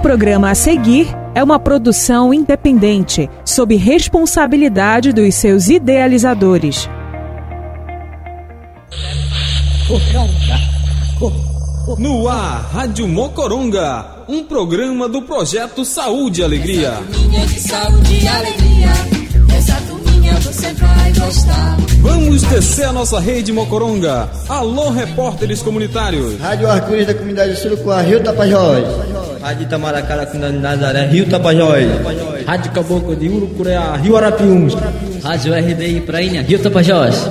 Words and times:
programa 0.00 0.50
a 0.50 0.54
seguir 0.54 1.06
é 1.34 1.44
uma 1.44 1.58
produção 1.58 2.32
independente, 2.34 3.28
sob 3.44 3.76
responsabilidade 3.76 5.12
dos 5.12 5.34
seus 5.34 5.68
idealizadores. 5.68 6.88
No 11.98 12.28
ar, 12.28 12.70
Rádio 12.72 13.06
Mocoronga, 13.06 14.24
um 14.28 14.44
programa 14.44 15.08
do 15.08 15.22
projeto 15.22 15.84
Saúde 15.84 16.40
e 16.40 16.44
Alegria. 16.44 16.92
Turminha 17.12 17.46
de 17.46 17.60
saúde 17.60 18.14
e 18.14 18.28
alegria, 18.28 19.19
você 20.70 20.74
vai 20.74 21.12
gostar. 21.12 21.76
Vamos 22.00 22.42
descer 22.42 22.86
a 22.86 22.92
nossa 22.92 23.18
rede 23.20 23.52
Mocoronga. 23.52 24.28
Alô, 24.48 24.90
repórteres 24.90 25.62
comunitários. 25.62 26.38
Rádio 26.40 26.70
Arco-Íris 26.70 27.06
da 27.06 27.14
comunidade 27.14 27.56
Surucuá, 27.56 28.00
Rio 28.02 28.22
Tapajós. 28.22 28.84
Rádio 29.42 29.62
Itamaracá 29.64 30.16
da 30.16 30.26
comunidade 30.26 30.58
Nazaré, 30.58 31.06
Rio 31.06 31.28
Tapajós. 31.28 31.86
Rádio 32.46 32.72
Caboclo 32.72 33.16
de 33.16 33.28
Urucureá, 33.28 33.96
Rio 33.96 34.16
Arapiuns. 34.16 34.74
Rádio 35.22 35.54
RDI 35.54 36.00
Prainha, 36.02 36.42
Rio 36.42 36.58
Tapajós. 36.58 37.28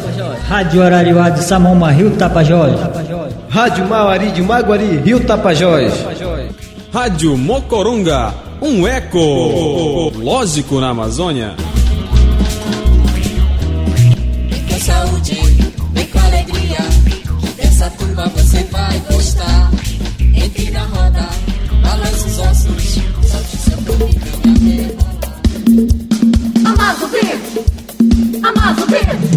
Rádio 0.48 0.84
Arariuá 0.84 1.30
de 1.30 1.44
Samoma, 1.44 1.92
Rio 1.92 2.12
Tapajós. 2.12 2.80
Rádio 3.50 3.88
Mauari 3.88 4.32
de 4.32 4.42
Maguari, 4.42 5.02
Rio 5.04 5.20
Tapajós. 5.22 5.94
Rádio 6.92 7.38
Mocoronga, 7.38 8.34
um 8.62 8.88
eco 8.88 10.12
lógico 10.18 10.80
na 10.80 10.90
Amazônia. 10.90 11.54
Saúde, 14.90 15.38
vem 15.94 16.08
com 16.08 16.20
alegria, 16.20 16.80
dessa 17.56 17.90
turma 17.92 18.28
você 18.30 18.64
vai 18.66 19.00
gostar. 19.12 19.72
Entre 20.20 20.72
na 20.72 20.84
roda, 20.86 21.30
balance 21.84 22.28
os 22.28 22.40
ossos, 22.40 22.98
solte 23.30 23.58
seu 23.58 23.78
corpo 23.84 24.10
e 24.10 24.20
venha 24.20 24.56
ver. 24.60 24.98
Amado 26.66 27.08
vivo! 27.08 27.66
Amado 28.48 28.86
vivo! 28.88 29.28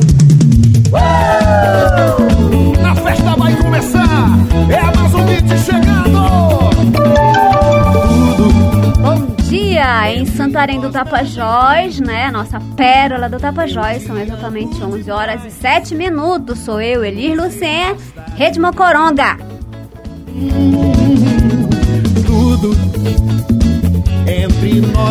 A 2.87 2.95
festa 2.95 3.37
vai 3.37 3.57
começar! 3.57 4.31
É 4.71 4.79
a 4.79 4.92
dia 10.03 10.15
em 10.17 10.27
Santarém 10.27 10.81
do 10.81 10.91
Tapajós, 10.91 12.01
né? 12.01 12.31
Nossa 12.31 12.61
pérola 12.77 13.29
do 13.29 13.39
Tapajós. 13.39 14.03
São 14.03 14.19
exatamente 14.19 14.83
11 14.83 15.11
horas 15.11 15.45
e 15.45 15.51
7 15.51 15.95
minutos. 15.95 16.61
Sou 16.61 16.81
eu, 16.81 17.05
Elir 17.05 17.41
Lucien, 17.41 17.97
Rede 18.37 18.59
Mocoronga. 18.59 19.37
Tudo. 22.27 23.62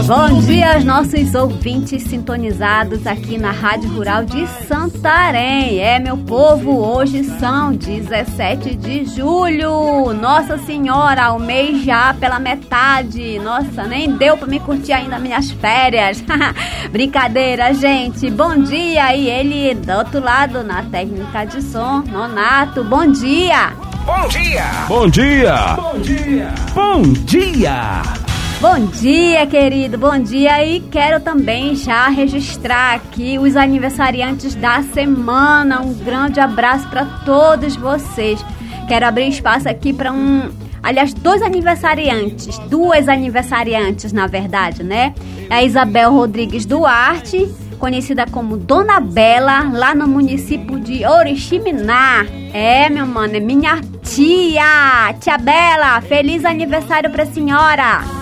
Bom 0.08 0.40
dia 0.40 0.76
aos 0.76 0.86
nossos 0.86 1.36
ouvintes 1.36 2.04
sintonizados 2.04 3.06
aqui 3.06 3.38
na 3.38 3.52
Rádio 3.52 3.90
Rural 3.90 4.24
de 4.24 4.48
Santarém. 4.66 5.78
É, 5.78 6.00
meu 6.00 6.16
povo, 6.16 6.80
hoje 6.80 7.26
são 7.38 7.74
17 7.74 8.76
de 8.76 9.04
julho. 9.04 10.14
Nossa 10.14 10.58
Senhora, 10.60 11.34
o 11.34 11.40
mês 11.40 11.84
já 11.84 12.14
pela 12.14 12.40
metade. 12.40 13.40
Nossa, 13.40 13.84
nem 13.84 14.16
deu 14.16 14.38
pra 14.38 14.48
me 14.48 14.62
curtir 14.62 14.94
ainda 14.94 15.20
minhas 15.20 15.52
férias. 15.52 16.24
Brincadeira, 16.90 17.74
gente. 17.74 18.32
Bom 18.32 18.56
dia. 18.58 19.14
E 19.14 19.30
ele 19.30 19.76
do 19.76 19.92
outro 19.92 20.24
lado 20.24 20.64
na 20.64 20.84
técnica 20.84 21.44
de 21.44 21.62
som, 21.62 22.02
Nonato. 22.10 22.86
Bom 22.86 23.06
dia. 23.06 23.74
Bom 24.06 24.28
dia! 24.30 24.64
Bom 24.88 25.08
dia! 25.10 25.56
Bom 25.76 26.00
dia! 26.00 26.54
Bom 26.74 27.02
dia! 27.04 28.21
Bom 28.62 28.86
dia, 28.86 29.48
querido, 29.48 29.98
bom 29.98 30.20
dia. 30.20 30.64
E 30.64 30.82
quero 30.82 31.20
também 31.20 31.74
já 31.74 32.08
registrar 32.10 32.94
aqui 32.94 33.40
os 33.40 33.56
aniversariantes 33.58 34.54
da 34.54 34.84
semana. 34.84 35.82
Um 35.82 35.96
grande 35.96 36.40
abraço 36.40 36.88
para 36.88 37.04
todos 37.26 37.76
vocês. 37.76 38.46
Quero 38.88 39.08
abrir 39.08 39.30
espaço 39.30 39.68
aqui 39.68 39.92
para 39.92 40.12
um. 40.12 40.52
Aliás, 40.84 41.12
dois 41.12 41.42
aniversariantes, 41.42 42.60
duas 42.70 43.10
aniversariantes, 43.10 44.14
na 44.14 44.28
verdade, 44.28 44.84
né? 44.84 45.16
É 45.50 45.56
a 45.56 45.64
Isabel 45.64 46.14
Rodrigues 46.14 46.64
Duarte, 46.64 47.52
conhecida 47.80 48.28
como 48.28 48.58
Dona 48.58 49.00
Bela, 49.00 49.72
lá 49.74 49.96
no 49.96 50.08
município 50.08 50.80
de 50.80 51.04
Oriximiná. 51.04 52.28
É, 52.54 52.92
meu 52.92 53.08
mano, 53.08 53.36
é 53.36 53.40
minha 53.40 53.82
tia. 54.04 55.16
Tia 55.20 55.40
Bela, 55.40 56.00
feliz 56.02 56.46
aniversário 56.46 57.10
pra 57.10 57.26
senhora. 57.26 58.21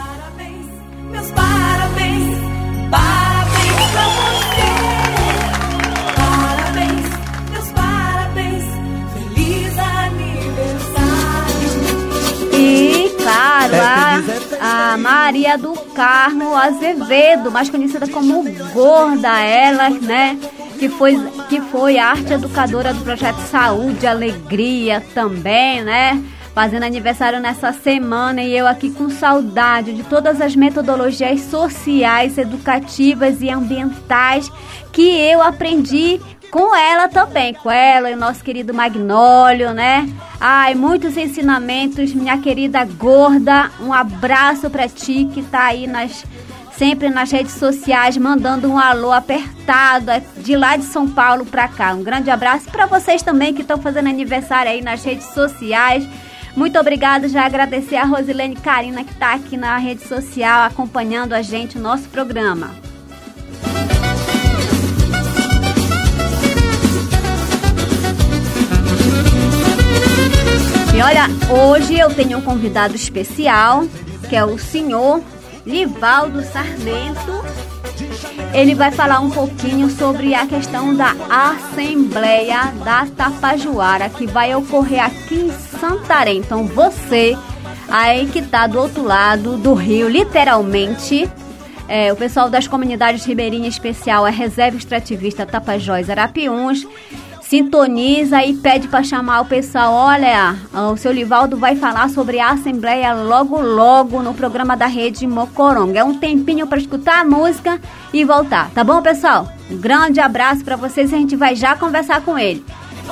Parabéns, 1.32 2.38
parabéns, 2.90 3.80
você. 3.96 4.70
Parabéns, 6.16 7.08
meus 7.52 7.70
parabéns, 7.72 8.64
feliz 9.14 9.80
aniversário. 9.80 11.70
E, 12.54 13.16
claro, 13.22 13.76
a, 14.62 14.94
a 14.94 14.98
Maria 14.98 15.58
do 15.58 15.74
Carmo 15.94 16.56
Azevedo, 16.56 17.52
mais 17.52 17.70
conhecida 17.70 18.08
como 18.08 18.44
Gorda, 18.74 19.40
ela, 19.40 19.90
né? 19.90 20.38
Que 20.80 20.88
foi, 20.88 21.18
que 21.50 21.60
foi 21.60 21.98
arte 22.00 22.34
educadora 22.34 22.94
do 22.94 23.04
projeto 23.04 23.40
Saúde 23.52 24.08
Alegria 24.08 25.04
também, 25.14 25.84
né? 25.84 26.24
Fazendo 26.54 26.84
aniversário 26.84 27.40
nessa 27.40 27.72
semana 27.72 28.42
e 28.42 28.58
eu 28.58 28.68
aqui 28.68 28.92
com 28.92 29.10
saudade 29.10 29.94
de 29.94 30.04
todas 30.04 30.42
as 30.42 30.56
metodologias 30.56 31.42
sociais, 31.42 32.38
educativas 32.38 33.42
e 33.42 33.50
ambientais 33.50 34.52
que 34.92 35.10
eu 35.10 35.42
aprendi 35.42 36.20
com 36.50 36.76
ela 36.76 37.08
também, 37.08 37.54
com 37.54 37.70
ela 37.70 38.10
e 38.10 38.16
o 38.16 38.18
nosso 38.18 38.44
querido 38.44 38.74
Magnólio, 38.74 39.74
né? 39.74 40.10
Ai, 40.40 40.74
muitos 40.74 41.16
ensinamentos, 41.16 42.14
minha 42.14 42.38
querida 42.40 42.84
gorda. 42.84 43.72
Um 43.80 43.94
abraço 43.94 44.70
pra 44.70 44.88
ti 44.88 45.30
que 45.32 45.44
tá 45.44 45.66
aí 45.66 45.86
nas 45.86 46.26
sempre 46.80 47.10
nas 47.10 47.30
redes 47.30 47.56
sociais 47.56 48.16
mandando 48.16 48.70
um 48.70 48.80
alô 48.80 49.12
apertado 49.12 50.12
é 50.12 50.24
de 50.38 50.56
lá 50.56 50.78
de 50.78 50.86
São 50.86 51.10
Paulo 51.10 51.46
pra 51.46 51.68
cá. 51.68 51.94
Um 51.94 52.02
grande 52.02 52.30
abraço 52.30 52.70
para 52.70 52.86
vocês 52.86 53.22
também 53.22 53.54
que 53.54 53.62
estão 53.62 53.78
fazendo 53.78 54.08
aniversário 54.08 54.72
aí 54.72 54.82
nas 54.82 55.04
redes 55.04 55.28
sociais. 55.34 56.08
Muito 56.60 56.78
obrigada, 56.78 57.30
já 57.30 57.46
agradecer 57.46 57.96
a 57.96 58.04
Rosilene 58.04 58.54
Carina 58.54 59.02
que 59.06 59.16
tá 59.16 59.34
aqui 59.34 59.56
na 59.56 59.78
rede 59.78 60.06
social 60.06 60.64
acompanhando 60.64 61.32
a 61.32 61.42
gente 61.42 61.78
o 61.78 61.82
nosso 61.82 62.10
programa. 62.10 62.76
E 70.94 71.02
olha, 71.02 71.28
hoje 71.50 71.98
eu 71.98 72.14
tenho 72.14 72.40
um 72.40 72.42
convidado 72.42 72.94
especial, 72.94 73.86
que 74.28 74.36
é 74.36 74.44
o 74.44 74.60
senhor 74.60 75.24
Livaldo 75.66 76.44
Sarmento. 76.44 77.69
Ele 78.54 78.74
vai 78.74 78.92
falar 78.92 79.20
um 79.20 79.30
pouquinho 79.30 79.90
sobre 79.90 80.34
a 80.34 80.46
questão 80.48 80.96
da 80.96 81.16
Assembleia 81.30 82.74
da 82.84 83.06
Tapajuara, 83.06 84.10
que 84.10 84.26
vai 84.26 84.56
ocorrer 84.56 85.06
aqui 85.06 85.36
em 85.36 85.52
Santarém. 85.52 86.40
Então 86.40 86.66
você, 86.66 87.38
aí 87.90 88.26
que 88.28 88.42
tá 88.42 88.66
do 88.66 88.80
outro 88.80 89.04
lado 89.04 89.56
do 89.58 89.74
rio, 89.74 90.10
literalmente, 90.10 91.30
é, 91.88 92.12
o 92.12 92.16
pessoal 92.16 92.50
das 92.50 92.68
comunidades 92.68 93.24
ribeirinha 93.24 93.70
especial, 93.70 94.26
a 94.26 94.30
Reserva 94.30 94.78
Extrativista 94.78 95.46
Tapajós 95.46 96.10
Arapiuns, 96.10 96.88
sintoniza 97.50 98.46
e 98.46 98.54
pede 98.54 98.88
para 98.88 99.04
chamar 99.04 99.42
o 99.42 99.46
pessoal. 99.46 99.92
Olha, 99.92 100.56
o 100.92 100.96
seu 100.96 101.12
Livaldo 101.12 101.58
vai 101.58 101.76
falar 101.76 102.08
sobre 102.10 102.40
a 102.40 102.52
Assembleia 102.52 103.12
logo, 103.14 103.60
logo 103.60 104.22
no 104.22 104.36
programa 104.36 104.78
da 104.78 104.86
Rede 104.86 105.26
Mocoronga. 105.26 106.00
É 106.00 106.04
um 106.04 106.20
tempinho 106.20 106.68
para 106.68 106.78
escutar 106.78 107.22
a 107.22 107.26
música 107.26 107.82
e 108.14 108.24
voltar, 108.24 108.70
tá 108.70 108.84
bom, 108.84 109.02
pessoal? 109.02 109.52
Um 109.70 109.78
grande 109.78 110.20
abraço 110.20 110.64
para 110.64 110.76
vocês 110.76 111.12
e 111.12 111.16
a 111.16 111.18
gente 111.18 111.36
vai 111.36 111.56
já 111.56 111.76
conversar 111.76 112.22
com 112.22 112.38
ele. 112.38 112.64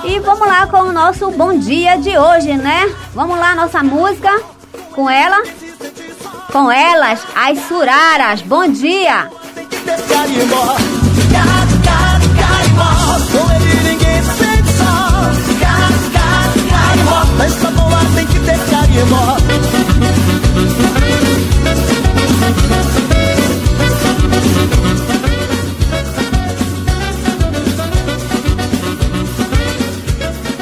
E 0.03 0.19
vamos 0.19 0.47
lá 0.47 0.67
com 0.67 0.81
o 0.81 0.93
nosso 0.93 1.31
bom 1.31 1.57
dia 1.57 1.97
de 1.97 2.15
hoje, 2.15 2.53
né? 2.53 2.93
Vamos 3.15 3.39
lá, 3.39 3.55
nossa 3.55 3.81
música 3.81 4.29
com 4.91 5.09
ela. 5.09 5.41
Com 6.51 6.71
elas, 6.71 7.25
as 7.35 7.57
Suraras. 7.61 8.43
Bom 8.43 8.67
dia! 8.67 9.31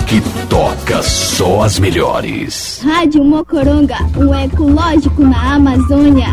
Que 0.06 0.22
toca 0.50 1.02
só 1.02 1.64
as 1.64 1.80
melhores. 1.80 2.82
Rádio 2.84 3.24
Mocoronga, 3.24 3.98
o 4.18 4.34
ecológico 4.36 5.24
na 5.24 5.56
Amazônia. 5.56 6.28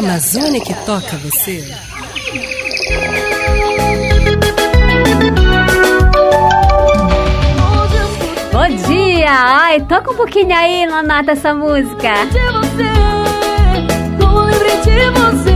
Amazônia 0.00 0.62
que 0.62 0.72
toca 0.86 1.14
você. 1.18 1.62
Bom 8.50 8.68
dia! 8.88 9.30
Ai, 9.30 9.80
toca 9.82 10.10
um 10.10 10.16
pouquinho 10.16 10.56
aí, 10.56 10.86
Lonata, 10.86 11.32
essa 11.32 11.52
música. 11.52 12.24
De 12.32 12.38
você, 12.50 12.88
lembrei 14.24 14.80
de 14.80 15.10
você. 15.10 15.50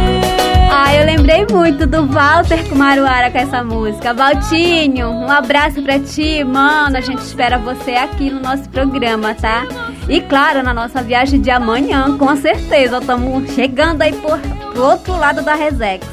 Ah, 0.70 0.94
eu 0.94 1.06
lembrei 1.06 1.46
muito 1.50 1.86
do 1.86 2.06
Walter 2.06 2.68
Kumaruara 2.68 3.30
com 3.30 3.38
essa 3.38 3.64
música. 3.64 4.12
Valtinho, 4.12 5.08
um 5.08 5.30
abraço 5.30 5.80
pra 5.80 5.98
ti, 5.98 6.44
mano. 6.44 6.98
A 6.98 7.00
gente 7.00 7.20
espera 7.20 7.56
você 7.56 7.92
aqui 7.92 8.28
no 8.28 8.40
nosso 8.40 8.68
programa, 8.68 9.34
tá? 9.34 9.62
E 10.08 10.20
claro, 10.20 10.62
na 10.62 10.74
nossa 10.74 11.02
viagem 11.02 11.40
de 11.40 11.50
amanhã, 11.50 12.16
com 12.18 12.36
certeza, 12.36 12.98
estamos 12.98 13.50
chegando 13.54 14.02
aí 14.02 14.12
por, 14.12 14.38
pro 14.72 14.82
outro 14.82 15.16
lado 15.16 15.42
da 15.42 15.54
Resex. 15.54 16.06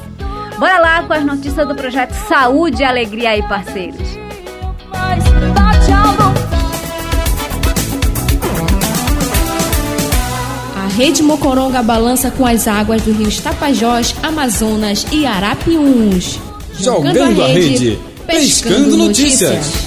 Bora 0.57 0.79
lá 0.79 1.03
com 1.03 1.13
as 1.13 1.25
notícias 1.25 1.67
do 1.67 1.75
projeto 1.75 2.13
Saúde 2.13 2.83
e 2.83 2.85
Alegria 2.85 3.31
aí, 3.31 3.43
parceiros. 3.43 4.07
A 10.75 10.87
Rede 10.95 11.21
Mocoronga 11.23 11.83
balança 11.83 12.31
com 12.31 12.45
as 12.45 12.67
águas 12.67 13.01
do 13.01 13.11
rio 13.11 13.29
Tapajós, 13.41 14.15
Amazonas 14.23 15.05
e 15.11 15.25
Arapiuns. 15.25 16.39
Jogando, 16.79 17.13
Jogando 17.13 17.43
a 17.43 17.47
rede, 17.47 17.59
a 17.59 17.69
rede 17.69 18.11
pescando, 18.25 18.75
pescando 18.85 18.97
notícias. 18.97 19.51
notícias. 19.51 19.80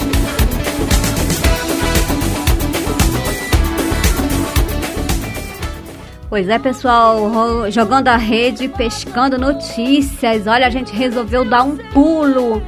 Pois 6.34 6.48
é, 6.48 6.58
pessoal, 6.58 7.70
jogando 7.70 8.08
a 8.08 8.16
rede, 8.16 8.66
pescando 8.66 9.38
notícias. 9.38 10.48
Olha, 10.48 10.66
a 10.66 10.68
gente 10.68 10.92
resolveu 10.92 11.44
dar 11.44 11.62
um 11.62 11.76
pulo 11.76 12.60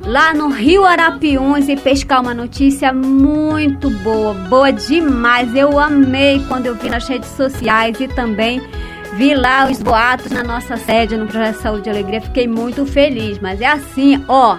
lá 0.00 0.32
no 0.32 0.48
Rio 0.48 0.86
Arapiuns 0.86 1.68
e 1.68 1.76
pescar 1.76 2.22
uma 2.22 2.32
notícia 2.32 2.94
muito 2.94 3.90
boa, 3.90 4.32
boa 4.32 4.70
demais. 4.72 5.54
Eu 5.54 5.78
amei 5.78 6.42
quando 6.48 6.64
eu 6.64 6.74
vi 6.74 6.88
nas 6.88 7.06
redes 7.06 7.28
sociais 7.32 8.00
e 8.00 8.08
também 8.08 8.62
vi 9.18 9.34
lá 9.34 9.68
os 9.70 9.82
boatos 9.82 10.32
na 10.32 10.42
nossa 10.42 10.78
sede 10.78 11.14
no 11.18 11.26
Projeto 11.26 11.56
Saúde 11.56 11.90
e 11.90 11.92
Alegria. 11.92 12.22
Fiquei 12.22 12.48
muito 12.48 12.86
feliz, 12.86 13.38
mas 13.38 13.60
é 13.60 13.66
assim, 13.66 14.24
ó, 14.28 14.56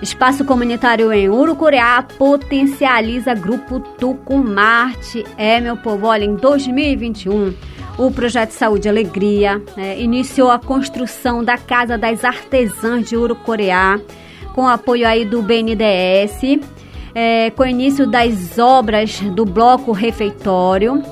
Espaço 0.00 0.44
comunitário 0.44 1.12
em 1.12 1.28
Urucuriá 1.28 2.04
potencializa 2.16 3.34
Grupo 3.34 3.80
Tucumarte. 3.80 5.24
É, 5.36 5.60
meu 5.60 5.76
povo, 5.76 6.06
olha, 6.06 6.24
em 6.24 6.36
2021, 6.36 7.52
o 7.98 8.10
Projeto 8.12 8.52
Saúde 8.52 8.88
Alegria 8.88 9.60
né, 9.76 10.00
iniciou 10.00 10.52
a 10.52 10.58
construção 10.58 11.42
da 11.42 11.58
Casa 11.58 11.98
das 11.98 12.24
Artesãs 12.24 13.08
de 13.08 13.16
Urucuriá, 13.16 13.98
com 14.54 14.68
apoio 14.68 15.06
aí 15.06 15.24
do 15.24 15.42
BNDES, 15.42 16.60
é, 17.12 17.50
com 17.50 17.64
o 17.64 17.66
início 17.66 18.06
das 18.06 18.56
obras 18.56 19.20
do 19.20 19.44
Bloco 19.44 19.90
Refeitório, 19.90 21.02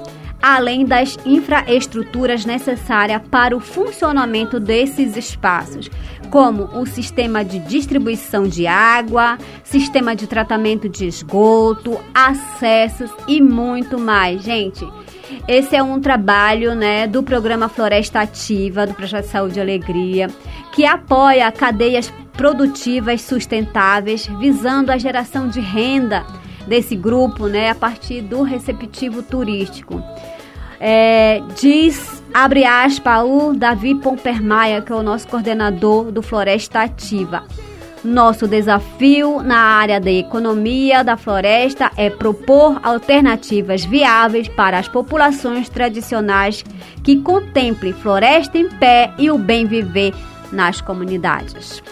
além 0.46 0.84
das 0.84 1.18
infraestruturas 1.26 2.44
necessárias 2.44 3.20
para 3.28 3.56
o 3.56 3.58
funcionamento 3.58 4.60
desses 4.60 5.16
espaços, 5.16 5.90
como 6.30 6.66
o 6.78 6.86
sistema 6.86 7.44
de 7.44 7.58
distribuição 7.58 8.44
de 8.46 8.64
água, 8.64 9.38
sistema 9.64 10.14
de 10.14 10.28
tratamento 10.28 10.88
de 10.88 11.04
esgoto, 11.04 11.98
acessos 12.14 13.10
e 13.26 13.42
muito 13.42 13.98
mais. 13.98 14.40
Gente, 14.40 14.86
esse 15.48 15.74
é 15.74 15.82
um 15.82 16.00
trabalho 16.00 16.76
né, 16.76 17.08
do 17.08 17.24
programa 17.24 17.68
Floresta 17.68 18.20
Ativa, 18.20 18.86
do 18.86 18.94
Projeto 18.94 19.24
Saúde 19.24 19.58
e 19.58 19.62
Alegria, 19.62 20.28
que 20.72 20.86
apoia 20.86 21.50
cadeias 21.50 22.12
produtivas 22.34 23.20
sustentáveis, 23.20 24.28
visando 24.38 24.92
a 24.92 24.96
geração 24.96 25.48
de 25.48 25.58
renda 25.58 26.24
desse 26.68 26.94
grupo 26.94 27.48
né, 27.48 27.70
a 27.70 27.74
partir 27.74 28.20
do 28.20 28.42
receptivo 28.42 29.24
turístico. 29.24 30.00
É, 30.80 31.42
diz, 31.58 32.22
abre 32.32 32.64
aspas, 32.64 33.24
o 33.24 33.54
Davi 33.54 33.94
Pompermaia, 33.94 34.82
que 34.82 34.92
é 34.92 34.94
o 34.94 35.02
nosso 35.02 35.26
coordenador 35.28 36.12
do 36.12 36.22
Floresta 36.22 36.80
Ativa. 36.80 37.44
Nosso 38.04 38.46
desafio 38.46 39.42
na 39.42 39.58
área 39.58 40.00
da 40.00 40.12
economia 40.12 41.02
da 41.02 41.16
floresta 41.16 41.90
é 41.96 42.08
propor 42.08 42.78
alternativas 42.84 43.84
viáveis 43.84 44.46
para 44.46 44.78
as 44.78 44.86
populações 44.86 45.68
tradicionais 45.68 46.64
que 47.02 47.16
contemplem 47.16 47.92
floresta 47.92 48.58
em 48.58 48.68
pé 48.68 49.12
e 49.18 49.28
o 49.28 49.36
bem 49.36 49.66
viver 49.66 50.14
nas 50.52 50.80
comunidades. 50.80 51.82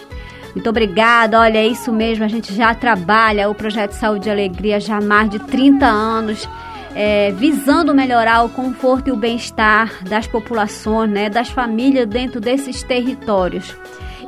Muito 0.53 0.69
obrigada. 0.69 1.41
Olha, 1.41 1.57
é 1.57 1.67
isso 1.67 1.91
mesmo. 1.91 2.23
A 2.23 2.29
gente 2.29 2.53
já 2.53 2.73
trabalha 2.73 3.49
o 3.49 3.53
projeto 3.53 3.91
Saúde 3.91 4.29
e 4.29 4.31
Alegria 4.31 4.79
já 4.79 4.97
há 4.97 5.01
mais 5.01 5.29
de 5.29 5.37
30 5.37 5.85
anos, 5.85 6.47
é, 6.95 7.31
visando 7.33 7.93
melhorar 7.93 8.43
o 8.43 8.49
conforto 8.49 9.09
e 9.09 9.11
o 9.11 9.17
bem-estar 9.17 10.03
das 10.05 10.25
populações, 10.25 11.11
né, 11.11 11.29
das 11.29 11.49
famílias 11.49 12.07
dentro 12.07 12.39
desses 12.39 12.81
territórios. 12.81 13.75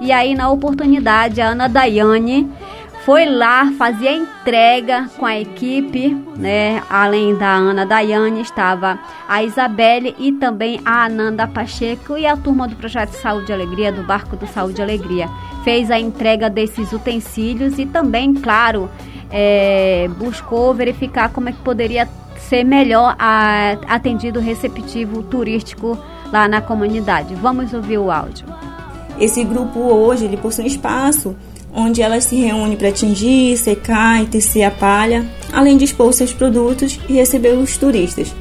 E 0.02 0.12
aí, 0.12 0.36
na 0.36 0.50
oportunidade, 0.52 1.42
a 1.42 1.48
Ana 1.48 1.68
Daiane 1.68 2.48
foi 3.08 3.26
lá 3.26 3.72
fazer 3.78 4.10
a 4.10 4.14
entrega 4.18 5.10
com 5.18 5.26
a 5.26 5.40
equipe, 5.40 6.14
né? 6.36 6.84
Além 6.90 7.36
da 7.38 7.54
Ana 7.54 7.86
Daiane, 7.86 8.42
estava 8.42 9.00
a 9.30 9.42
Isabelle 9.42 10.14
e 10.20 10.34
também 10.34 10.82
a 10.84 11.06
Ananda 11.06 11.48
Pacheco 11.48 12.18
e 12.18 12.26
a 12.26 12.36
turma 12.36 12.68
do 12.68 12.76
Projeto 12.76 13.12
Saúde 13.12 13.50
e 13.50 13.54
Alegria, 13.54 13.94
do 13.94 14.04
Barco 14.04 14.36
do 14.36 14.46
Saúde 14.46 14.82
e 14.82 14.84
Alegria. 14.84 15.30
Fez 15.64 15.90
a 15.90 15.98
entrega 15.98 16.50
desses 16.50 16.92
utensílios 16.92 17.80
e 17.80 17.86
também, 17.86 18.34
claro, 18.34 18.90
é, 19.32 20.10
buscou 20.18 20.74
verificar 20.74 21.30
como 21.30 21.48
é 21.48 21.54
que 21.54 21.60
poderia 21.60 22.08
ser 22.42 22.64
melhor 22.64 23.16
atendido 23.88 24.40
o 24.40 24.42
receptivo 24.42 25.24
turístico 25.24 25.98
lá 26.32 26.48
na 26.48 26.62
comunidade. 26.62 27.36
Vamos 27.36 27.74
ouvir 27.74 27.98
o 27.98 28.12
áudio. 28.12 28.46
Esse 29.20 29.44
grupo 29.44 29.80
hoje 29.80 30.26
ele 30.26 30.38
possui 30.38 30.64
um 30.64 30.68
espaço 30.68 31.36
onde 31.74 32.02
elas 32.02 32.24
se 32.24 32.36
reúnem 32.36 32.78
para 32.78 32.92
tingir, 32.92 33.58
secar 33.58 34.24
e 34.24 34.28
tecer 34.28 34.64
a 34.64 34.72
palha, 34.72 35.26
além 35.52 35.78
de 35.78 35.86
expor 35.86 36.12
seus 36.14 36.34
produtos 36.34 37.00
e 37.08 37.14
receber 37.14 37.54
os 37.54 37.78
turistas. 37.78 38.34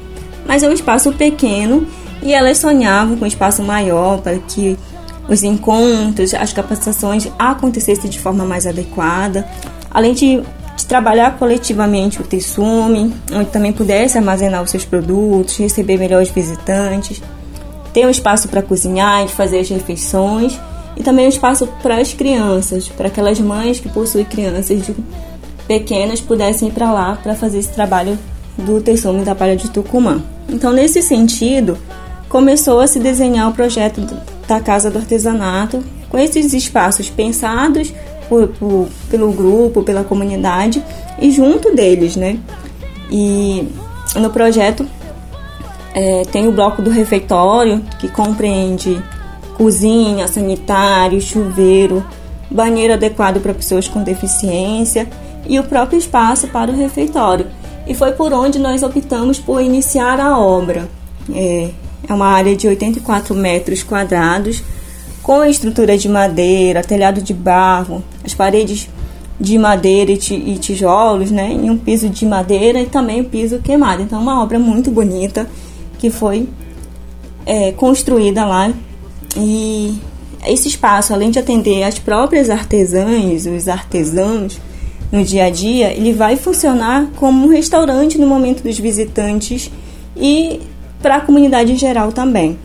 Mas 0.45 0.63
é 0.63 0.69
um 0.69 0.73
espaço 0.73 1.11
pequeno 1.13 1.85
e 2.23 2.33
elas 2.33 2.57
sonhavam 2.57 3.17
com 3.17 3.25
um 3.25 3.27
espaço 3.27 3.61
maior 3.61 4.21
para 4.21 4.37
que 4.39 4.77
os 5.27 5.43
encontros, 5.43 6.33
as 6.33 6.53
capacitações 6.53 7.27
acontecessem 7.37 8.09
de 8.09 8.19
forma 8.19 8.45
mais 8.45 8.65
adequada, 8.65 9.47
além 9.91 10.13
de, 10.13 10.41
de 10.77 10.85
trabalhar 10.85 11.37
coletivamente 11.37 12.21
o 12.21 12.23
Tessume, 12.23 13.13
onde 13.33 13.49
também 13.49 13.73
pudesse 13.73 14.17
armazenar 14.17 14.63
os 14.63 14.69
seus 14.69 14.85
produtos, 14.85 15.57
receber 15.57 15.97
melhores 15.97 16.29
visitantes 16.29 17.21
ter 17.97 18.05
um 18.05 18.11
espaço 18.11 18.47
para 18.47 18.61
cozinhar 18.61 19.25
e 19.25 19.27
fazer 19.27 19.57
as 19.57 19.69
refeições 19.69 20.55
e 20.95 21.01
também 21.01 21.25
um 21.25 21.29
espaço 21.29 21.65
para 21.81 21.99
as 21.99 22.13
crianças, 22.13 22.87
para 22.89 23.07
aquelas 23.07 23.39
mães 23.39 23.79
que 23.79 23.89
possuem 23.89 24.23
crianças 24.23 24.83
pequenas 25.67 26.21
pudessem 26.21 26.67
ir 26.67 26.71
para 26.71 26.91
lá 26.91 27.17
para 27.23 27.33
fazer 27.33 27.57
esse 27.57 27.69
trabalho 27.69 28.15
do 28.55 28.79
Terçume 28.81 29.23
da 29.23 29.33
Palha 29.33 29.55
de 29.55 29.71
Tucumã. 29.71 30.21
Então, 30.47 30.71
nesse 30.71 31.01
sentido, 31.01 31.75
começou 32.29 32.79
a 32.79 32.85
se 32.85 32.99
desenhar 32.99 33.49
o 33.49 33.53
projeto 33.53 34.07
da 34.47 34.59
Casa 34.59 34.91
do 34.91 34.99
Artesanato 34.99 35.83
com 36.07 36.19
esses 36.19 36.53
espaços 36.53 37.09
pensados 37.09 37.91
por, 38.27 38.47
por, 38.49 38.87
pelo 39.09 39.31
grupo, 39.31 39.83
pela 39.83 40.03
comunidade 40.03 40.83
e 41.19 41.31
junto 41.31 41.73
deles, 41.75 42.15
né? 42.15 42.39
E 43.11 43.67
no 44.15 44.29
projeto 44.29 44.85
é, 45.93 46.23
tem 46.25 46.47
o 46.47 46.51
bloco 46.51 46.81
do 46.81 46.89
refeitório, 46.89 47.81
que 47.99 48.07
compreende 48.07 49.01
cozinha, 49.55 50.27
sanitário, 50.27 51.19
chuveiro, 51.19 52.05
banheiro 52.51 52.93
adequado 52.93 53.39
para 53.41 53.53
pessoas 53.53 53.87
com 53.87 54.03
deficiência 54.03 55.07
e 55.47 55.59
o 55.59 55.63
próprio 55.63 55.97
espaço 55.97 56.47
para 56.47 56.71
o 56.71 56.75
refeitório. 56.75 57.47
E 57.87 57.95
foi 57.95 58.11
por 58.11 58.33
onde 58.33 58.59
nós 58.59 58.83
optamos 58.83 59.39
por 59.39 59.61
iniciar 59.61 60.19
a 60.19 60.37
obra. 60.37 60.87
É, 61.33 61.69
é 62.07 62.13
uma 62.13 62.27
área 62.27 62.55
de 62.55 62.67
84 62.67 63.33
metros 63.33 63.81
quadrados, 63.81 64.61
com 65.23 65.43
estrutura 65.43 65.97
de 65.97 66.07
madeira, 66.07 66.83
telhado 66.83 67.21
de 67.21 67.33
barro, 67.33 68.03
as 68.27 68.33
paredes 68.33 68.89
de 69.39 69.57
madeira 69.57 70.11
e 70.11 70.57
tijolos, 70.57 71.31
né, 71.31 71.51
e 71.53 71.69
um 71.69 71.77
piso 71.77 72.09
de 72.09 72.25
madeira 72.25 72.81
e 72.81 72.85
também 72.85 73.21
o 73.21 73.25
piso 73.25 73.59
queimado. 73.59 74.01
Então, 74.01 74.21
uma 74.21 74.43
obra 74.43 74.59
muito 74.59 74.91
bonita 74.91 75.47
que 75.97 76.09
foi 76.09 76.49
é, 77.45 77.71
construída 77.71 78.45
lá. 78.45 78.71
E 79.35 79.97
esse 80.45 80.67
espaço, 80.67 81.13
além 81.13 81.31
de 81.31 81.39
atender 81.39 81.83
as 81.83 81.97
próprias 81.97 82.49
artesãs, 82.49 83.45
os 83.45 83.67
artesãos 83.67 84.59
no 85.11 85.23
dia 85.23 85.45
a 85.45 85.49
dia, 85.49 85.93
ele 85.93 86.11
vai 86.11 86.35
funcionar 86.35 87.07
como 87.15 87.45
um 87.45 87.49
restaurante 87.49 88.17
no 88.17 88.27
momento 88.27 88.63
dos 88.63 88.77
visitantes 88.77 89.71
e 90.15 90.59
para 91.01 91.17
a 91.17 91.21
comunidade 91.21 91.71
em 91.71 91.77
geral 91.77 92.11
também. 92.11 92.57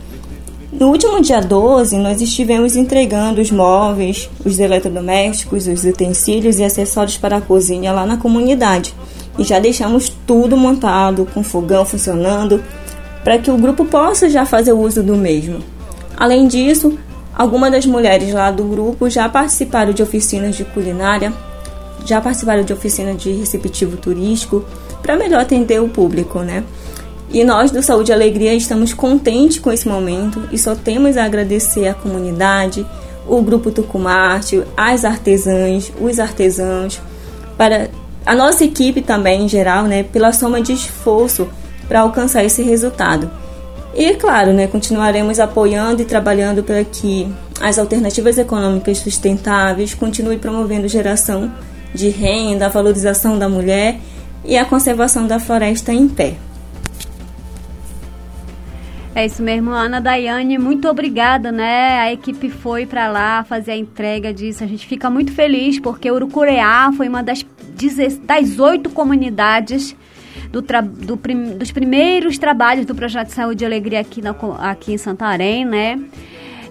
No 0.79 0.87
último 0.87 1.21
dia 1.21 1.39
12, 1.39 1.97
nós 1.97 2.19
estivemos 2.19 2.75
entregando 2.75 3.39
os 3.39 3.51
móveis, 3.51 4.27
os 4.43 4.57
eletrodomésticos, 4.57 5.67
os 5.67 5.83
utensílios 5.83 6.57
e 6.57 6.63
acessórios 6.63 7.15
para 7.15 7.37
a 7.37 7.41
cozinha 7.41 7.91
lá 7.91 8.07
na 8.07 8.17
comunidade. 8.17 8.95
E 9.37 9.43
já 9.43 9.59
deixamos 9.59 10.09
tudo 10.25 10.57
montado, 10.57 11.27
com 11.31 11.43
fogão 11.43 11.85
funcionando, 11.85 12.63
para 13.23 13.37
que 13.37 13.51
o 13.51 13.57
grupo 13.57 13.85
possa 13.85 14.27
já 14.29 14.47
fazer 14.47 14.73
uso 14.73 15.03
do 15.03 15.15
mesmo. 15.15 15.59
Além 16.17 16.47
disso, 16.47 16.97
algumas 17.35 17.71
das 17.71 17.85
mulheres 17.85 18.33
lá 18.33 18.49
do 18.49 18.63
grupo 18.63 19.07
já 19.11 19.29
participaram 19.29 19.93
de 19.93 20.01
oficinas 20.01 20.55
de 20.55 20.65
culinária, 20.65 21.31
já 22.03 22.19
participaram 22.19 22.63
de 22.63 22.73
oficinas 22.73 23.21
de 23.21 23.31
receptivo 23.31 23.95
turístico, 23.95 24.65
para 25.03 25.15
melhor 25.15 25.41
atender 25.41 25.79
o 25.79 25.87
público, 25.87 26.39
né? 26.39 26.63
E 27.33 27.43
nós 27.43 27.71
do 27.71 27.81
Saúde 27.81 28.11
e 28.11 28.13
Alegria 28.13 28.53
estamos 28.53 28.93
contentes 28.93 29.57
com 29.57 29.71
esse 29.71 29.87
momento 29.87 30.47
e 30.51 30.57
só 30.57 30.75
temos 30.75 31.17
a 31.17 31.25
agradecer 31.25 31.87
à 31.87 31.93
comunidade, 31.95 32.85
o 33.27 33.41
grupo 33.41 33.71
Tucumarte, 33.71 34.61
as 34.77 35.03
artesãs, 35.03 35.91
os 35.99 36.19
artesãos, 36.19 37.01
para 37.57 37.89
a 38.23 38.35
nossa 38.35 38.63
equipe 38.63 39.01
também 39.01 39.45
em 39.45 39.49
geral, 39.49 39.85
né, 39.85 40.03
pela 40.03 40.31
soma 40.31 40.61
de 40.61 40.73
esforço 40.73 41.47
para 41.87 42.01
alcançar 42.01 42.43
esse 42.43 42.61
resultado. 42.61 43.31
E, 43.95 44.13
claro, 44.13 44.53
né, 44.53 44.67
continuaremos 44.67 45.39
apoiando 45.39 46.03
e 46.03 46.05
trabalhando 46.05 46.61
para 46.61 46.83
que 46.83 47.27
as 47.59 47.79
alternativas 47.79 48.37
econômicas 48.37 48.99
sustentáveis 48.99 49.95
continuem 49.95 50.37
promovendo 50.37 50.87
geração 50.87 51.51
de 51.95 52.09
renda, 52.09 52.67
a 52.67 52.69
valorização 52.69 53.39
da 53.39 53.49
mulher 53.49 53.99
e 54.45 54.55
a 54.55 54.65
conservação 54.65 55.25
da 55.25 55.39
floresta 55.39 55.91
em 55.91 56.07
pé. 56.07 56.35
É 59.15 59.27
isso 59.27 59.43
mesmo, 59.43 59.69
Ana 59.69 60.01
Daiane, 60.01 60.57
muito 60.57 60.89
obrigada, 60.89 61.51
né? 61.51 61.99
A 61.99 62.11
equipe 62.11 62.49
foi 62.49 62.87
para 62.87 63.07
lá 63.09 63.43
fazer 63.43 63.73
a 63.73 63.77
entrega 63.77 64.33
disso. 64.33 64.63
A 64.63 64.67
gente 64.67 64.87
fica 64.87 65.07
muito 65.07 65.31
feliz 65.31 65.79
porque 65.79 66.09
Urucureá 66.09 66.91
foi 66.97 67.07
uma 67.07 67.21
das, 67.21 67.45
das 68.23 68.57
oito 68.57 68.89
comunidades 68.89 69.95
do, 70.51 70.63
do 71.05 71.15
prim, 71.15 71.55
dos 71.57 71.71
primeiros 71.71 72.39
trabalhos 72.39 72.87
do 72.87 72.95
Projeto 72.95 73.29
Saúde 73.29 73.63
e 73.63 73.67
Alegria 73.67 73.99
aqui, 73.99 74.19
na, 74.19 74.35
aqui 74.59 74.93
em 74.93 74.97
Santarém, 74.97 75.63
né? 75.63 75.99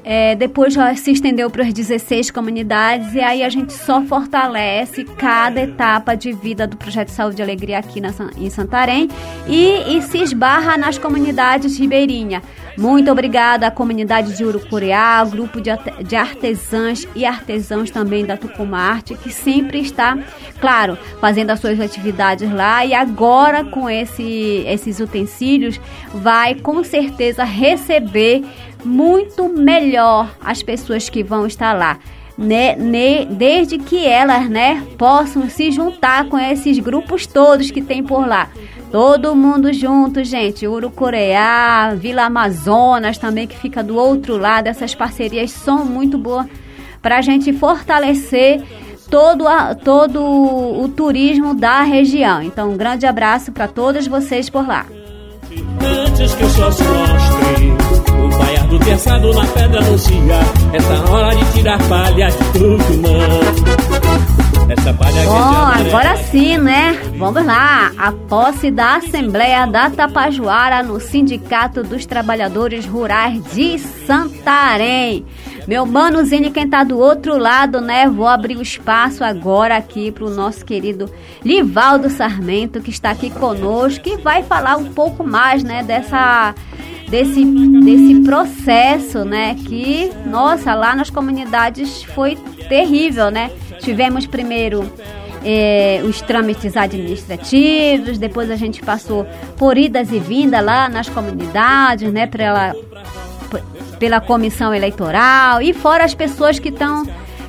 É, 0.05 0.35
depois 0.35 0.75
já 0.75 0.95
se 0.97 1.13
estendeu 1.13 1.49
para 1.49 1.63
as 1.63 1.73
16 1.73 2.31
comunidades 2.33 3.15
e 3.15 3.21
aí 3.21 3.43
a 3.45 3.49
gente 3.49 3.73
só 3.73 4.03
fortalece 4.03 5.05
cada 5.05 5.61
etapa 5.61 6.17
de 6.17 6.33
vida 6.33 6.67
do 6.67 6.77
Projeto 6.77 7.11
Saúde 7.11 7.41
e 7.41 7.43
Alegria 7.43 7.79
aqui 7.79 8.01
na, 8.01 8.13
em 8.37 8.51
Santarém 8.51 9.09
e, 9.47 9.97
e 9.97 10.03
se 10.03 10.19
esbarra 10.19 10.77
nas 10.77 10.99
comunidades 10.99 11.79
ribeirinha. 11.79 12.43
Muito 12.77 13.11
obrigada 13.11 13.67
à 13.67 13.71
comunidade 13.71 14.35
de 14.37 14.45
Urucuriá, 14.45 15.23
grupo 15.25 15.61
de, 15.61 15.71
de 16.05 16.17
artesãs 16.17 17.07
e 17.15 17.25
artesãos 17.25 17.91
também 17.91 18.25
da 18.25 18.37
Tucumarte, 18.37 19.15
que 19.15 19.31
sempre 19.31 19.81
está, 19.81 20.19
claro, 20.59 20.97
fazendo 21.21 21.51
as 21.51 21.61
suas 21.61 21.79
atividades 21.79 22.51
lá 22.51 22.85
e 22.85 22.95
agora 22.95 23.63
com 23.63 23.91
esse, 23.91 24.65
esses 24.67 25.01
utensílios 25.01 25.79
vai 26.15 26.55
com 26.55 26.83
certeza 26.83 27.45
receber 27.45 28.43
muito 28.85 29.49
melhor 29.49 30.35
as 30.41 30.63
pessoas 30.63 31.09
que 31.09 31.23
vão 31.23 31.47
estar 31.47 31.73
lá. 31.73 31.99
Né, 32.37 32.75
né, 32.77 33.27
desde 33.27 33.77
que 33.79 34.07
elas 34.07 34.49
né, 34.49 34.83
possam 34.97 35.51
se 35.51 35.71
juntar 35.71 36.29
com 36.29 36.39
esses 36.39 36.79
grupos 36.79 37.27
todos 37.27 37.71
que 37.71 37.83
tem 37.83 38.03
por 38.03 38.27
lá. 38.27 38.49
Todo 38.91 39.35
mundo 39.35 39.73
junto, 39.73 40.25
gente. 40.25 40.67
Urucureá, 40.67 41.95
Vila 41.95 42.25
Amazonas 42.25 43.19
também, 43.19 43.47
que 43.47 43.57
fica 43.57 43.83
do 43.83 43.97
outro 43.97 44.37
lado. 44.37 44.67
Essas 44.67 44.95
parcerias 44.95 45.51
são 45.51 45.85
muito 45.85 46.19
boas 46.19 46.47
para 47.01 47.19
a 47.19 47.23
gente 47.23 47.53
fortalecer 47.53 48.63
todo, 49.11 49.49
a, 49.49 49.75
todo 49.75 50.23
o 50.23 50.89
turismo 50.89 51.55
da 51.55 51.83
região. 51.83 52.43
Então, 52.43 52.71
um 52.71 52.77
grande 52.77 53.07
abraço 53.07 53.51
para 53.51 53.67
todos 53.67 54.07
vocês 54.07 54.49
por 54.49 54.67
lá. 54.67 54.87
Antes 58.33 58.37
que 58.37 58.37
o 58.37 58.39
vaiar 58.39 58.67
do 58.67 58.79
terçado 58.79 59.33
na 59.35 59.47
pedra 59.47 59.81
anuncia 59.81 60.41
essa 60.73 61.11
hora 61.11 61.35
de 61.35 61.53
tirar 61.53 61.79
palha 61.89 62.31
de 62.31 62.39
Tucumã. 62.53 63.19
Essa 64.69 64.95
palha 64.95 65.25
Bom, 65.25 65.89
agora 65.89 66.17
sim, 66.31 66.57
né? 66.57 66.99
Vamos 67.19 67.45
lá. 67.45 67.93
A 67.99 68.13
posse 68.13 68.71
da 68.71 68.97
Assembleia 68.97 69.67
da 69.67 69.91
Tapajoara 69.91 70.83
no 70.83 70.99
Sindicato 71.01 71.83
dos 71.83 72.07
Trabalhadores 72.07 72.87
Rurais 72.87 73.43
de 73.53 73.79
Santarém. 73.79 75.27
Meu 75.67 75.87
mano 75.87 76.25
Zine, 76.25 76.51
quem 76.51 76.69
tá 76.69 76.83
do 76.83 76.99
outro 76.99 77.37
lado, 77.37 77.81
né? 77.81 78.09
Vou 78.09 78.27
abrir 78.27 78.57
o 78.57 78.63
espaço 78.63 79.23
agora 79.23 79.77
aqui 79.77 80.11
pro 80.11 80.29
nosso 80.29 80.65
querido 80.65 81.11
Livaldo 81.45 82.11
Sarmento, 82.11 82.81
que 82.81 82.91
está 82.91 83.11
aqui 83.11 83.31
conosco, 83.31 84.09
e 84.09 84.17
vai 84.17 84.43
falar 84.43 84.77
um 84.77 84.93
pouco 84.93 85.23
mais, 85.23 85.63
né, 85.63 85.83
dessa 85.83 86.55
desse, 87.09 87.45
desse 87.45 88.23
processo, 88.25 89.25
né? 89.25 89.55
Que, 89.55 90.11
nossa, 90.27 90.75
lá 90.75 90.97
nas 90.97 91.11
comunidades 91.11 92.03
foi 92.03 92.37
terrível, 92.69 93.31
né? 93.31 93.51
Tivemos 93.81 94.27
primeiro 94.27 94.91
é, 95.45 96.01
os 96.05 96.23
trâmites 96.23 96.77
administrativos, 96.77 98.17
depois 98.17 98.51
a 98.51 98.57
gente 98.57 98.81
passou 98.81 99.27
por 99.59 99.77
idas 99.77 100.11
e 100.11 100.19
vindas 100.19 100.65
lá 100.65 100.89
nas 100.89 101.09
comunidades, 101.09 102.11
né? 102.11 102.27
Pela, 102.27 102.75
pela 104.03 104.21
comissão 104.21 104.75
eleitoral 104.75 105.63
e 105.63 105.73
fora 105.73 106.03
as 106.03 106.13
pessoas 106.13 106.59
que 106.59 106.71
estão 106.71 107.07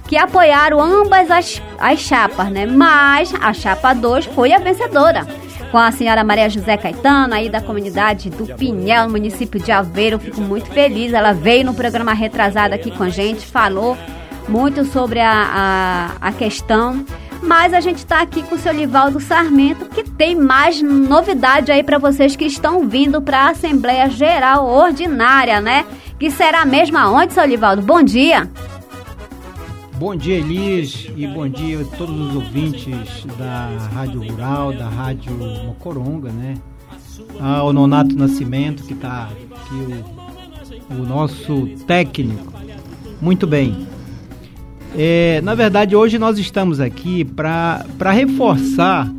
que 0.07 0.15
apoiaram 0.15 0.79
ambas 0.79 1.31
as, 1.31 1.59
as 1.79 1.99
chapas, 1.99 2.47
né? 2.51 2.67
Mas 2.67 3.33
a 3.41 3.51
chapa 3.53 3.91
2 3.91 4.25
foi 4.27 4.53
a 4.53 4.59
vencedora 4.59 5.25
com 5.71 5.79
a 5.79 5.91
senhora 5.91 6.23
Maria 6.23 6.47
José 6.47 6.77
Caetano, 6.77 7.33
aí 7.33 7.49
da 7.49 7.59
comunidade 7.59 8.29
do 8.29 8.45
Pinhel, 8.53 9.05
no 9.05 9.13
município 9.13 9.59
de 9.59 9.71
Aveiro. 9.71 10.19
Fico 10.19 10.41
muito 10.41 10.69
feliz. 10.69 11.11
Ela 11.11 11.33
veio 11.33 11.65
no 11.65 11.73
programa 11.73 12.13
retrasado 12.13 12.75
aqui 12.75 12.91
com 12.91 13.01
a 13.01 13.09
gente, 13.09 13.47
falou 13.47 13.97
muito 14.47 14.85
sobre 14.85 15.21
a, 15.21 16.11
a, 16.21 16.27
a 16.27 16.31
questão. 16.33 17.03
Mas 17.41 17.73
a 17.73 17.79
gente 17.79 17.97
está 17.97 18.21
aqui 18.21 18.43
com 18.43 18.53
o 18.53 18.59
seu 18.59 18.71
Livaldo 18.71 19.19
Sarmento, 19.19 19.85
que 19.85 20.03
tem 20.03 20.35
mais 20.35 20.79
novidade 20.83 21.71
aí 21.71 21.81
para 21.81 21.97
vocês 21.97 22.35
que 22.35 22.45
estão 22.45 22.87
vindo 22.87 23.19
para 23.23 23.39
a 23.39 23.49
Assembleia 23.49 24.07
Geral 24.07 24.67
Ordinária, 24.67 25.59
né? 25.59 25.83
Que 26.23 26.31
será 26.31 26.65
mesmo 26.65 26.97
aonde, 26.97 27.33
seu 27.33 27.45
Livaldo? 27.45 27.81
Bom 27.81 28.01
dia! 28.01 28.49
Bom 29.97 30.15
dia, 30.15 30.37
Elis, 30.37 31.11
e 31.17 31.27
bom 31.27 31.49
dia 31.49 31.81
a 31.81 31.97
todos 31.97 32.17
os 32.17 32.35
ouvintes 32.35 33.25
da 33.37 33.89
Rádio 33.93 34.21
Rural, 34.21 34.71
da 34.71 34.87
Rádio 34.87 35.33
Mocoronga, 35.65 36.31
né? 36.31 36.53
Ao 37.41 37.73
Nonato 37.73 38.15
Nascimento, 38.15 38.83
que 38.83 38.93
está 38.93 39.31
aqui, 39.51 40.01
o, 40.89 41.01
o, 41.01 41.05
nosso 41.05 41.67
técnico. 41.85 42.53
Muito 43.19 43.45
bem. 43.45 43.85
É, 44.95 45.41
na 45.41 45.53
verdade, 45.55 45.93
hoje 45.93 46.17
nós 46.17 46.39
estamos 46.39 46.79
aqui 46.79 47.25
para 47.25 47.83
reforçar 48.13 49.11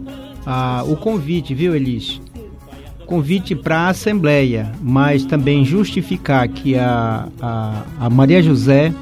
ah, 0.47 0.83
o 0.89 0.97
convite, 0.97 1.55
viu, 1.55 1.77
Elis? 1.77 2.19
Convite 3.05 3.55
para 3.55 3.81
a 3.81 3.89
Assembleia, 3.89 4.73
mas 4.83 5.25
também 5.25 5.65
justificar 5.65 6.49
que 6.49 6.77
a, 6.77 7.29
a, 7.41 7.83
a 8.01 8.11
Maria 8.11 8.43
José 8.43 8.93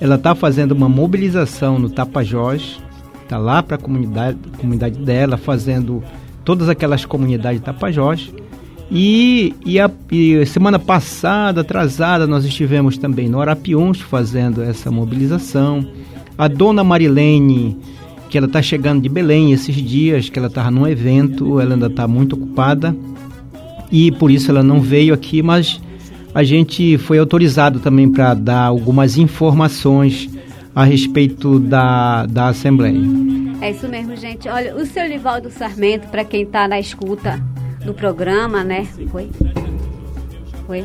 ela 0.00 0.16
está 0.16 0.34
fazendo 0.34 0.72
uma 0.72 0.88
mobilização 0.88 1.78
no 1.78 1.88
Tapajós, 1.88 2.78
está 3.22 3.38
lá 3.38 3.62
para 3.62 3.76
a 3.76 3.78
comunidade, 3.78 4.38
comunidade 4.58 4.98
dela, 4.98 5.36
fazendo 5.36 6.02
todas 6.44 6.68
aquelas 6.68 7.04
comunidades 7.04 7.60
de 7.60 7.64
Tapajós. 7.64 8.30
E, 8.90 9.54
e, 9.64 9.80
a, 9.80 9.90
e 10.12 10.44
semana 10.46 10.78
passada, 10.78 11.62
atrasada, 11.62 12.26
nós 12.26 12.44
estivemos 12.44 12.96
também 12.98 13.28
no 13.28 13.40
Arapiuns 13.40 14.00
fazendo 14.00 14.62
essa 14.62 14.90
mobilização. 14.90 15.86
A 16.38 16.46
dona 16.46 16.84
Marilene, 16.84 17.76
que 18.28 18.36
ela 18.36 18.46
está 18.46 18.60
chegando 18.60 19.02
de 19.02 19.08
Belém 19.08 19.52
esses 19.52 19.74
dias, 19.74 20.28
que 20.28 20.38
ela 20.38 20.48
estava 20.48 20.70
num 20.70 20.86
evento, 20.86 21.58
ela 21.58 21.74
ainda 21.74 21.86
está 21.86 22.06
muito 22.06 22.36
ocupada 22.36 22.94
e 23.90 24.10
por 24.12 24.30
isso 24.30 24.50
ela 24.50 24.62
não 24.62 24.80
veio 24.80 25.14
aqui, 25.14 25.42
mas 25.42 25.80
a 26.34 26.42
gente 26.42 26.98
foi 26.98 27.18
autorizado 27.18 27.80
também 27.80 28.10
para 28.10 28.34
dar 28.34 28.64
algumas 28.64 29.16
informações 29.16 30.28
a 30.74 30.84
respeito 30.84 31.58
da, 31.58 32.26
da 32.26 32.48
Assembleia. 32.48 33.00
É 33.62 33.70
isso 33.70 33.88
mesmo, 33.88 34.14
gente. 34.16 34.48
Olha, 34.48 34.76
o 34.76 34.84
seu 34.84 35.06
Livaldo 35.06 35.50
Sarmento, 35.50 36.08
para 36.08 36.24
quem 36.24 36.42
está 36.42 36.68
na 36.68 36.78
escuta 36.78 37.42
do 37.84 37.94
programa, 37.94 38.62
né? 38.62 38.86
Foi? 39.10 39.30
Foi. 40.66 40.84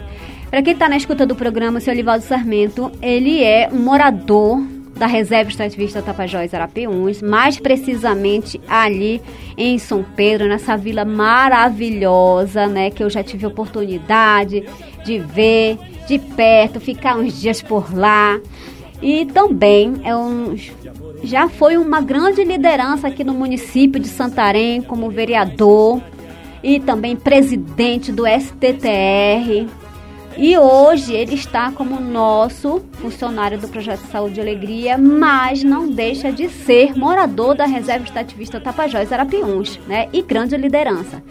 Para 0.50 0.62
quem 0.62 0.74
está 0.74 0.88
na 0.88 0.96
escuta 0.96 1.26
do 1.26 1.36
programa, 1.36 1.80
o 1.80 1.82
seu 1.82 1.94
Livaldo 1.94 2.24
Sarmento, 2.24 2.92
ele 3.02 3.44
é 3.44 3.70
um 3.72 3.80
morador 3.80 4.62
da 5.02 5.08
Reserva 5.08 5.50
Extrativista 5.50 6.00
Tapajós 6.00 6.54
Arapiuns, 6.54 7.24
mais 7.24 7.60
precisamente 7.60 8.62
ali 8.68 9.20
em 9.58 9.80
São 9.80 10.06
Pedro, 10.16 10.48
nessa 10.48 10.78
vila 10.78 11.04
maravilhosa, 11.04 12.68
né, 12.68 12.92
que 12.92 13.02
eu 13.02 13.10
já 13.10 13.24
tive 13.24 13.48
oportunidade 13.48 14.64
de 15.04 15.18
ver 15.18 15.80
de 16.08 16.20
perto, 16.20 16.80
ficar 16.80 17.18
uns 17.18 17.42
dias 17.42 17.64
por 17.64 17.92
lá. 17.92 18.40
E 19.02 19.26
também 19.26 20.00
é 20.04 20.16
um, 20.16 20.56
já 21.24 21.50
foi 21.50 21.78
uma 21.78 22.00
grande 22.00 22.44
liderança 22.44 23.08
aqui 23.08 23.24
no 23.24 23.34
município 23.34 24.00
de 24.00 24.08
Santarém 24.08 24.84
como 24.84 25.10
vereador 25.10 26.00
e 26.62 26.80
também 26.80 27.16
presidente 27.16 28.12
do 28.12 28.26
STTR, 28.28 29.68
e 30.38 30.58
hoje 30.58 31.14
ele 31.14 31.36
está 31.36 31.72
como 31.72 32.00
nosso 32.00 32.82
funcionário 32.94 33.60
do 33.60 33.68
Projeto 33.68 34.06
Saúde 34.12 34.40
e 34.40 34.42
Alegria, 34.42 34.98
mas 34.98 35.64
não 35.64 35.90
deixa 35.90 36.32
de 36.32 36.50
ser 36.50 36.98
morador 36.98 37.56
da 37.56 37.66
Reserva 37.66 38.06
Estativista 38.06 38.60
Tapajós 38.60 39.12
Arapiuns, 39.12 39.80
né? 39.88 40.08
E 40.14 40.22
grande 40.22 40.56
liderança. 40.56 41.22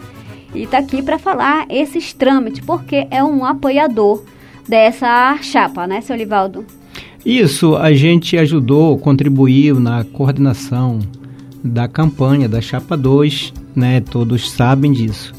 E 0.53 0.63
está 0.63 0.77
aqui 0.77 1.01
para 1.01 1.17
falar 1.17 1.65
esses 1.69 2.13
trâmites, 2.13 2.63
porque 2.65 3.07
é 3.09 3.23
um 3.23 3.45
apoiador 3.45 4.23
dessa 4.67 5.37
chapa, 5.41 5.87
né, 5.87 6.01
seu 6.01 6.15
Livaldo? 6.15 6.65
Isso, 7.25 7.75
a 7.75 7.93
gente 7.93 8.37
ajudou, 8.37 8.97
contribuiu 8.97 9.79
na 9.79 10.03
coordenação 10.03 10.99
da 11.63 11.87
campanha 11.87 12.49
da 12.49 12.59
Chapa 12.59 12.97
2, 12.97 13.53
né? 13.75 14.01
Todos 14.01 14.49
sabem 14.49 14.91
disso. 14.91 15.33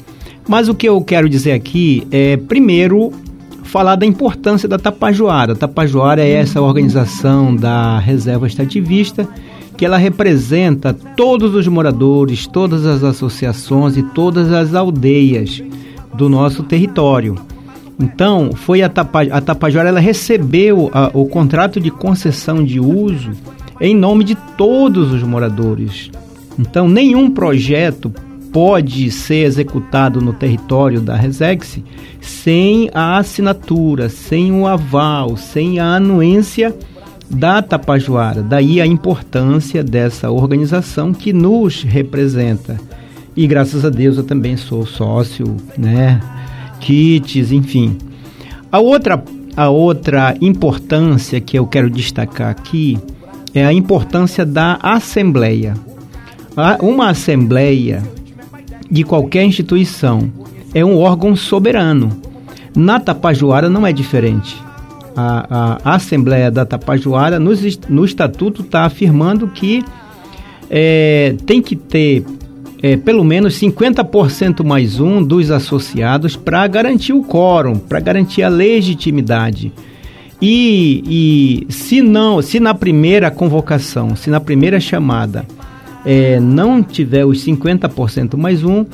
Mas 0.47 0.69
o 0.69 0.75
que 0.75 0.87
eu 0.87 1.01
quero 1.01 1.27
dizer 1.27 1.51
aqui 1.51 2.07
é, 2.09 2.37
primeiro, 2.37 3.11
falar 3.73 3.95
da 3.95 4.05
importância 4.05 4.69
da 4.69 4.77
Tapajoara. 4.77 5.53
A 5.53 5.55
Tapajoara 5.55 6.21
é 6.21 6.33
essa 6.33 6.61
organização 6.61 7.55
da 7.55 7.97
reserva 7.97 8.45
extrativista 8.45 9.27
que 9.75 9.83
ela 9.83 9.97
representa 9.97 10.93
todos 10.93 11.55
os 11.55 11.67
moradores, 11.67 12.45
todas 12.45 12.85
as 12.85 13.03
associações 13.03 13.97
e 13.97 14.03
todas 14.03 14.51
as 14.51 14.75
aldeias 14.75 15.63
do 16.13 16.29
nosso 16.29 16.61
território. 16.61 17.35
Então, 17.99 18.51
foi 18.53 18.83
a, 18.83 18.89
Tapa, 18.89 19.21
a 19.21 19.87
ela 19.87 19.99
recebeu 19.99 20.91
a, 20.93 21.09
o 21.11 21.25
contrato 21.25 21.79
de 21.79 21.89
concessão 21.89 22.63
de 22.63 22.79
uso 22.79 23.31
em 23.81 23.95
nome 23.95 24.23
de 24.23 24.35
todos 24.55 25.11
os 25.11 25.23
moradores. 25.23 26.11
Então, 26.59 26.87
nenhum 26.87 27.31
projeto 27.31 28.13
pode 28.53 29.09
ser 29.09 29.45
executado 29.45 30.21
no 30.21 30.31
território 30.31 31.01
da 31.01 31.15
Resex 31.15 31.79
sem 32.21 32.89
a 32.93 33.17
assinatura, 33.17 34.07
sem 34.09 34.51
o 34.51 34.67
aval, 34.67 35.35
sem 35.35 35.79
a 35.79 35.95
anuência 35.95 36.73
da 37.29 37.63
Tapajoara. 37.63 38.43
Daí 38.43 38.79
a 38.79 38.85
importância 38.85 39.83
dessa 39.83 40.29
organização 40.29 41.11
que 41.11 41.33
nos 41.33 41.81
representa. 41.81 42.79
E 43.35 43.47
graças 43.47 43.83
a 43.83 43.89
Deus 43.89 44.17
eu 44.17 44.23
também 44.23 44.55
sou 44.55 44.85
sócio, 44.85 45.57
né? 45.75 46.21
Kits, 46.79 47.51
enfim. 47.51 47.97
A 48.71 48.79
outra, 48.79 49.23
a 49.57 49.69
outra 49.69 50.35
importância 50.39 51.41
que 51.41 51.57
eu 51.57 51.65
quero 51.65 51.89
destacar 51.89 52.51
aqui 52.51 52.99
é 53.51 53.65
a 53.65 53.73
importância 53.73 54.45
da 54.45 54.77
assembleia. 54.81 55.73
Uma 56.79 57.09
assembleia 57.09 58.03
de 58.93 59.03
qualquer 59.03 59.43
instituição 59.43 60.31
é 60.71 60.85
um 60.85 60.99
órgão 60.99 61.35
soberano. 61.35 62.11
Na 62.75 62.99
Tapajoara 62.99 63.67
não 63.67 63.87
é 63.87 63.91
diferente. 63.91 64.55
A, 65.15 65.47
a, 65.49 65.79
a 65.83 65.95
Assembleia 65.95 66.51
da 66.51 66.63
Tapajoara, 66.63 67.39
no, 67.39 67.51
no 67.89 68.05
estatuto, 68.05 68.61
está 68.61 68.85
afirmando 68.85 69.47
que 69.47 69.83
é, 70.69 71.35
tem 71.43 71.59
que 71.59 71.75
ter 71.75 72.23
é, 72.83 72.95
pelo 72.95 73.23
menos 73.23 73.59
50% 73.59 74.63
mais 74.63 74.99
um 74.99 75.23
dos 75.23 75.49
associados 75.49 76.35
para 76.35 76.67
garantir 76.67 77.13
o 77.13 77.23
quórum, 77.23 77.79
para 77.79 77.99
garantir 77.99 78.43
a 78.43 78.49
legitimidade. 78.49 79.73
E, 80.39 81.65
e, 81.67 81.73
se 81.73 81.99
não, 81.99 82.43
se 82.43 82.59
na 82.59 82.75
primeira 82.75 83.31
convocação, 83.31 84.15
se 84.15 84.29
na 84.29 84.39
primeira 84.39 84.79
chamada 84.79 85.47
é, 86.05 86.39
não 86.39 86.83
tiver 86.83 87.25
os 87.25 87.43
50% 87.45 88.37
mais 88.37 88.63
um, 88.63 88.85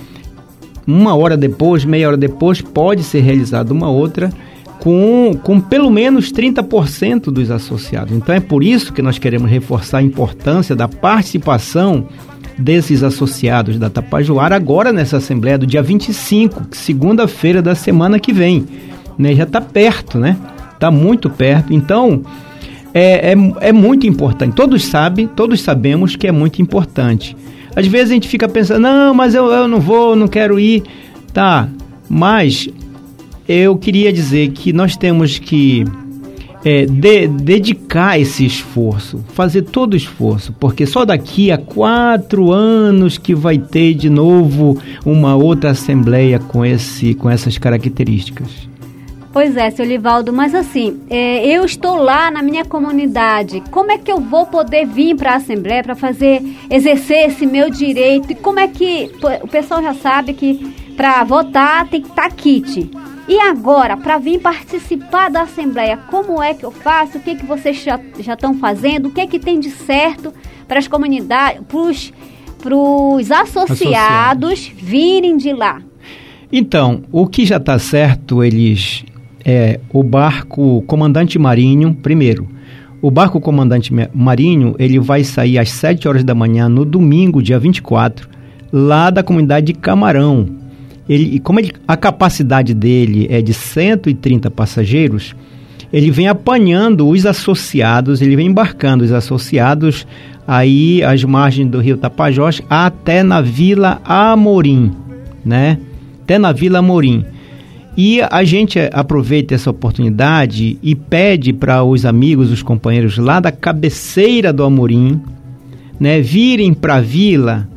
uma 0.85 1.15
hora 1.15 1.37
depois, 1.37 1.85
meia 1.85 2.07
hora 2.07 2.17
depois, 2.17 2.61
pode 2.61 3.03
ser 3.03 3.21
realizada 3.21 3.73
uma 3.73 3.89
outra 3.89 4.31
com, 4.79 5.37
com 5.43 5.59
pelo 5.59 5.89
menos 5.89 6.31
30% 6.31 7.25
dos 7.25 7.51
associados. 7.51 8.13
Então 8.15 8.33
é 8.33 8.39
por 8.39 8.63
isso 8.63 8.93
que 8.93 9.01
nós 9.01 9.19
queremos 9.19 9.49
reforçar 9.49 9.99
a 9.99 10.03
importância 10.03 10.75
da 10.75 10.87
participação 10.87 12.07
desses 12.57 13.03
associados 13.03 13.77
da 13.77 13.89
Tapajoara 13.89 14.55
agora 14.55 14.91
nessa 14.91 15.17
Assembleia 15.17 15.57
do 15.57 15.65
dia 15.65 15.81
25, 15.81 16.67
segunda-feira 16.71 17.61
da 17.61 17.75
semana 17.75 18.19
que 18.19 18.33
vem. 18.33 18.65
Né? 19.17 19.33
Já 19.35 19.43
está 19.43 19.61
perto, 19.61 20.17
né? 20.17 20.37
Está 20.73 20.89
muito 20.89 21.29
perto. 21.29 21.73
Então, 21.73 22.21
é, 22.93 23.33
é, 23.33 23.69
é 23.69 23.71
muito 23.71 24.07
importante. 24.07 24.55
Todos 24.55 24.85
sabem, 24.85 25.27
todos 25.27 25.61
sabemos 25.61 26.15
que 26.15 26.27
é 26.27 26.31
muito 26.31 26.61
importante. 26.61 27.35
Às 27.75 27.87
vezes 27.87 28.11
a 28.11 28.13
gente 28.13 28.27
fica 28.27 28.47
pensando, 28.47 28.81
não, 28.81 29.13
mas 29.13 29.35
eu, 29.35 29.45
eu 29.47 29.67
não 29.67 29.79
vou, 29.79 30.15
não 30.15 30.27
quero 30.27 30.59
ir. 30.59 30.83
Tá, 31.33 31.69
mas 32.09 32.67
eu 33.47 33.77
queria 33.77 34.11
dizer 34.11 34.49
que 34.49 34.73
nós 34.73 34.97
temos 34.97 35.37
que 35.37 35.85
é, 36.63 36.85
de, 36.85 37.27
dedicar 37.27 38.19
esse 38.19 38.45
esforço, 38.45 39.23
fazer 39.33 39.61
todo 39.63 39.93
o 39.93 39.97
esforço, 39.97 40.53
porque 40.59 40.85
só 40.85 41.05
daqui 41.05 41.51
a 41.51 41.57
quatro 41.57 42.51
anos 42.51 43.17
que 43.17 43.33
vai 43.33 43.57
ter 43.57 43.93
de 43.93 44.09
novo 44.09 44.77
uma 45.05 45.35
outra 45.35 45.71
assembleia 45.71 46.39
com, 46.39 46.65
esse, 46.65 47.13
com 47.13 47.29
essas 47.29 47.57
características. 47.57 48.67
Pois 49.31 49.55
é, 49.55 49.69
seu 49.69 49.85
Livaldo, 49.85 50.33
mas 50.33 50.55
assim, 50.55 51.01
é, 51.07 51.45
eu 51.45 51.63
estou 51.63 51.95
lá 51.97 52.31
na 52.31 52.41
minha 52.41 52.65
comunidade. 52.65 53.61
Como 53.69 53.91
é 53.91 53.97
que 53.97 54.11
eu 54.11 54.19
vou 54.19 54.47
poder 54.47 54.87
vir 54.87 55.15
para 55.15 55.33
a 55.33 55.35
Assembleia 55.35 55.83
para 55.83 55.95
fazer, 55.95 56.41
exercer 56.69 57.29
esse 57.29 57.45
meu 57.45 57.69
direito? 57.69 58.31
E 58.31 58.35
como 58.35 58.59
é 58.59 58.67
que. 58.67 59.11
O 59.43 59.47
pessoal 59.47 59.83
já 59.83 59.93
sabe 59.93 60.33
que 60.33 60.73
para 60.97 61.23
votar 61.23 61.87
tem 61.87 62.01
que 62.01 62.09
estar 62.09 62.29
tá 62.29 62.35
kit. 62.35 62.89
E 63.27 63.39
agora, 63.39 63.95
para 63.95 64.17
vir 64.17 64.39
participar 64.39 65.29
da 65.29 65.43
Assembleia, 65.43 65.97
como 66.09 66.41
é 66.41 66.55
que 66.55 66.65
eu 66.65 66.71
faço? 66.71 67.19
O 67.19 67.21
que, 67.21 67.35
que 67.35 67.45
vocês 67.45 67.77
já 67.77 68.33
estão 68.33 68.55
fazendo? 68.55 69.09
O 69.09 69.11
que, 69.11 69.27
que 69.27 69.37
tem 69.37 69.59
de 69.59 69.69
certo 69.69 70.33
para 70.67 70.79
as 70.79 70.87
comunidades, 70.87 71.61
para 72.57 72.75
os 72.75 73.31
associados, 73.31 73.71
associados 73.71 74.71
virem 74.75 75.37
de 75.37 75.53
lá? 75.53 75.79
Então, 76.51 77.03
o 77.11 77.27
que 77.27 77.45
já 77.45 77.57
está 77.57 77.77
certo, 77.77 78.43
eles 78.43 79.05
é 79.49 79.79
o 79.91 80.03
barco 80.03 80.83
Comandante 80.83 81.39
Marinho, 81.39 81.95
primeiro. 81.95 82.47
O 83.01 83.09
barco 83.09 83.41
Comandante 83.41 83.91
Marinho, 84.13 84.75
ele 84.77 84.99
vai 84.99 85.23
sair 85.23 85.57
às 85.57 85.71
7 85.71 86.07
horas 86.07 86.23
da 86.23 86.35
manhã 86.35 86.69
no 86.69 86.85
domingo, 86.85 87.41
dia 87.41 87.57
24, 87.57 88.29
lá 88.71 89.09
da 89.09 89.23
comunidade 89.23 89.67
de 89.67 89.73
Camarão. 89.73 90.47
Ele, 91.07 91.39
como 91.39 91.59
ele, 91.59 91.71
a 91.87 91.97
capacidade 91.97 92.75
dele 92.75 93.25
é 93.31 93.41
de 93.41 93.51
130 93.51 94.51
passageiros, 94.51 95.35
ele 95.91 96.11
vem 96.11 96.27
apanhando 96.27 97.07
os 97.07 97.25
associados, 97.25 98.21
ele 98.21 98.35
vem 98.35 98.47
embarcando 98.47 99.03
os 99.03 99.11
associados 99.11 100.05
aí 100.47 101.03
às 101.03 101.23
margens 101.23 101.67
do 101.67 101.79
rio 101.79 101.97
Tapajós 101.97 102.61
até 102.69 103.23
na 103.23 103.41
Vila 103.41 103.99
Amorim, 104.05 104.91
né? 105.43 105.79
Até 106.21 106.37
na 106.37 106.51
Vila 106.51 106.77
Amorim. 106.79 107.25
E 108.01 108.21
a 108.31 108.45
gente 108.45 108.79
aproveita 108.93 109.53
essa 109.53 109.69
oportunidade 109.69 110.79
e 110.81 110.95
pede 110.95 111.51
para 111.51 111.83
os 111.83 112.05
amigos, 112.05 112.49
os 112.49 112.63
companheiros 112.63 113.17
lá 113.17 113.41
da 113.41 113.51
cabeceira 113.51 114.53
do 114.53 114.63
Amorim, 114.63 115.21
né, 115.99 116.21
virem 116.21 116.73
para 116.73 116.95
a 116.95 117.01
vila, 117.01 117.67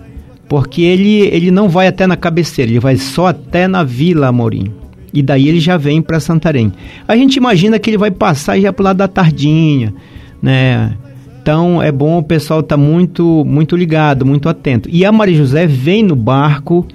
porque 0.48 0.80
ele, 0.82 1.22
ele 1.22 1.50
não 1.50 1.68
vai 1.68 1.88
até 1.88 2.06
na 2.06 2.16
cabeceira, 2.16 2.70
ele 2.70 2.78
vai 2.78 2.96
só 2.98 3.26
até 3.26 3.66
na 3.66 3.82
Vila 3.82 4.28
Amorim. 4.28 4.72
E 5.12 5.24
daí 5.24 5.48
ele 5.48 5.58
já 5.58 5.76
vem 5.76 6.00
para 6.00 6.20
Santarém. 6.20 6.72
A 7.08 7.16
gente 7.16 7.34
imagina 7.34 7.76
que 7.80 7.90
ele 7.90 7.98
vai 7.98 8.12
passar 8.12 8.60
já 8.60 8.72
para 8.72 8.84
lado 8.84 8.98
da 8.98 9.08
Tardinha, 9.08 9.92
né? 10.40 10.96
Então 11.42 11.82
é 11.82 11.90
bom 11.90 12.18
o 12.18 12.22
pessoal 12.22 12.60
estar 12.60 12.76
tá 12.76 12.80
muito, 12.80 13.44
muito 13.44 13.74
ligado, 13.74 14.24
muito 14.24 14.48
atento. 14.48 14.88
E 14.88 15.04
a 15.04 15.10
Maria 15.10 15.36
José 15.36 15.66
vem 15.66 16.04
no 16.04 16.14
barco, 16.14 16.86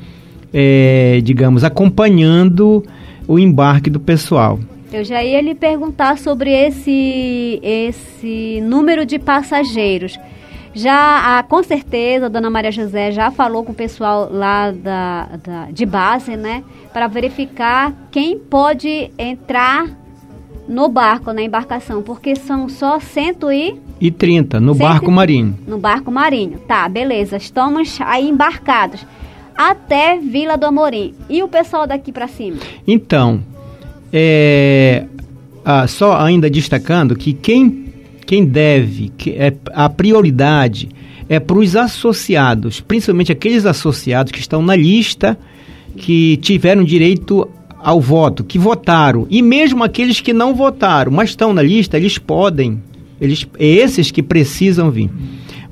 é, 0.53 1.19
digamos, 1.21 1.65
acompanhando 1.65 2.85
o 3.27 3.37
embarque 3.37 3.89
do 3.89 3.99
pessoal. 3.99 4.59
Eu 4.91 5.03
já 5.03 5.21
ia 5.21 5.41
lhe 5.41 5.53
perguntar 5.53 6.17
sobre 6.17 6.51
esse, 6.51 7.59
esse 7.61 8.61
número 8.61 9.05
de 9.05 9.19
passageiros. 9.19 10.17
Já, 10.73 11.39
ah, 11.39 11.43
com 11.43 11.61
certeza, 11.61 12.27
a 12.27 12.29
dona 12.29 12.49
Maria 12.49 12.71
José 12.71 13.11
já 13.11 13.31
falou 13.31 13.63
com 13.63 13.71
o 13.71 13.75
pessoal 13.75 14.29
lá 14.31 14.71
da, 14.71 15.29
da 15.43 15.71
de 15.71 15.85
base, 15.85 16.37
né? 16.37 16.63
Para 16.93 17.07
verificar 17.07 17.93
quem 18.11 18.37
pode 18.37 19.11
entrar 19.17 19.87
no 20.67 20.87
barco, 20.87 21.33
na 21.33 21.41
embarcação, 21.41 22.01
porque 22.01 22.35
são 22.35 22.69
só 22.69 22.99
cento 22.99 23.51
e... 23.51 23.81
E 23.99 24.11
30, 24.11 24.59
no 24.59 24.75
barco 24.75 25.11
marinho. 25.11 25.57
No 25.67 25.79
barco 25.79 26.11
marinho, 26.11 26.59
tá, 26.59 26.87
beleza. 26.87 27.37
Estamos 27.37 27.97
aí 28.01 28.29
embarcados 28.29 29.03
até 29.57 30.17
Vila 30.19 30.55
do 30.55 30.65
Amorim. 30.65 31.13
E 31.29 31.41
o 31.41 31.47
pessoal 31.47 31.87
daqui 31.87 32.11
para 32.11 32.27
cima? 32.27 32.57
Então, 32.87 33.41
é, 34.13 35.05
ah, 35.65 35.87
só 35.87 36.17
ainda 36.17 36.49
destacando 36.49 37.15
que 37.15 37.33
quem, 37.33 37.91
quem 38.25 38.45
deve, 38.45 39.09
que 39.17 39.31
é, 39.31 39.53
a 39.73 39.89
prioridade 39.89 40.89
é 41.27 41.39
para 41.39 41.57
os 41.57 41.75
associados, 41.75 42.79
principalmente 42.79 43.31
aqueles 43.31 43.65
associados 43.65 44.31
que 44.31 44.39
estão 44.39 44.61
na 44.61 44.75
lista, 44.75 45.37
que 45.95 46.37
tiveram 46.37 46.83
direito 46.83 47.49
ao 47.79 47.99
voto, 47.99 48.43
que 48.43 48.57
votaram, 48.57 49.27
e 49.29 49.41
mesmo 49.41 49.83
aqueles 49.83 50.21
que 50.21 50.33
não 50.33 50.55
votaram, 50.55 51.11
mas 51.11 51.29
estão 51.29 51.53
na 51.53 51.61
lista, 51.61 51.97
eles 51.97 52.17
podem, 52.17 52.81
eles, 53.19 53.47
esses 53.59 54.11
que 54.11 54.23
precisam 54.23 54.89
vir. 54.89 55.09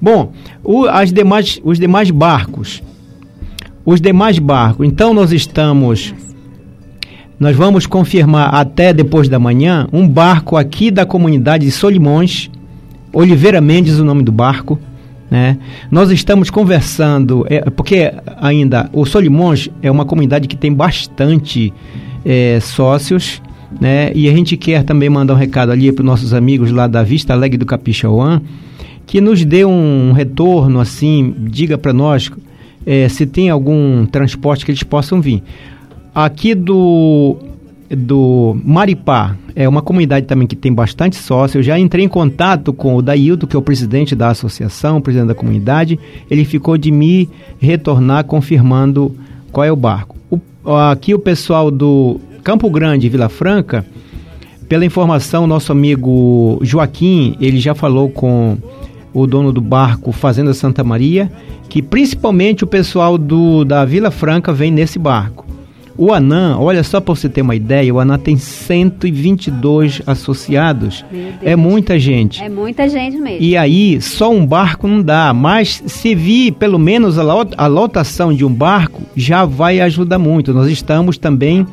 Bom, 0.01 0.33
o, 0.63 0.85
as 0.85 1.11
demais, 1.11 1.59
os 1.63 1.79
demais 1.79 2.11
barcos, 2.11 2.81
os 3.85 4.01
demais 4.01 4.39
barcos. 4.39 4.87
Então 4.87 5.13
nós 5.13 5.31
estamos 5.31 6.13
nós 7.39 7.55
vamos 7.55 7.85
confirmar 7.85 8.55
até 8.55 8.93
depois 8.93 9.27
da 9.27 9.37
manhã 9.37 9.87
um 9.91 10.07
barco 10.07 10.55
aqui 10.55 10.89
da 10.89 11.05
comunidade 11.05 11.65
de 11.65 11.71
Solimões, 11.71 12.49
Oliveira 13.11 13.59
Mendes, 13.59 13.99
o 13.99 14.05
nome 14.05 14.23
do 14.23 14.31
barco, 14.31 14.79
né? 15.29 15.57
Nós 15.91 16.11
estamos 16.11 16.49
conversando, 16.49 17.45
é, 17.49 17.69
porque 17.69 18.13
ainda 18.39 18.89
o 18.93 19.05
Solimões 19.05 19.69
é 19.81 19.91
uma 19.91 20.05
comunidade 20.05 20.47
que 20.47 20.55
tem 20.55 20.73
bastante 20.73 21.73
é, 22.23 22.59
sócios, 22.61 23.41
né? 23.81 24.13
E 24.15 24.29
a 24.29 24.31
gente 24.31 24.55
quer 24.55 24.83
também 24.83 25.09
mandar 25.09 25.33
um 25.33 25.37
recado 25.37 25.73
ali 25.73 25.91
para 25.91 26.03
os 26.03 26.05
nossos 26.05 26.33
amigos 26.33 26.71
lá 26.71 26.87
da 26.87 27.03
Vista 27.03 27.33
Alegre 27.33 27.57
do 27.57 27.65
Capixauã, 27.65 28.41
que 29.05 29.19
nos 29.19 29.43
dê 29.43 29.65
um 29.65 30.13
retorno 30.13 30.79
assim, 30.79 31.35
diga 31.37 31.77
para 31.77 31.91
nós 31.91 32.31
é, 32.85 33.09
se 33.09 33.25
tem 33.25 33.49
algum 33.49 34.05
transporte 34.05 34.65
que 34.65 34.71
eles 34.71 34.83
possam 34.83 35.21
vir. 35.21 35.41
Aqui 36.13 36.53
do 36.55 37.37
do 37.89 38.57
Maripá. 38.63 39.35
É 39.55 39.69
uma 39.69 39.81
comunidade 39.81 40.25
também 40.25 40.47
que 40.47 40.55
tem 40.55 40.73
bastante 40.73 41.15
sócio. 41.15 41.59
Eu 41.59 41.63
já 41.63 41.79
entrei 41.79 42.03
em 42.03 42.09
contato 42.09 42.73
com 42.73 42.95
o 42.95 43.01
Dailton, 43.01 43.47
que 43.47 43.55
é 43.55 43.59
o 43.59 43.61
presidente 43.61 44.15
da 44.15 44.29
associação, 44.29 44.99
presidente 44.99 45.29
da 45.29 45.35
comunidade. 45.35 45.99
Ele 46.29 46.43
ficou 46.43 46.77
de 46.77 46.91
me 46.91 47.29
retornar 47.59 48.25
confirmando 48.25 49.15
qual 49.51 49.63
é 49.63 49.71
o 49.71 49.75
barco. 49.75 50.17
O, 50.29 50.39
aqui 50.73 51.13
o 51.13 51.19
pessoal 51.19 51.71
do 51.71 52.19
Campo 52.43 52.69
Grande, 52.69 53.07
Vila 53.07 53.29
Franca, 53.29 53.85
pela 54.67 54.83
informação, 54.83 55.47
nosso 55.47 55.71
amigo 55.71 56.59
Joaquim, 56.61 57.37
ele 57.39 57.59
já 57.59 57.73
falou 57.73 58.09
com 58.09 58.57
o 59.15 59.25
dono 59.25 59.53
do 59.53 59.61
barco 59.61 60.11
Fazenda 60.11 60.53
Santa 60.53 60.83
Maria, 60.83 61.31
que 61.69 61.81
principalmente 61.81 62.65
o 62.65 62.67
pessoal 62.67 63.17
do, 63.17 63.63
da 63.63 63.85
Vila 63.85 64.11
Franca 64.11 64.51
vem 64.51 64.69
nesse 64.69 64.99
barco. 64.99 65.45
O 65.97 66.13
ANAM, 66.13 66.57
olha 66.59 66.83
só 66.83 66.99
para 66.99 67.15
você 67.15 67.29
ter 67.29 67.41
uma 67.41 67.55
ideia, 67.55 67.93
o 67.93 68.01
ANAM 68.01 68.19
tem 68.19 68.35
122 68.35 70.01
associados. 70.05 71.05
É 71.41 71.55
muita 71.55 71.97
gente. 71.97 72.43
É 72.43 72.49
muita 72.49 72.89
gente 72.89 73.15
mesmo. 73.15 73.41
E 73.41 73.55
aí, 73.55 74.01
só 74.01 74.29
um 74.29 74.45
barco 74.45 74.85
não 74.85 75.01
dá, 75.01 75.33
mas 75.33 75.81
se 75.87 76.13
vir 76.13 76.51
pelo 76.51 76.77
menos 76.77 77.17
a 77.17 77.67
lotação 77.67 78.33
de 78.33 78.43
um 78.43 78.53
barco, 78.53 79.01
já 79.15 79.45
vai 79.45 79.79
ajudar 79.79 80.19
muito. 80.19 80.53
Nós 80.53 80.69
estamos 80.69 81.17
também 81.17 81.65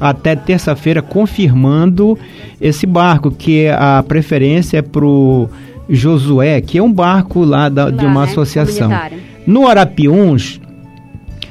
até 0.00 0.34
terça-feira 0.34 1.00
confirmando 1.00 2.18
esse 2.60 2.84
barco, 2.84 3.30
que 3.30 3.68
a 3.68 4.02
preferência 4.02 4.78
é 4.78 4.82
para 4.82 5.04
o 5.04 5.48
Josué, 5.88 6.60
que 6.60 6.78
é 6.78 6.82
um 6.82 6.92
barco 6.92 7.44
lá, 7.44 7.68
da, 7.68 7.90
de 7.90 8.04
uma 8.04 8.24
né? 8.24 8.30
associação. 8.30 8.90
No 9.46 9.66
Arapiuns, 9.66 10.60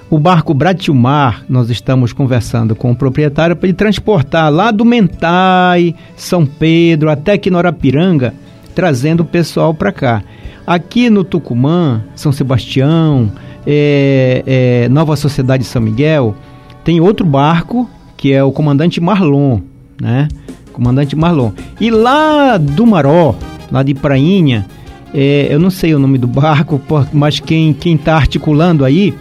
o 0.09 0.17
barco 0.19 0.53
Bratilmar, 0.53 1.43
nós 1.49 1.69
estamos 1.69 2.13
conversando 2.13 2.75
com 2.75 2.91
o 2.91 2.95
proprietário 2.95 3.55
para 3.55 3.67
ele 3.67 3.75
transportar 3.75 4.51
lá 4.51 4.71
do 4.71 4.85
Mentai, 4.85 5.95
São 6.15 6.45
Pedro, 6.45 7.09
até 7.09 7.33
aqui 7.33 7.49
no 7.49 7.57
Arapiranga, 7.57 8.33
trazendo 8.73 9.21
o 9.21 9.25
pessoal 9.25 9.73
para 9.73 9.91
cá. 9.91 10.23
Aqui 10.65 11.09
no 11.09 11.23
Tucumã, 11.23 12.03
São 12.15 12.31
Sebastião, 12.31 13.31
é, 13.65 14.43
é, 14.45 14.89
Nova 14.89 15.15
Sociedade 15.15 15.63
São 15.63 15.81
Miguel, 15.81 16.35
tem 16.83 17.01
outro 17.01 17.25
barco 17.25 17.89
que 18.15 18.33
é 18.33 18.43
o 18.43 18.51
comandante 18.51 18.99
Marlon, 18.99 19.59
né? 20.01 20.27
Comandante 20.73 21.15
Marlon. 21.15 21.51
E 21.79 21.91
lá 21.91 22.57
do 22.57 22.85
Maró, 22.85 23.35
lá 23.71 23.83
de 23.83 23.93
Prainha, 23.93 24.65
é, 25.13 25.47
eu 25.49 25.59
não 25.59 25.69
sei 25.69 25.93
o 25.93 25.99
nome 25.99 26.17
do 26.17 26.27
barco, 26.27 26.81
mas 27.13 27.39
quem 27.39 27.75
está 27.83 28.15
articulando 28.15 28.83
aí 28.83 29.13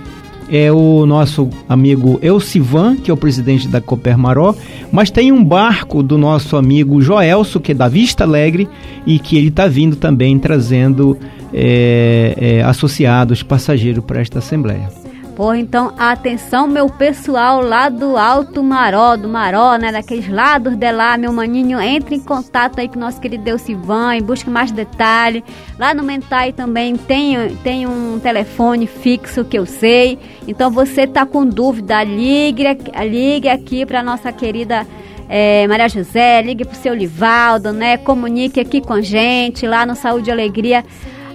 é 0.49 0.71
o 0.71 1.05
nosso 1.07 1.51
amigo 1.69 2.19
Elcivan, 2.23 2.97
que 2.97 3.11
é 3.11 3.15
o 3.15 3.17
presidente 3.17 3.67
da 3.67 3.81
Cooper 3.81 4.17
Maró, 4.17 4.55
mas 4.93 5.11
tem 5.11 5.33
um 5.33 5.45
barco 5.45 6.03
do 6.03 6.17
nosso 6.17 6.57
amigo 6.57 7.01
Joelso, 7.01 7.59
que 7.59 7.73
é 7.73 7.75
da 7.75 7.89
Vista 7.89 8.25
Alegre, 8.25 8.69
e 9.05 9.19
que 9.19 9.37
ele 9.37 9.49
está 9.49 9.67
vindo 9.67 9.97
também 9.97 10.39
trazendo 10.39 11.19
é, 11.53 12.35
é, 12.37 12.63
associados, 12.63 13.43
passageiros 13.43 14.05
para 14.05 14.21
esta 14.21 14.39
Assembleia. 14.39 14.89
Porra, 15.37 15.59
então, 15.59 15.93
atenção, 15.99 16.67
meu 16.67 16.89
pessoal 16.89 17.61
lá 17.61 17.91
do 17.91 18.17
Alto 18.17 18.63
Maró, 18.63 19.17
do 19.17 19.29
Maró, 19.29 19.77
né? 19.77 19.93
Daqueles 19.93 20.27
lados 20.31 20.75
de 20.75 20.91
lá, 20.91 21.19
meu 21.19 21.31
maninho, 21.31 21.79
entre 21.79 22.15
em 22.15 22.21
contato 22.21 22.79
aí 22.79 22.89
com 22.89 22.99
nosso 22.99 23.21
querido 23.21 23.47
Elcivan 23.47 24.17
e 24.17 24.23
busque 24.23 24.49
mais 24.49 24.73
detalhe. 24.73 25.45
Lá 25.79 25.93
no 25.93 26.03
Mentai 26.03 26.55
também 26.55 26.97
tem, 26.97 27.55
tem 27.63 27.87
um 27.87 28.19
telefone 28.19 28.87
fixo 28.87 29.45
que 29.45 29.59
eu 29.59 29.67
sei. 29.67 30.19
Então, 30.49 30.71
você 30.71 31.07
tá 31.07 31.27
com 31.27 31.45
dúvida, 31.45 32.03
ligue, 32.03 32.65
ligue 33.07 33.51
aqui 33.51 33.85
para 33.85 34.03
nossa 34.03 34.33
querida 34.33 34.87
é, 35.29 35.67
Maria 35.67 35.89
José, 35.91 36.41
ligue 36.41 36.65
pro 36.65 36.77
seu 36.77 36.95
Livaldo, 36.95 37.75
né? 37.75 37.99
Comunique 37.99 38.59
aqui 38.59 38.81
com 38.81 38.95
a 38.95 39.03
gente 39.03 39.67
lá 39.67 39.85
no 39.85 39.95
Saúde 39.95 40.31
e 40.31 40.33
Alegria 40.33 40.83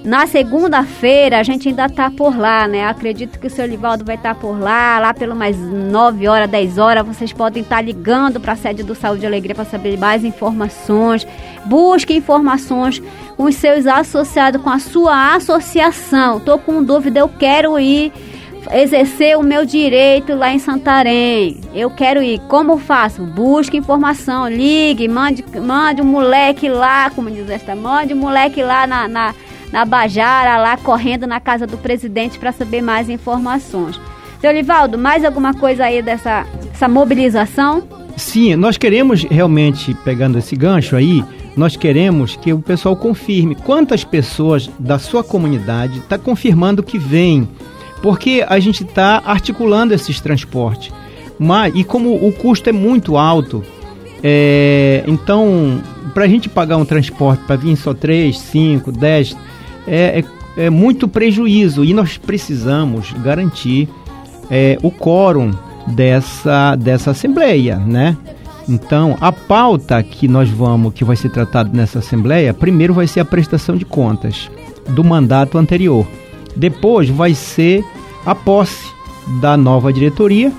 na 0.04 0.26
segunda-feira 0.26 1.40
a 1.40 1.44
gente 1.44 1.70
ainda 1.70 1.88
tá 1.88 2.10
por 2.10 2.36
lá, 2.36 2.68
né? 2.68 2.86
Acredito 2.88 3.40
que 3.40 3.48
o 3.48 3.50
seu 3.50 3.66
Livaldo 3.66 4.04
vai 4.04 4.16
estar 4.16 4.34
tá 4.34 4.40
por 4.40 4.60
lá, 4.60 5.00
lá 5.00 5.14
pelo 5.14 5.36
mais 5.36 5.58
9 5.58 6.28
horas, 6.28 6.50
10 6.50 6.78
horas. 6.78 7.06
Vocês 7.06 7.32
podem 7.32 7.62
estar 7.62 7.76
tá 7.76 7.82
ligando 7.82 8.40
para 8.40 8.54
a 8.54 8.56
sede 8.56 8.82
do 8.82 8.96
Saúde 8.96 9.24
e 9.24 9.28
Alegria 9.28 9.54
para 9.54 9.66
saber 9.66 9.98
mais 9.98 10.24
informações. 10.24 11.28
Busque 11.66 12.16
informações 12.16 13.02
com 13.38 13.44
os 13.44 13.56
seus 13.56 13.86
associados, 13.86 14.62
com 14.62 14.70
a 14.70 14.80
sua 14.80 15.36
associação. 15.36 16.40
Tô 16.40 16.58
com 16.58 16.84
dúvida, 16.84 17.20
eu 17.20 17.30
quero 17.30 17.80
ir 17.80 18.12
exercer 18.72 19.38
o 19.38 19.44
meu 19.44 19.66
direito 19.66 20.34
lá 20.36 20.52
em 20.52 20.60
Santarém. 20.60 21.60
Eu 21.74 21.90
quero 21.92 22.22
ir. 22.24 22.40
Como 22.48 22.78
faço? 22.78 23.22
Busque 23.24 23.78
informação, 23.78 24.48
ligue, 24.48 25.08
mande, 25.08 25.44
mande 25.60 26.02
um 26.02 26.06
moleque 26.06 26.70
lá, 26.70 27.10
como 27.12 27.30
diz 27.30 27.50
esta, 27.50 27.76
mande 27.76 28.14
um 28.14 28.18
moleque 28.18 28.62
lá 28.62 28.86
na, 28.86 29.08
na 29.08 29.36
na 29.72 29.86
Bajara, 29.86 30.58
lá 30.58 30.78
correndo 30.78 31.26
na 31.26 31.40
casa 31.40 31.66
do 31.66 31.78
presidente 31.78 32.38
para 32.38 32.52
saber 32.52 32.82
mais 32.82 33.10
informações. 33.10 34.00
Seu 34.40 34.52
Livaldo, 34.52 34.98
mais 34.98 35.24
alguma 35.24 35.54
coisa 35.54 35.86
aí 35.86 36.02
dessa 36.02 36.46
essa 36.82 36.88
mobilização? 36.88 37.84
Sim, 38.18 38.56
nós 38.56 38.76
queremos 38.76 39.24
realmente, 39.24 39.94
pegando 40.04 40.40
esse 40.40 40.56
gancho 40.56 40.96
aí, 40.96 41.24
nós 41.56 41.76
queremos 41.76 42.36
que 42.36 42.52
o 42.52 42.60
pessoal 42.60 42.96
confirme 42.96 43.54
quantas 43.54 44.04
pessoas 44.04 44.68
da 44.80 44.98
sua 44.98 45.24
comunidade 45.24 46.00
está 46.00 46.18
confirmando 46.18 46.82
que 46.82 46.98
vem, 46.98 47.48
porque 48.02 48.44
a 48.48 48.60
gente 48.60 48.84
está 48.84 49.22
articulando 49.24 49.94
esses 49.94 50.20
transportes. 50.20 50.92
Mas, 51.38 51.74
e 51.76 51.84
como 51.84 52.16
o 52.16 52.32
custo 52.32 52.70
é 52.70 52.74
muito 52.74 53.16
alto, 53.16 53.64
é, 54.24 55.04
então, 55.08 55.82
para 56.14 56.26
a 56.26 56.28
gente 56.28 56.50
pagar 56.50 56.78
um 56.78 56.86
transporte 56.86 57.44
para 57.46 57.56
vir 57.56 57.76
só 57.76 57.94
3, 57.94 58.38
5, 58.38 58.92
10, 58.92 59.38
é, 59.88 60.24
é, 60.58 60.66
é 60.66 60.70
muito 60.70 61.08
prejuízo 61.08 61.84
e 61.84 61.94
nós 61.94 62.18
precisamos 62.18 63.12
garantir 63.24 63.90
é, 64.50 64.78
o 64.82 64.92
quórum 64.92 65.52
dessa, 65.88 66.76
dessa 66.76 67.12
assembleia, 67.12 67.78
né? 67.78 68.18
Então, 68.70 69.18
a 69.20 69.32
pauta 69.32 70.02
que 70.04 70.28
nós 70.28 70.50
vamos, 70.50 70.94
que 70.94 71.04
vai 71.04 71.16
ser 71.16 71.30
tratado 71.30 71.76
nessa 71.76 72.00
assembleia, 72.00 72.54
primeiro 72.54 72.94
vai 72.94 73.08
ser 73.08 73.20
a 73.20 73.26
prestação 73.26 73.76
de 73.76 73.86
contas 73.86 74.50
do 74.90 75.04
mandato 75.04 75.58
anterior. 75.58 76.06
Depois 76.56 77.10
vai 77.10 77.34
ser 77.34 77.84
a 78.26 78.36
posse 78.36 78.88
da 79.42 79.58
nova 79.58 79.92
diretoria 79.92 80.52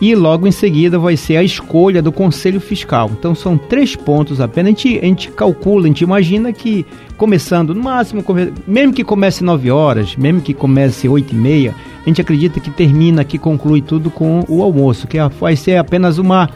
e 0.00 0.14
logo 0.14 0.46
em 0.46 0.50
seguida 0.50 0.98
vai 0.98 1.16
ser 1.16 1.36
a 1.36 1.42
escolha 1.42 2.00
do 2.00 2.10
Conselho 2.10 2.58
Fiscal. 2.58 3.10
Então 3.12 3.34
são 3.34 3.58
três 3.58 3.94
pontos 3.94 4.40
apenas. 4.40 4.68
A 4.68 4.70
gente, 4.70 4.98
a 4.98 5.04
gente 5.04 5.30
calcula, 5.30 5.84
a 5.84 5.86
gente 5.88 6.02
imagina 6.02 6.52
que 6.52 6.86
começando 7.18 7.74
no 7.74 7.82
máximo, 7.82 8.24
mesmo 8.66 8.94
que 8.94 9.04
comece 9.04 9.44
9 9.44 9.70
horas, 9.70 10.16
mesmo 10.16 10.40
que 10.40 10.54
comece 10.54 11.06
8 11.06 11.32
e 11.32 11.36
meia, 11.36 11.74
a 12.02 12.08
gente 12.08 12.20
acredita 12.20 12.58
que 12.60 12.70
termina, 12.70 13.24
que 13.24 13.36
conclui 13.36 13.82
tudo 13.82 14.10
com 14.10 14.42
o 14.48 14.62
almoço, 14.62 15.06
que 15.06 15.18
vai 15.38 15.54
ser 15.54 15.76
apenas 15.76 16.16
uma, 16.16 16.48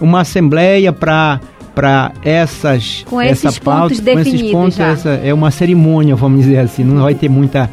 uma 0.00 0.20
assembleia 0.22 0.92
para 0.92 1.40
para 1.74 2.10
essas 2.24 3.04
com 3.08 3.20
essa 3.20 3.52
pauta, 3.60 3.94
com 3.94 4.18
esses 4.18 4.50
pontos 4.50 4.78
já. 4.78 4.88
essa 4.88 5.10
é 5.10 5.32
uma 5.32 5.52
cerimônia 5.52 6.16
vamos 6.16 6.40
dizer 6.40 6.58
assim 6.58 6.82
não 6.82 7.02
vai 7.02 7.14
ter 7.14 7.28
muita 7.28 7.70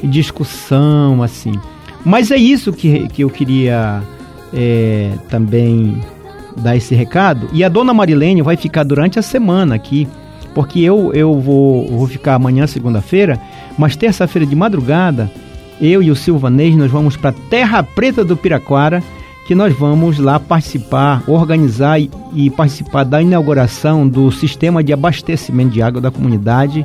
discussão 0.00 1.24
assim 1.24 1.54
mas 2.04 2.30
é 2.30 2.36
isso 2.36 2.72
que, 2.72 3.08
que 3.08 3.24
eu 3.24 3.28
queria 3.28 4.00
é, 4.52 5.10
também 5.28 6.02
dar 6.56 6.76
esse 6.76 6.94
recado. 6.94 7.48
E 7.52 7.62
a 7.62 7.68
dona 7.68 7.94
Marilene 7.94 8.42
vai 8.42 8.56
ficar 8.56 8.84
durante 8.84 9.18
a 9.18 9.22
semana 9.22 9.74
aqui, 9.74 10.08
porque 10.54 10.80
eu, 10.80 11.12
eu 11.12 11.38
vou, 11.40 11.86
vou 11.86 12.06
ficar 12.06 12.34
amanhã, 12.34 12.66
segunda-feira, 12.66 13.38
mas 13.76 13.96
terça-feira 13.96 14.46
de 14.46 14.56
madrugada, 14.56 15.30
eu 15.80 16.02
e 16.02 16.10
o 16.10 16.16
Silvanês, 16.16 16.74
nós 16.74 16.90
vamos 16.90 17.16
para 17.16 17.32
Terra 17.32 17.82
Preta 17.82 18.24
do 18.24 18.36
Piraquara, 18.36 19.02
que 19.46 19.54
nós 19.54 19.72
vamos 19.72 20.18
lá 20.18 20.38
participar, 20.38 21.22
organizar 21.26 21.98
e, 21.98 22.10
e 22.34 22.50
participar 22.50 23.04
da 23.04 23.22
inauguração 23.22 24.06
do 24.06 24.30
sistema 24.30 24.82
de 24.82 24.92
abastecimento 24.92 25.70
de 25.70 25.80
água 25.80 26.00
da 26.00 26.10
comunidade 26.10 26.84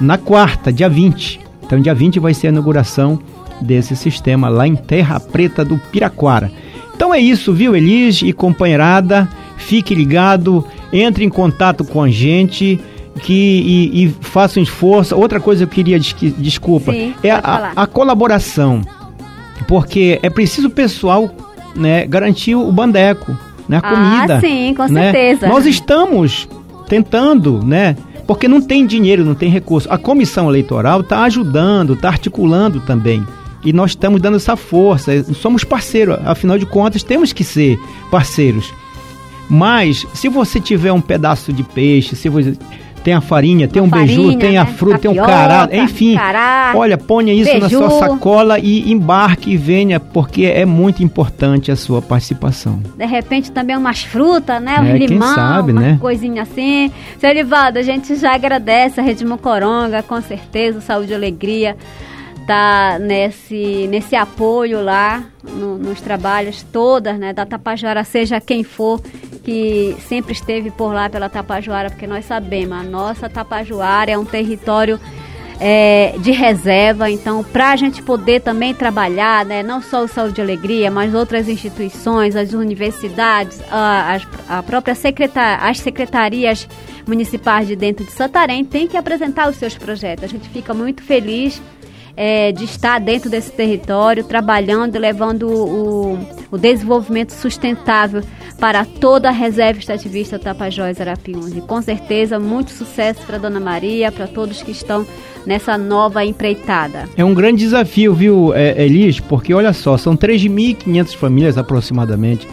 na 0.00 0.18
quarta, 0.18 0.72
dia 0.72 0.88
20. 0.88 1.40
Então, 1.64 1.80
dia 1.80 1.94
20 1.94 2.18
vai 2.18 2.34
ser 2.34 2.48
a 2.48 2.50
inauguração 2.50 3.18
desse 3.60 3.96
sistema 3.96 4.48
lá 4.48 4.66
em 4.66 4.76
Terra 4.76 5.18
Preta 5.18 5.64
do 5.64 5.78
Piraquara. 5.78 6.50
Então 6.94 7.12
é 7.12 7.18
isso, 7.18 7.52
viu, 7.52 7.74
Elis 7.74 8.22
e 8.22 8.32
companheirada? 8.32 9.28
Fique 9.56 9.94
ligado, 9.94 10.64
entre 10.92 11.24
em 11.24 11.28
contato 11.28 11.84
com 11.84 12.02
a 12.02 12.10
gente 12.10 12.80
que 13.22 13.32
e, 13.92 14.04
e 14.04 14.08
faça 14.20 14.58
um 14.58 14.62
esforço. 14.62 15.16
Outra 15.16 15.40
coisa 15.40 15.66
que 15.66 15.70
eu 15.70 15.74
queria 15.74 15.98
desculpa 15.98 16.92
Sim, 16.92 17.14
é 17.22 17.30
a, 17.30 17.72
a, 17.76 17.86
colaboração, 17.86 18.82
porque 19.66 20.18
é 20.22 20.30
preciso 20.30 20.68
o 20.68 20.70
pessoal, 20.70 21.30
né, 21.74 22.06
garantir 22.06 22.54
o 22.54 22.70
bandeco, 22.70 23.36
né, 23.68 23.80
a 23.82 23.86
ah, 23.86 23.94
comida. 23.94 24.40
Sim, 24.40 24.74
com 24.76 24.86
né? 24.86 25.12
certeza. 25.12 25.48
Nós 25.48 25.66
estamos 25.66 26.48
tentando, 26.88 27.62
né? 27.64 27.96
Porque 28.26 28.48
não 28.48 28.60
tem 28.60 28.86
dinheiro, 28.86 29.24
não 29.24 29.34
tem 29.34 29.50
recurso. 29.50 29.86
A 29.90 29.98
comissão 29.98 30.48
eleitoral 30.48 31.00
está 31.00 31.24
ajudando, 31.24 31.92
está 31.92 32.08
articulando 32.08 32.80
também. 32.80 33.24
E 33.64 33.72
nós 33.72 33.92
estamos 33.92 34.20
dando 34.20 34.36
essa 34.36 34.56
força, 34.56 35.24
somos 35.34 35.64
parceiros, 35.64 36.18
afinal 36.24 36.58
de 36.58 36.66
contas, 36.66 37.02
temos 37.02 37.32
que 37.32 37.42
ser 37.42 37.78
parceiros. 38.10 38.72
Mas 39.48 40.06
se 40.14 40.28
você 40.28 40.60
tiver 40.60 40.92
um 40.92 41.00
pedaço 41.00 41.52
de 41.52 41.62
peixe, 41.62 42.16
se 42.16 42.28
você 42.28 42.56
tem 43.02 43.12
a 43.12 43.20
farinha, 43.20 43.68
tem 43.68 43.82
Uma 43.82 43.98
um 43.98 44.06
beiju, 44.06 44.38
tem 44.38 44.56
a 44.56 44.64
né? 44.64 44.72
fruta, 44.72 44.98
tem 44.98 45.10
um 45.10 45.14
Tapioca, 45.14 45.30
cará, 45.30 45.68
enfim. 45.76 46.14
cará, 46.14 46.72
olha, 46.74 46.96
ponha 46.96 47.34
isso 47.34 47.52
na 47.52 47.68
beiju. 47.68 47.76
sua 47.76 47.90
sacola 47.90 48.58
e 48.58 48.90
embarque 48.90 49.50
e 49.50 49.56
venha, 49.58 50.00
porque 50.00 50.46
é 50.46 50.64
muito 50.64 51.04
importante 51.04 51.70
a 51.70 51.76
sua 51.76 52.00
participação. 52.00 52.80
De 52.96 53.04
repente 53.04 53.52
também 53.52 53.76
umas 53.76 54.02
frutas, 54.02 54.60
né? 54.62 54.76
É, 54.76 54.80
Um 54.80 54.98
quem 54.98 55.06
limão, 55.06 55.34
sabe, 55.34 55.72
uma 55.72 55.80
né? 55.82 55.98
coisinha 56.00 56.42
assim. 56.42 56.90
Seu 57.18 57.28
Elivaldo, 57.28 57.78
a 57.78 57.82
gente 57.82 58.16
já 58.16 58.34
agradece 58.34 58.98
a 59.00 59.02
Rede 59.02 59.22
Mocoronga, 59.22 60.02
com 60.02 60.20
certeza, 60.22 60.80
Saúde 60.80 61.12
e 61.12 61.14
Alegria 61.14 61.76
tá 62.46 62.98
nesse, 62.98 63.86
nesse 63.88 64.14
apoio 64.16 64.82
lá 64.82 65.24
no- 65.42 65.78
nos 65.78 66.00
trabalhos 66.00 66.62
todas, 66.72 67.18
né, 67.18 67.32
da 67.32 67.44
Tapajara, 67.46 68.04
seja 68.04 68.40
quem 68.40 68.62
for 68.64 69.00
que 69.44 69.96
sempre 70.08 70.32
esteve 70.32 70.70
por 70.70 70.92
lá 70.92 71.08
pela 71.08 71.28
Tapajara, 71.28 71.90
porque 71.90 72.06
nós 72.06 72.24
sabemos, 72.24 72.78
a 72.78 72.82
nossa 72.82 73.28
Tapajoara 73.28 74.10
é 74.10 74.18
um 74.18 74.24
território 74.24 74.98
é, 75.60 76.14
de 76.18 76.32
reserva, 76.32 77.08
então 77.08 77.44
para 77.44 77.70
a 77.70 77.76
gente 77.76 78.02
poder 78.02 78.40
também 78.40 78.74
trabalhar, 78.74 79.44
né, 79.44 79.62
não 79.62 79.80
só 79.80 80.02
o 80.02 80.08
Saúde 80.08 80.40
e 80.40 80.42
Alegria, 80.42 80.90
mas 80.90 81.14
outras 81.14 81.48
instituições, 81.48 82.34
as 82.34 82.52
universidades, 82.52 83.62
a, 83.70 84.18
a 84.48 84.62
própria 84.62 84.94
secretar, 84.96 85.64
as 85.64 85.78
secretarias 85.78 86.68
municipais 87.06 87.68
de 87.68 87.76
dentro 87.76 88.04
de 88.04 88.10
Santarém 88.10 88.64
têm 88.64 88.88
que 88.88 88.96
apresentar 88.96 89.48
os 89.48 89.56
seus 89.56 89.76
projetos. 89.76 90.24
A 90.24 90.26
gente 90.28 90.48
fica 90.48 90.74
muito 90.74 91.02
feliz 91.02 91.62
é, 92.16 92.52
de 92.52 92.64
estar 92.64 93.00
dentro 93.00 93.28
desse 93.28 93.50
território, 93.50 94.24
trabalhando, 94.24 94.98
levando 94.98 95.48
o, 95.48 96.18
o 96.50 96.58
desenvolvimento 96.58 97.30
sustentável 97.30 98.22
para 98.58 98.84
toda 98.84 99.28
a 99.28 99.32
reserva 99.32 99.80
extrativista 99.80 100.38
Tapajós 100.38 101.00
Arapiuns. 101.00 101.56
E 101.56 101.60
com 101.60 101.82
certeza, 101.82 102.38
muito 102.38 102.70
sucesso 102.70 103.20
para 103.26 103.38
Dona 103.38 103.60
Maria, 103.60 104.12
para 104.12 104.26
todos 104.26 104.62
que 104.62 104.70
estão 104.70 105.06
nessa 105.44 105.76
nova 105.76 106.24
empreitada. 106.24 107.08
É 107.16 107.24
um 107.24 107.34
grande 107.34 107.64
desafio, 107.64 108.14
viu, 108.14 108.54
é, 108.54 108.82
Elis? 108.82 109.20
Porque 109.20 109.52
olha 109.52 109.72
só, 109.72 109.96
são 109.96 110.16
3.500 110.16 111.16
famílias 111.16 111.58
aproximadamente. 111.58 112.48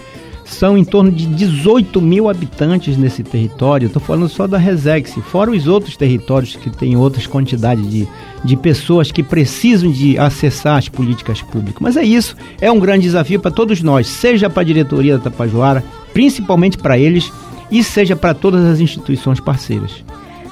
São 0.52 0.78
em 0.78 0.84
torno 0.84 1.12
de 1.12 1.26
18 1.26 2.02
mil 2.02 2.30
habitantes 2.30 2.98
nesse 2.98 3.24
território. 3.24 3.88
Estou 3.88 4.02
falando 4.02 4.28
só 4.28 4.46
da 4.46 4.58
Resex, 4.58 5.16
fora 5.32 5.50
os 5.50 5.66
outros 5.66 5.96
territórios 5.96 6.56
que 6.56 6.70
têm 6.70 6.98
outras 6.98 7.26
quantidades 7.26 7.90
de, 7.90 8.08
de 8.44 8.58
pessoas 8.58 9.12
que 9.12 9.24
precisam 9.24 9.90
de 9.90 10.20
acessar 10.20 10.78
as 10.78 10.90
políticas 10.90 11.42
públicas. 11.42 11.80
Mas 11.80 11.98
é 11.98 12.04
isso, 12.04 12.36
é 12.60 12.70
um 12.70 12.80
grande 12.80 13.04
desafio 13.04 13.40
para 13.40 13.50
todos 13.50 13.82
nós, 13.82 14.08
seja 14.08 14.50
para 14.50 14.62
a 14.62 14.66
diretoria 14.66 15.18
da 15.18 15.24
Tapajoara, 15.24 15.84
principalmente 16.14 16.78
para 16.78 17.00
eles, 17.00 17.32
e 17.72 17.82
seja 17.82 18.16
para 18.16 18.34
todas 18.34 18.66
as 18.66 18.82
instituições 18.82 19.40
parceiras. 19.40 20.04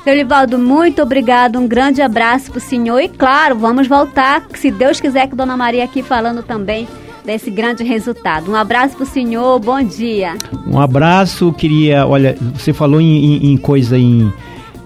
Seu 0.03 0.15
Livaldo, 0.15 0.57
muito 0.57 1.01
obrigado, 1.01 1.59
um 1.59 1.67
grande 1.67 2.01
abraço 2.01 2.51
para 2.51 2.57
o 2.57 2.61
senhor 2.61 2.99
e 2.99 3.09
claro, 3.09 3.57
vamos 3.57 3.85
voltar, 3.85 4.43
se 4.55 4.71
Deus 4.71 5.01
quiser, 5.01 5.27
com 5.27 5.35
Dona 5.35 5.57
Maria 5.57 5.83
aqui 5.83 6.01
falando 6.01 6.41
também 6.41 6.87
desse 7.29 7.51
grande 7.51 7.83
resultado. 7.83 8.49
Um 8.51 8.55
abraço 8.55 8.95
para 8.95 9.03
o 9.03 9.05
senhor, 9.05 9.59
bom 9.59 9.83
dia. 9.83 10.35
Um 10.65 10.79
abraço, 10.79 11.53
queria. 11.53 12.07
Olha, 12.07 12.35
você 12.55 12.73
falou 12.73 12.99
em, 12.99 13.05
em- 13.45 13.51
em 13.53 13.57
coisa 13.57 13.99
em, 13.99 14.33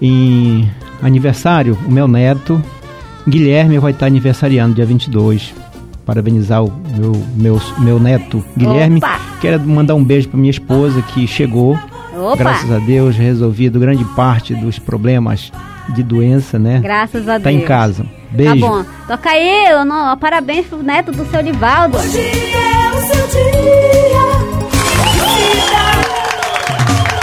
em 0.02 0.70
aniversário. 1.02 1.78
O 1.86 1.90
meu 1.90 2.06
neto, 2.06 2.62
Guilherme, 3.26 3.78
vai 3.78 3.92
estar 3.92 4.04
aniversariando 4.04 4.74
dia 4.74 4.84
22. 4.84 5.54
Parabenizar 6.04 6.62
o 6.62 6.70
meu, 6.94 7.12
meu, 7.34 7.60
meu 7.78 7.98
neto, 7.98 8.44
Guilherme. 8.54 8.98
Opa! 8.98 9.18
Quero 9.40 9.60
mandar 9.66 9.94
um 9.94 10.04
beijo 10.04 10.28
para 10.28 10.38
minha 10.38 10.50
esposa 10.50 11.00
que 11.00 11.26
chegou. 11.26 11.78
Opa! 12.14 12.36
Graças 12.36 12.70
a 12.70 12.78
Deus, 12.78 13.16
resolvido 13.16 13.80
grande 13.80 14.04
parte 14.14 14.54
dos 14.54 14.78
problemas 14.78 15.50
de 15.90 16.02
doença, 16.02 16.58
né? 16.58 16.80
Graças 16.82 17.28
a 17.28 17.34
Tá 17.40 17.50
Deus. 17.50 17.62
em 17.62 17.64
casa. 17.66 18.06
Beijo. 18.30 18.60
Tá 18.60 18.66
bom. 18.66 18.84
Toca 19.06 19.30
aí, 19.30 19.66
eu 19.70 19.84
não- 19.84 20.16
parabéns 20.16 20.66
pro 20.66 20.82
neto 20.82 21.12
do 21.12 21.24
seu 21.30 21.40
Livaldo. 21.40 21.96
Hoje 21.98 22.18
é 22.20 22.88
o 22.96 23.00
seu 23.02 23.26
dia. 23.28 24.24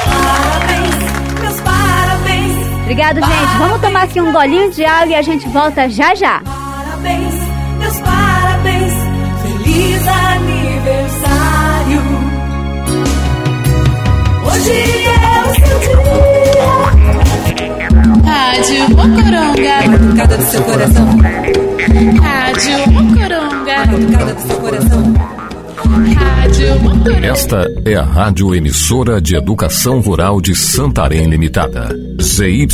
Parabéns, 0.06 0.96
meus 1.42 1.62
parabéns. 1.62 2.58
Obrigado, 2.82 3.16
gente. 3.16 3.58
Vamos 3.58 3.82
tomar 3.82 4.04
aqui 4.04 4.22
um 4.22 4.32
golinho 4.32 4.72
de 4.72 4.86
água 4.86 5.08
e 5.14 5.16
a 5.16 5.22
gente 5.22 5.48
volta 5.50 5.90
já 5.90 6.14
já. 6.16 6.42
Parabéns, 6.42 7.34
meus 7.80 8.00
parabéns. 8.00 8.94
Feliz 9.42 10.08
aniversário. 10.08 12.02
Hoje 14.46 14.72
é 14.72 15.50
o 15.50 15.54
seu 15.56 15.80
dia. 15.80 16.31
Rádio 18.52 18.90
Mocoronga. 18.90 19.88
Batucada 19.88 20.38
do 20.38 20.44
seu 20.44 20.62
coração. 20.64 21.08
Rádio 22.22 22.92
Mocoronga. 22.92 23.86
Batucada 23.86 24.34
do 24.34 24.42
seu 24.42 24.58
coração. 24.58 25.14
Rádio 26.18 26.82
Mocoronga. 26.82 27.28
Esta 27.28 27.66
é 27.86 27.96
a 27.96 28.04
Rádio 28.04 28.54
Emissora 28.54 29.22
de 29.22 29.38
Educação 29.38 30.02
Rural 30.02 30.42
de 30.42 30.54
Santarém 30.54 31.30
Limitada. 31.30 31.96
ZYI 32.22 32.68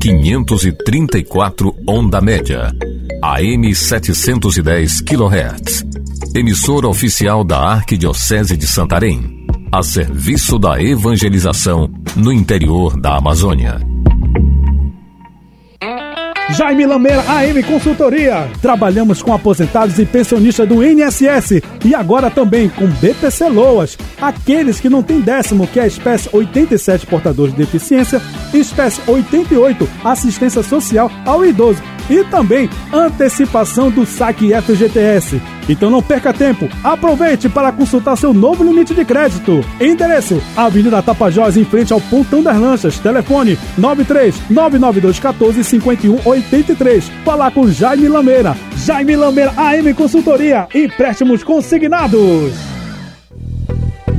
534 0.00 1.76
Onda 1.86 2.22
Média. 2.22 2.74
AM 3.22 3.74
710 3.74 5.02
kHz. 5.02 5.84
Emissora 6.34 6.88
oficial 6.88 7.44
da 7.44 7.58
Arquidiocese 7.58 8.56
de 8.56 8.66
Santarém. 8.66 9.44
A 9.70 9.82
serviço 9.82 10.58
da 10.58 10.82
evangelização 10.82 11.90
no 12.16 12.32
interior 12.32 12.98
da 12.98 13.18
Amazônia. 13.18 13.91
Jaime 16.52 16.84
Lameira 16.84 17.24
AM 17.28 17.62
Consultoria. 17.62 18.46
Trabalhamos 18.60 19.22
com 19.22 19.32
aposentados 19.32 19.98
e 19.98 20.04
pensionistas 20.04 20.68
do 20.68 20.84
INSS 20.84 21.62
e 21.82 21.94
agora 21.94 22.30
também 22.30 22.68
com 22.68 22.86
BPC 22.86 23.48
Loas. 23.48 23.96
Aqueles 24.20 24.78
que 24.78 24.88
não 24.88 25.02
têm 25.02 25.20
décimo, 25.20 25.66
que 25.66 25.80
é 25.80 25.84
a 25.84 25.86
espécie 25.86 26.28
87 26.30 27.06
portadores 27.06 27.54
de 27.54 27.58
deficiência, 27.58 28.20
e 28.52 28.58
espécie 28.58 29.00
88 29.06 29.88
assistência 30.04 30.62
social 30.62 31.10
ao 31.24 31.44
idoso 31.44 31.82
e 32.12 32.24
também 32.24 32.68
antecipação 32.92 33.90
do 33.90 34.04
saque 34.04 34.52
FGTS. 34.52 35.40
Então 35.68 35.88
não 35.88 36.02
perca 36.02 36.32
tempo, 36.32 36.68
aproveite 36.84 37.48
para 37.48 37.72
consultar 37.72 38.16
seu 38.16 38.34
novo 38.34 38.62
limite 38.62 38.94
de 38.94 39.04
crédito. 39.04 39.64
Endereço: 39.80 40.42
Avenida 40.56 41.02
Tapajós, 41.02 41.56
em 41.56 41.64
frente 41.64 41.92
ao 41.92 42.00
Pontão 42.00 42.42
das 42.42 42.58
Lanchas. 42.58 42.98
Telefone 42.98 43.58
93 43.78 44.34
992 44.50 45.18
14 45.18 45.64
51 45.64 46.20
83. 46.24 47.08
Falar 47.24 47.50
com 47.50 47.70
Jaime 47.70 48.08
Lameira. 48.08 48.56
Jaime 48.76 49.16
Lameira 49.16 49.52
AM 49.56 49.94
Consultoria. 49.94 50.68
Empréstimos 50.74 51.42
consignados. 51.42 52.52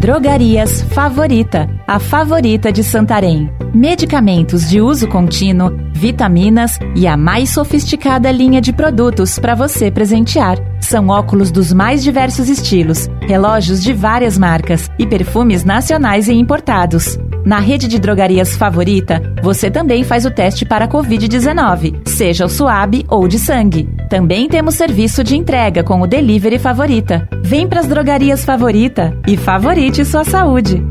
Drogarias 0.03 0.81
Favorita, 0.81 1.65
a 1.87 1.97
favorita 1.97 2.73
de 2.73 2.83
Santarém. 2.83 3.49
Medicamentos 3.73 4.69
de 4.69 4.81
uso 4.81 5.07
contínuo, 5.07 5.71
vitaminas 5.93 6.77
e 6.95 7.07
a 7.07 7.15
mais 7.15 7.49
sofisticada 7.49 8.31
linha 8.31 8.59
de 8.59 8.73
produtos 8.73 9.39
para 9.39 9.55
você 9.55 9.89
presentear. 9.89 10.57
São 10.81 11.07
óculos 11.07 11.51
dos 11.51 11.71
mais 11.71 12.03
diversos 12.03 12.49
estilos, 12.49 13.07
relógios 13.21 13.81
de 13.81 13.93
várias 13.93 14.37
marcas 14.37 14.89
e 14.99 15.07
perfumes 15.07 15.63
nacionais 15.63 16.27
e 16.27 16.33
importados. 16.33 17.17
Na 17.45 17.59
rede 17.59 17.87
de 17.87 17.99
drogarias 17.99 18.55
favorita, 18.55 19.21
você 19.41 19.69
também 19.69 20.03
faz 20.03 20.25
o 20.25 20.31
teste 20.31 20.65
para 20.65 20.85
a 20.85 20.87
Covid-19, 20.87 22.07
seja 22.07 22.45
o 22.45 22.49
suave 22.49 23.05
ou 23.09 23.27
de 23.27 23.37
sangue. 23.37 23.89
Também 24.09 24.47
temos 24.47 24.75
serviço 24.75 25.23
de 25.23 25.35
entrega 25.35 25.83
com 25.83 26.01
o 26.01 26.07
Delivery 26.07 26.57
Favorita. 26.57 27.27
Vem 27.43 27.67
pras 27.67 27.87
drogarias 27.87 28.45
favorita 28.45 29.17
e 29.27 29.35
favorite 29.35 30.05
sua 30.05 30.23
saúde. 30.23 30.81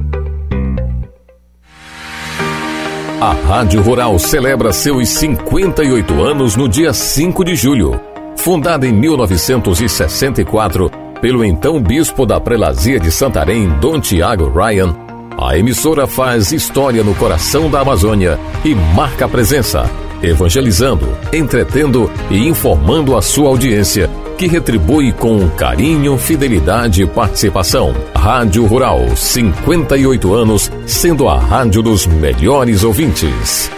A 3.22 3.34
Rádio 3.34 3.80
Rural 3.80 4.18
celebra 4.18 4.72
seus 4.72 5.08
58 5.10 6.20
anos 6.20 6.56
no 6.56 6.68
dia 6.68 6.92
5 6.92 7.44
de 7.44 7.54
julho. 7.54 8.00
Fundada 8.34 8.84
em 8.84 8.92
1964 8.92 10.90
pelo 11.20 11.44
então 11.44 11.80
bispo 11.80 12.26
da 12.26 12.40
prelazia 12.40 12.98
de 12.98 13.12
Santarém, 13.12 13.68
Dom 13.78 14.00
Tiago 14.00 14.50
Ryan, 14.50 14.96
a 15.38 15.56
emissora 15.56 16.04
faz 16.08 16.50
história 16.50 17.04
no 17.04 17.14
coração 17.14 17.70
da 17.70 17.78
Amazônia 17.82 18.40
e 18.64 18.74
marca 18.74 19.28
presença, 19.28 19.88
evangelizando, 20.20 21.06
entretendo 21.32 22.10
e 22.28 22.48
informando 22.48 23.16
a 23.16 23.22
sua 23.22 23.46
audiência, 23.46 24.10
que 24.42 24.48
retribui 24.48 25.12
com 25.12 25.48
carinho, 25.50 26.18
fidelidade 26.18 27.04
e 27.04 27.06
participação. 27.06 27.94
Rádio 28.12 28.66
Rural, 28.66 28.98
58 29.14 30.34
anos, 30.34 30.68
sendo 30.84 31.28
a 31.28 31.38
rádio 31.38 31.80
dos 31.80 32.06
melhores 32.06 32.82
ouvintes. 32.82 33.70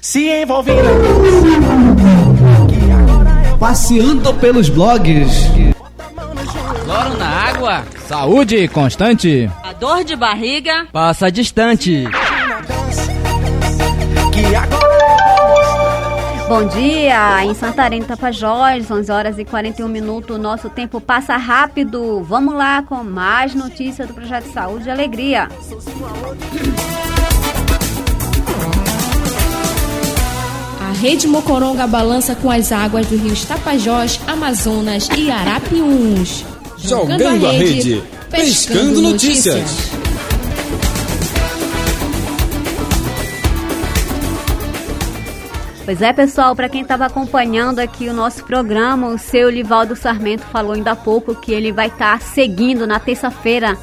Se 0.00 0.28
envolver 0.28 0.82
Passeando 3.60 4.34
pelos 4.34 4.68
blogs. 4.68 5.48
Cloro 6.84 7.16
na 7.16 7.28
água, 7.28 7.84
saúde 8.08 8.66
constante. 8.66 9.48
A 9.62 9.72
Dor 9.72 10.02
de 10.02 10.16
barriga. 10.16 10.88
Passa 10.92 11.30
distante. 11.30 12.08
Bom 16.46 16.66
dia, 16.66 17.42
em 17.42 17.54
Santarém, 17.54 18.02
Tapajós, 18.02 18.90
11 18.90 19.10
horas 19.10 19.38
e 19.38 19.46
41 19.46 19.88
minutos. 19.88 20.38
Nosso 20.38 20.68
tempo 20.68 21.00
passa 21.00 21.38
rápido. 21.38 22.22
Vamos 22.22 22.54
lá 22.54 22.82
com 22.82 23.02
mais 23.02 23.54
notícias 23.54 24.06
do 24.06 24.12
Projeto 24.12 24.52
Saúde 24.52 24.88
e 24.88 24.90
Alegria. 24.90 25.48
A 30.82 30.92
Rede 31.00 31.26
Mocoronga 31.26 31.86
balança 31.86 32.34
com 32.34 32.50
as 32.50 32.70
águas 32.70 33.06
do 33.06 33.16
rio 33.16 33.34
Tapajós, 33.46 34.20
Amazonas 34.26 35.08
e 35.16 35.30
Arapiuns. 35.30 36.44
Jogando 36.76 37.46
a 37.46 37.52
rede, 37.52 38.02
pescando 38.30 39.00
notícias. 39.00 40.03
Pois 45.84 46.00
é, 46.00 46.14
pessoal, 46.14 46.56
para 46.56 46.68
quem 46.68 46.80
estava 46.80 47.04
acompanhando 47.04 47.78
aqui 47.78 48.08
o 48.08 48.14
nosso 48.14 48.42
programa, 48.44 49.08
o 49.08 49.18
seu 49.18 49.50
Livaldo 49.50 49.94
Sarmento 49.94 50.42
falou 50.44 50.72
ainda 50.72 50.92
há 50.92 50.96
pouco 50.96 51.34
que 51.34 51.52
ele 51.52 51.72
vai 51.72 51.88
estar 51.88 52.18
tá 52.18 52.24
seguindo 52.24 52.86
na 52.86 52.98
terça-feira 52.98 53.76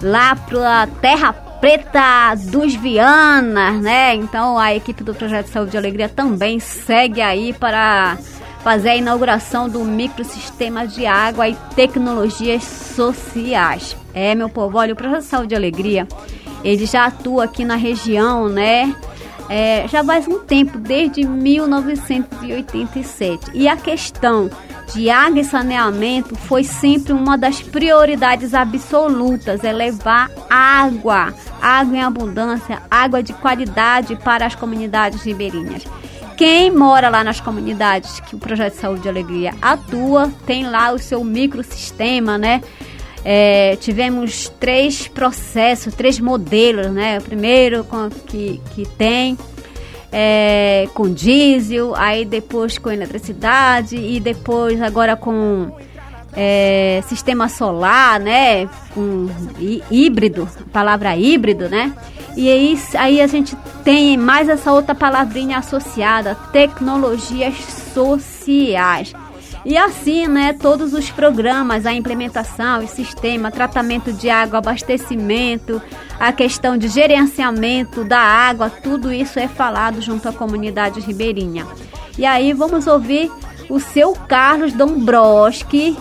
lá 0.00 0.34
para 0.34 0.86
Terra 1.02 1.34
Preta 1.34 2.34
dos 2.50 2.74
Vianas, 2.74 3.78
né? 3.82 4.14
Então 4.14 4.58
a 4.58 4.74
equipe 4.74 5.04
do 5.04 5.14
Projeto 5.14 5.48
Saúde 5.48 5.76
e 5.76 5.78
Alegria 5.78 6.08
também 6.08 6.58
segue 6.58 7.20
aí 7.20 7.52
para 7.52 8.16
fazer 8.62 8.90
a 8.90 8.96
inauguração 8.96 9.68
do 9.68 9.84
microsistema 9.84 10.86
de 10.86 11.04
água 11.04 11.46
e 11.46 11.54
tecnologias 11.76 12.62
sociais. 12.62 13.94
É, 14.14 14.34
meu 14.34 14.48
povo, 14.48 14.78
olha, 14.78 14.94
o 14.94 14.96
Projeto 14.96 15.24
Saúde 15.24 15.52
e 15.52 15.56
Alegria, 15.56 16.08
ele 16.64 16.86
já 16.86 17.04
atua 17.04 17.44
aqui 17.44 17.66
na 17.66 17.76
região, 17.76 18.48
né? 18.48 18.96
É, 19.48 19.88
já 19.88 20.04
faz 20.04 20.26
um 20.26 20.40
tempo, 20.40 20.78
desde 20.78 21.26
1987. 21.26 23.50
E 23.54 23.68
a 23.68 23.76
questão 23.76 24.50
de 24.92 25.08
água 25.10 25.40
e 25.40 25.44
saneamento 25.44 26.36
foi 26.36 26.64
sempre 26.64 27.12
uma 27.12 27.38
das 27.38 27.60
prioridades 27.60 28.54
absolutas, 28.54 29.64
é 29.64 29.72
levar 29.72 30.30
água, 30.48 31.34
água 31.60 31.96
em 31.96 32.02
abundância, 32.02 32.82
água 32.90 33.22
de 33.22 33.32
qualidade 33.32 34.16
para 34.16 34.46
as 34.46 34.54
comunidades 34.54 35.22
ribeirinhas. 35.22 35.84
Quem 36.36 36.70
mora 36.70 37.08
lá 37.08 37.22
nas 37.22 37.40
comunidades 37.40 38.18
que 38.20 38.34
o 38.34 38.38
Projeto 38.38 38.74
Saúde 38.74 39.06
e 39.06 39.08
Alegria 39.08 39.54
atua, 39.62 40.32
tem 40.44 40.68
lá 40.68 40.92
o 40.92 40.98
seu 40.98 41.22
microsistema, 41.22 42.36
né? 42.36 42.60
É, 43.24 43.76
tivemos 43.76 44.50
três 44.60 45.08
processos, 45.08 45.94
três 45.94 46.20
modelos, 46.20 46.88
né? 46.92 47.18
O 47.18 47.22
primeiro 47.22 47.82
com, 47.84 48.10
que, 48.10 48.60
que 48.74 48.86
tem 48.86 49.38
é, 50.12 50.86
com 50.92 51.12
diesel, 51.12 51.94
aí 51.96 52.24
depois 52.24 52.76
com 52.76 52.90
eletricidade 52.90 53.96
e 53.96 54.20
depois 54.20 54.80
agora 54.82 55.16
com 55.16 55.72
é, 56.36 57.02
sistema 57.08 57.48
solar, 57.48 58.20
né? 58.20 58.68
Com 58.92 59.28
híbrido, 59.90 60.48
palavra 60.72 61.16
híbrido, 61.16 61.68
né? 61.68 61.94
E 62.36 62.50
aí, 62.50 62.78
aí 62.94 63.20
a 63.20 63.26
gente 63.26 63.56
tem 63.84 64.16
mais 64.16 64.48
essa 64.48 64.72
outra 64.72 64.94
palavrinha 64.94 65.58
associada, 65.58 66.34
tecnologias 66.52 67.54
sociais. 67.94 69.14
E 69.64 69.78
assim, 69.78 70.28
né, 70.28 70.52
todos 70.52 70.92
os 70.92 71.10
programas, 71.10 71.86
a 71.86 71.92
implementação, 71.92 72.84
o 72.84 72.88
sistema, 72.88 73.50
tratamento 73.50 74.12
de 74.12 74.28
água, 74.28 74.58
abastecimento, 74.58 75.80
a 76.20 76.32
questão 76.32 76.76
de 76.76 76.88
gerenciamento 76.88 78.04
da 78.04 78.18
água, 78.18 78.68
tudo 78.68 79.12
isso 79.12 79.38
é 79.38 79.48
falado 79.48 80.02
junto 80.02 80.28
à 80.28 80.32
comunidade 80.32 81.00
ribeirinha. 81.00 81.66
E 82.18 82.26
aí 82.26 82.52
vamos 82.52 82.86
ouvir 82.86 83.30
o 83.70 83.80
seu 83.80 84.12
Carlos 84.12 84.74
Dombroski, 84.74 85.96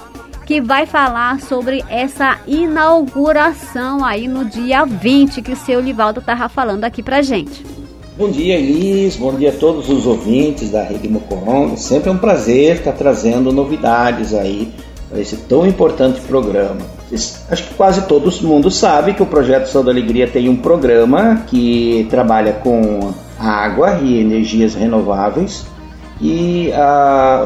que 0.45 0.59
vai 0.59 0.85
falar 0.85 1.39
sobre 1.39 1.83
essa 1.87 2.39
inauguração 2.45 4.03
aí 4.03 4.27
no 4.27 4.43
dia 4.43 4.85
20 4.85 5.41
que 5.41 5.53
o 5.53 5.55
seu 5.55 5.79
Livaldo 5.79 6.19
estava 6.19 6.49
falando 6.49 6.83
aqui 6.83 7.01
pra 7.01 7.21
gente. 7.21 7.72
Bom 8.15 8.29
dia, 8.29 8.59
Elis. 8.59 9.15
Bom 9.15 9.33
dia 9.33 9.49
a 9.49 9.53
todos 9.53 9.89
os 9.89 10.05
ouvintes 10.05 10.69
da 10.69 10.83
Rede 10.83 11.09
Mocoronga. 11.09 11.77
Sempre 11.77 12.11
é 12.11 12.13
um 12.13 12.17
prazer 12.17 12.75
estar 12.75 12.91
trazendo 12.91 13.51
novidades 13.51 14.35
aí 14.35 14.71
para 15.09 15.19
esse 15.19 15.35
tão 15.35 15.65
importante 15.65 16.21
programa. 16.21 16.77
Acho 17.11 17.63
que 17.63 17.73
quase 17.73 18.03
todo 18.03 18.31
mundo 18.45 18.69
sabe 18.69 19.15
que 19.15 19.23
o 19.23 19.25
Projeto 19.25 19.65
Sol 19.65 19.83
da 19.83 19.89
Alegria 19.89 20.27
tem 20.27 20.47
um 20.47 20.55
programa 20.55 21.43
que 21.47 22.05
trabalha 22.11 22.53
com 22.53 23.11
água 23.39 23.97
e 24.03 24.19
energias 24.19 24.75
renováveis. 24.75 25.65
E 26.21 26.69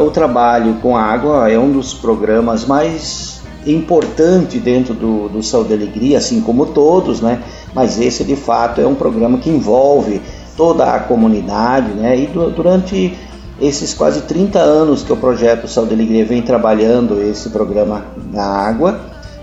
o 0.06 0.12
trabalho 0.12 0.74
com 0.82 0.98
água 0.98 1.50
é 1.50 1.58
um 1.58 1.72
dos 1.72 1.94
programas 1.94 2.66
mais 2.66 3.38
importantes 3.66 4.62
dentro 4.62 4.94
do, 4.94 5.30
do 5.30 5.64
da 5.64 5.76
Alegria, 5.76 6.18
assim 6.18 6.42
como 6.42 6.66
todos, 6.66 7.22
né? 7.22 7.42
Mas 7.74 8.00
esse 8.02 8.26
de 8.26 8.36
fato 8.36 8.82
é 8.82 8.88
um 8.88 8.96
programa 8.96 9.38
que 9.38 9.50
envolve 9.50 10.22
toda 10.58 10.92
a 10.92 11.00
comunidade, 11.00 11.92
né? 11.92 12.18
E 12.18 12.28
durante 12.28 13.16
esses 13.62 13.94
quase 13.94 14.22
30 14.22 14.60
anos 14.60 15.04
que 15.04 15.14
o 15.14 15.18
projeto 15.18 15.68
Saúde 15.68 15.92
e 15.92 15.96
Alegria 15.96 16.26
vem 16.26 16.42
trabalhando 16.42 17.22
esse 17.22 17.50
programa 17.50 18.06
da 18.32 18.44
água, 18.44 19.00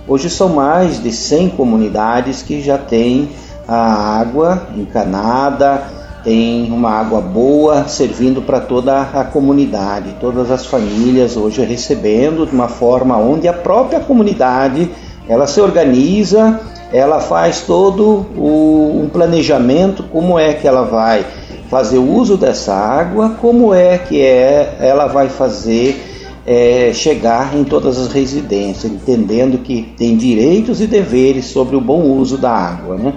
hoje 0.07 0.29
são 0.29 0.51
mais 0.51 1.03
de 1.03 1.11
100 1.11 1.51
comunidades 1.51 2.43
que 2.43 2.61
já 2.61 2.77
têm 2.77 3.31
a 3.67 4.21
água 4.21 4.69
encanada, 4.77 5.83
tem 6.23 6.71
uma 6.73 6.91
água 6.91 7.21
boa 7.21 7.87
servindo 7.87 8.41
para 8.43 8.61
toda 8.61 9.01
a 9.01 9.25
comunidade, 9.25 10.17
todas 10.21 10.51
as 10.51 10.67
famílias 10.67 11.37
hoje 11.37 11.63
recebendo 11.63 12.47
de 12.47 12.55
uma 12.55 12.69
forma 12.69 13.17
onde 13.17 13.47
a 13.47 13.53
própria 13.53 14.01
comunidade 14.01 14.91
ela 15.29 15.47
se 15.47 15.61
organiza 15.61 16.61
ela 16.95 17.19
faz 17.19 17.63
todo 17.63 18.25
o, 18.37 19.01
um 19.03 19.09
planejamento, 19.09 20.05
como 20.05 20.39
é 20.39 20.55
que 20.55 20.69
ela 20.69 20.85
vai 20.85 21.27
fazer 21.69 21.99
uso 21.99 22.37
dessa 22.37 22.73
água, 22.73 23.31
como 23.41 23.75
é 23.75 23.99
que 23.99 24.23
é, 24.23 24.77
ela 24.79 25.09
vai 25.09 25.29
fazer 25.29 26.01
é, 26.47 26.93
chegar 26.95 27.53
em 27.57 27.65
todas 27.65 27.99
as 27.99 28.13
residências, 28.13 28.93
entendendo 28.93 29.59
que 29.59 29.93
tem 29.97 30.17
direitos 30.17 30.81
e 30.81 30.87
deveres 30.87 31.47
sobre 31.47 31.75
o 31.75 31.81
bom 31.81 32.01
uso 32.01 32.39
da 32.39 32.53
água. 32.53 32.97
Né? 32.97 33.13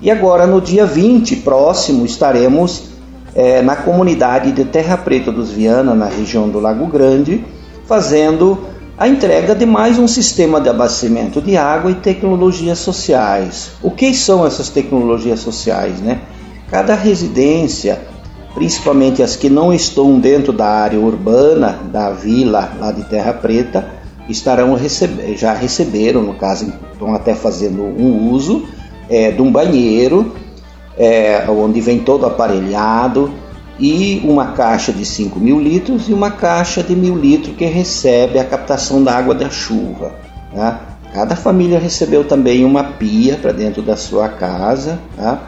E 0.00 0.10
agora, 0.10 0.46
no 0.46 0.58
dia 0.58 0.86
20 0.86 1.36
próximo, 1.36 2.06
estaremos 2.06 2.84
é, 3.34 3.60
na 3.60 3.76
comunidade 3.76 4.52
de 4.52 4.64
Terra 4.64 4.96
Preta 4.96 5.30
dos 5.30 5.50
Viana, 5.50 5.94
na 5.94 6.06
região 6.06 6.48
do 6.48 6.60
Lago 6.60 6.86
Grande, 6.86 7.44
fazendo 7.84 8.58
a 8.98 9.06
entrega 9.06 9.54
de 9.54 9.64
mais 9.64 9.96
um 9.96 10.08
sistema 10.08 10.60
de 10.60 10.68
abastecimento 10.68 11.40
de 11.40 11.56
água 11.56 11.92
e 11.92 11.94
tecnologias 11.94 12.80
sociais. 12.80 13.70
O 13.80 13.92
que 13.92 14.12
são 14.12 14.44
essas 14.44 14.70
tecnologias 14.70 15.38
sociais? 15.38 16.00
Né? 16.00 16.20
Cada 16.68 16.96
residência, 16.96 18.00
principalmente 18.54 19.22
as 19.22 19.36
que 19.36 19.48
não 19.48 19.72
estão 19.72 20.18
dentro 20.18 20.52
da 20.52 20.66
área 20.66 20.98
urbana 20.98 21.78
da 21.92 22.10
vila 22.10 22.72
lá 22.80 22.90
de 22.90 23.04
Terra 23.04 23.32
Preta, 23.32 23.88
estarão 24.28 24.74
recebe 24.74 25.36
já 25.36 25.54
receberam, 25.54 26.20
no 26.20 26.34
caso, 26.34 26.72
estão 26.92 27.14
até 27.14 27.36
fazendo 27.36 27.84
um 27.84 28.32
uso 28.32 28.66
é, 29.08 29.30
de 29.30 29.40
um 29.40 29.52
banheiro, 29.52 30.34
é, 30.98 31.44
onde 31.48 31.80
vem 31.80 32.00
todo 32.00 32.26
aparelhado, 32.26 33.30
e 33.78 34.20
uma 34.24 34.52
caixa 34.52 34.92
de 34.92 35.04
5 35.04 35.38
mil 35.38 35.60
litros 35.60 36.08
e 36.08 36.12
uma 36.12 36.30
caixa 36.30 36.82
de 36.82 36.96
mil 36.96 37.16
litros 37.16 37.56
que 37.56 37.64
recebe 37.64 38.38
a 38.38 38.44
captação 38.44 39.02
da 39.02 39.14
água 39.14 39.34
da 39.34 39.48
chuva. 39.48 40.12
Tá? 40.52 40.80
Cada 41.12 41.36
família 41.36 41.78
recebeu 41.78 42.24
também 42.24 42.64
uma 42.64 42.84
pia 42.84 43.36
para 43.36 43.52
dentro 43.52 43.80
da 43.80 43.96
sua 43.96 44.28
casa 44.28 44.98
tá? 45.16 45.42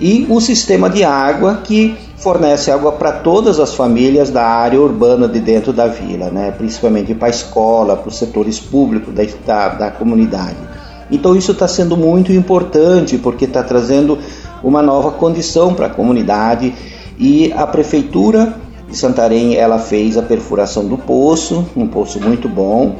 e 0.00 0.26
o 0.28 0.40
sistema 0.40 0.88
de 0.88 1.04
água 1.04 1.60
que 1.62 1.96
fornece 2.16 2.70
água 2.70 2.92
para 2.92 3.12
todas 3.12 3.60
as 3.60 3.74
famílias 3.74 4.30
da 4.30 4.46
área 4.46 4.80
urbana 4.80 5.28
de 5.28 5.38
dentro 5.38 5.72
da 5.72 5.86
vila, 5.86 6.30
né? 6.30 6.52
principalmente 6.52 7.14
para 7.14 7.28
a 7.28 7.30
escola, 7.30 7.96
para 7.96 8.08
os 8.08 8.16
setores 8.16 8.58
públicos 8.58 9.12
da, 9.14 9.24
da, 9.44 9.68
da 9.74 9.90
comunidade. 9.90 10.56
Então 11.10 11.36
isso 11.36 11.52
está 11.52 11.68
sendo 11.68 11.98
muito 11.98 12.32
importante 12.32 13.18
porque 13.18 13.44
está 13.44 13.62
trazendo 13.62 14.18
uma 14.62 14.80
nova 14.80 15.10
condição 15.12 15.74
para 15.74 15.86
a 15.86 15.90
comunidade 15.90 16.72
e 17.18 17.52
a 17.52 17.66
prefeitura 17.66 18.54
de 18.88 18.96
Santarém 18.96 19.56
ela 19.56 19.78
fez 19.78 20.16
a 20.16 20.22
perfuração 20.22 20.86
do 20.86 20.96
poço, 20.96 21.66
um 21.76 21.86
poço 21.86 22.20
muito 22.20 22.48
bom. 22.48 22.96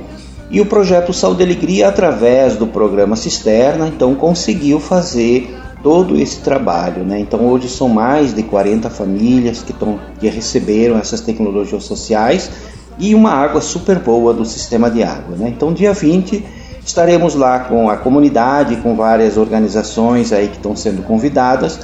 E 0.50 0.60
o 0.60 0.66
projeto 0.66 1.12
Saúde 1.12 1.42
e 1.42 1.46
Alegria, 1.46 1.88
através 1.88 2.56
do 2.56 2.66
programa 2.66 3.16
Cisterna, 3.16 3.88
então 3.88 4.14
conseguiu 4.14 4.78
fazer 4.78 5.56
todo 5.82 6.16
esse 6.18 6.40
trabalho. 6.40 7.04
Né? 7.04 7.18
Então 7.18 7.46
hoje 7.46 7.68
são 7.68 7.88
mais 7.88 8.34
de 8.34 8.42
40 8.42 8.88
famílias 8.90 9.62
que, 9.62 9.72
tão, 9.72 9.98
que 10.18 10.28
receberam 10.28 10.96
essas 10.98 11.20
tecnologias 11.20 11.84
sociais 11.84 12.50
e 12.98 13.14
uma 13.14 13.30
água 13.30 13.60
super 13.60 13.98
boa 13.98 14.32
do 14.32 14.44
sistema 14.44 14.90
de 14.90 15.02
água. 15.02 15.36
Né? 15.36 15.48
Então 15.48 15.72
dia 15.72 15.92
20 15.92 16.44
Estaremos 16.84 17.34
lá 17.34 17.60
com 17.60 17.88
a 17.88 17.96
comunidade, 17.96 18.76
com 18.76 18.94
várias 18.94 19.38
organizações 19.38 20.32
aí 20.34 20.48
que 20.48 20.56
estão 20.56 20.76
sendo 20.76 21.02
convidadas 21.02 21.80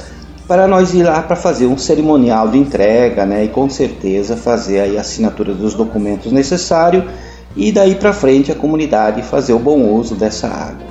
para 0.51 0.67
nós 0.67 0.93
ir 0.93 1.05
lá 1.05 1.23
para 1.23 1.37
fazer 1.37 1.67
um 1.67 1.79
cerimonial 1.79 2.49
de 2.49 2.59
entrega, 2.59 3.25
né? 3.25 3.45
E 3.45 3.49
com 3.49 3.71
certeza 3.71 4.37
fazer 4.37 4.81
aí 4.81 4.99
a 4.99 5.01
assinatura 5.01 5.55
dos 5.55 5.75
documentos 5.75 6.33
necessários 6.33 7.05
e 7.55 7.71
daí 7.71 7.95
para 7.95 8.13
frente 8.13 8.51
a 8.51 8.55
comunidade 8.57 9.23
fazer 9.23 9.53
o 9.53 9.61
bom 9.61 9.81
uso 9.95 10.17
dessa 10.17 10.49
água. 10.49 10.89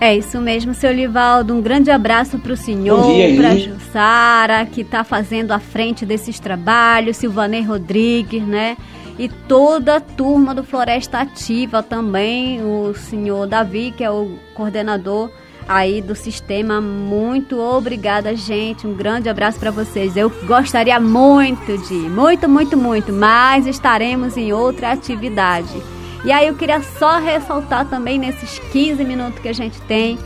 É 0.00 0.16
isso 0.16 0.40
mesmo, 0.40 0.72
seu 0.72 0.90
Livaldo. 0.90 1.52
Um 1.54 1.60
grande 1.60 1.90
abraço 1.90 2.38
para 2.38 2.54
o 2.54 2.56
senhor, 2.56 3.04
para 3.36 3.48
a. 3.50 3.56
Jussara, 3.58 4.64
que 4.64 4.80
está 4.80 5.04
fazendo 5.04 5.52
a 5.52 5.58
frente 5.58 6.06
desses 6.06 6.40
trabalhos, 6.40 7.18
Silvanei 7.18 7.60
Rodrigues, 7.60 8.42
né? 8.42 8.78
E 9.18 9.28
toda 9.28 9.96
a 9.96 10.00
turma 10.00 10.54
do 10.54 10.64
Floresta 10.64 11.18
Ativa 11.18 11.82
também, 11.82 12.62
o 12.62 12.94
senhor 12.94 13.46
Davi, 13.46 13.92
que 13.94 14.02
é 14.02 14.10
o 14.10 14.38
coordenador 14.54 15.28
aí 15.68 16.00
do 16.00 16.14
sistema. 16.14 16.80
Muito 16.80 17.58
obrigada, 17.60 18.34
gente. 18.34 18.86
Um 18.86 18.94
grande 18.94 19.28
abraço 19.28 19.58
para 19.58 19.70
vocês. 19.70 20.16
Eu 20.16 20.30
gostaria 20.46 20.98
muito 21.00 21.78
de, 21.86 21.94
muito, 21.94 22.48
muito, 22.48 22.76
muito, 22.76 23.12
mas 23.12 23.66
estaremos 23.66 24.36
em 24.36 24.52
outra 24.52 24.92
atividade. 24.92 25.82
E 26.24 26.32
aí 26.32 26.48
eu 26.48 26.54
queria 26.54 26.80
só 26.82 27.18
ressaltar 27.18 27.86
também 27.86 28.18
nesses 28.18 28.58
15 28.72 29.04
minutos 29.04 29.40
que 29.40 29.48
a 29.48 29.52
gente 29.52 29.80
tem. 29.82 30.18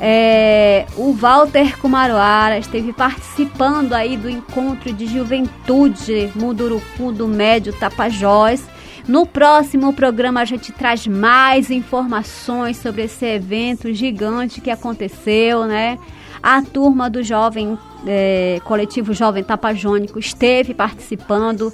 é, 0.00 0.86
o 0.96 1.12
Walter 1.12 1.78
Kumaruara 1.78 2.58
esteve 2.58 2.92
participando 2.92 3.92
aí 3.92 4.16
do 4.16 4.28
encontro 4.28 4.92
de 4.92 5.06
juventude 5.06 6.32
Munduruku 6.34 7.12
do 7.12 7.28
Médio 7.28 7.72
Tapajós. 7.72 8.64
No 9.06 9.26
próximo 9.26 9.92
programa 9.92 10.40
a 10.40 10.44
gente 10.44 10.72
traz 10.72 11.06
mais 11.06 11.70
informações 11.70 12.76
sobre 12.76 13.02
esse 13.02 13.26
evento 13.26 13.92
gigante 13.92 14.60
que 14.60 14.70
aconteceu, 14.70 15.64
né? 15.64 15.98
A 16.42 16.62
turma 16.62 17.08
do 17.10 17.22
jovem 17.22 17.78
é, 18.06 18.60
coletivo 18.64 19.12
Jovem 19.12 19.44
Tapajônico 19.44 20.18
esteve 20.18 20.74
participando 20.74 21.72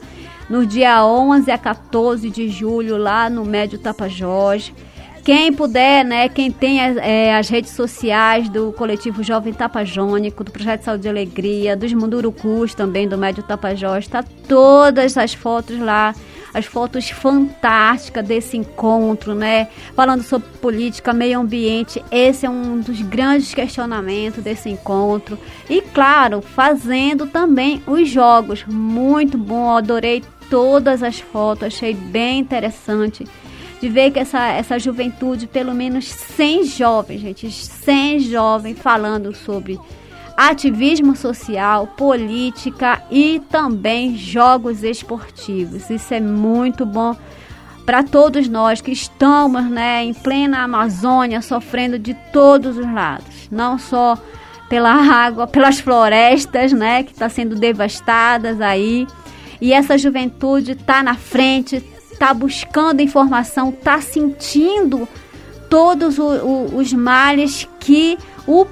no 0.48 0.64
dia 0.66 1.04
11 1.04 1.50
a 1.50 1.58
14 1.58 2.30
de 2.30 2.48
julho 2.48 2.96
lá 2.96 3.28
no 3.28 3.44
Médio 3.44 3.78
Tapajós. 3.78 4.72
Quem 5.24 5.52
puder, 5.52 6.04
né, 6.06 6.26
quem 6.28 6.50
tem 6.50 6.80
as, 6.80 6.96
é, 6.96 7.36
as 7.36 7.50
redes 7.50 7.72
sociais 7.72 8.48
do 8.48 8.72
coletivo 8.72 9.22
Jovem 9.22 9.52
Tapajônico, 9.52 10.42
do 10.42 10.50
Projeto 10.50 10.84
Saúde 10.84 11.06
e 11.06 11.10
Alegria, 11.10 11.76
dos 11.76 11.92
Mundurucus 11.92 12.74
também, 12.74 13.06
do 13.06 13.18
Médio 13.18 13.42
Tapajós, 13.42 14.06
tá 14.08 14.24
todas 14.48 15.18
as 15.18 15.34
fotos 15.34 15.78
lá, 15.78 16.14
as 16.52 16.66
fotos 16.66 17.10
fantásticas 17.10 18.26
desse 18.26 18.56
encontro, 18.56 19.34
né, 19.34 19.68
falando 19.94 20.22
sobre 20.22 20.48
política, 20.60 21.12
meio 21.12 21.40
ambiente, 21.40 22.02
esse 22.10 22.46
é 22.46 22.50
um 22.50 22.80
dos 22.80 23.00
grandes 23.02 23.54
questionamentos 23.54 24.42
desse 24.42 24.68
encontro. 24.68 25.38
E 25.68 25.80
claro, 25.80 26.40
fazendo 26.40 27.26
também 27.26 27.82
os 27.86 28.08
jogos, 28.08 28.64
muito 28.66 29.36
bom, 29.36 29.76
adorei 29.76 30.22
todas 30.48 31.02
as 31.02 31.20
fotos, 31.20 31.64
achei 31.64 31.94
bem 31.94 32.40
interessante 32.40 33.26
de 33.80 33.88
ver 33.88 34.10
que 34.10 34.18
essa, 34.18 34.48
essa 34.48 34.78
juventude, 34.78 35.46
pelo 35.46 35.74
menos 35.74 36.06
100 36.06 36.64
jovens, 36.64 37.20
gente, 37.20 37.50
100 37.50 38.20
jovens 38.20 38.78
falando 38.78 39.34
sobre 39.34 39.78
ativismo 40.38 41.16
social, 41.16 41.88
política 41.88 43.02
e 43.10 43.42
também 43.50 44.16
jogos 44.16 44.84
esportivos. 44.84 45.90
Isso 45.90 46.14
é 46.14 46.20
muito 46.20 46.86
bom 46.86 47.16
para 47.84 48.04
todos 48.04 48.46
nós 48.46 48.80
que 48.80 48.92
estamos 48.92 49.64
né, 49.64 50.04
em 50.04 50.14
plena 50.14 50.62
Amazônia 50.62 51.42
sofrendo 51.42 51.98
de 51.98 52.14
todos 52.32 52.78
os 52.78 52.86
lados, 52.86 53.48
não 53.50 53.80
só 53.80 54.16
pela 54.68 54.92
água, 54.92 55.44
pelas 55.50 55.80
florestas, 55.80 56.72
né, 56.72 57.02
que 57.02 57.10
está 57.10 57.28
sendo 57.28 57.56
devastadas 57.56 58.60
aí. 58.60 59.08
E 59.60 59.72
essa 59.72 59.98
juventude 59.98 60.72
está 60.72 61.02
na 61.02 61.16
frente, 61.16 61.84
está 62.12 62.32
buscando 62.32 63.00
informação, 63.00 63.70
está 63.70 64.00
sentindo 64.00 65.08
todos 65.68 66.16
o, 66.16 66.28
o, 66.28 66.76
os 66.76 66.92
males 66.92 67.68
que 67.80 68.16
o 68.46 68.64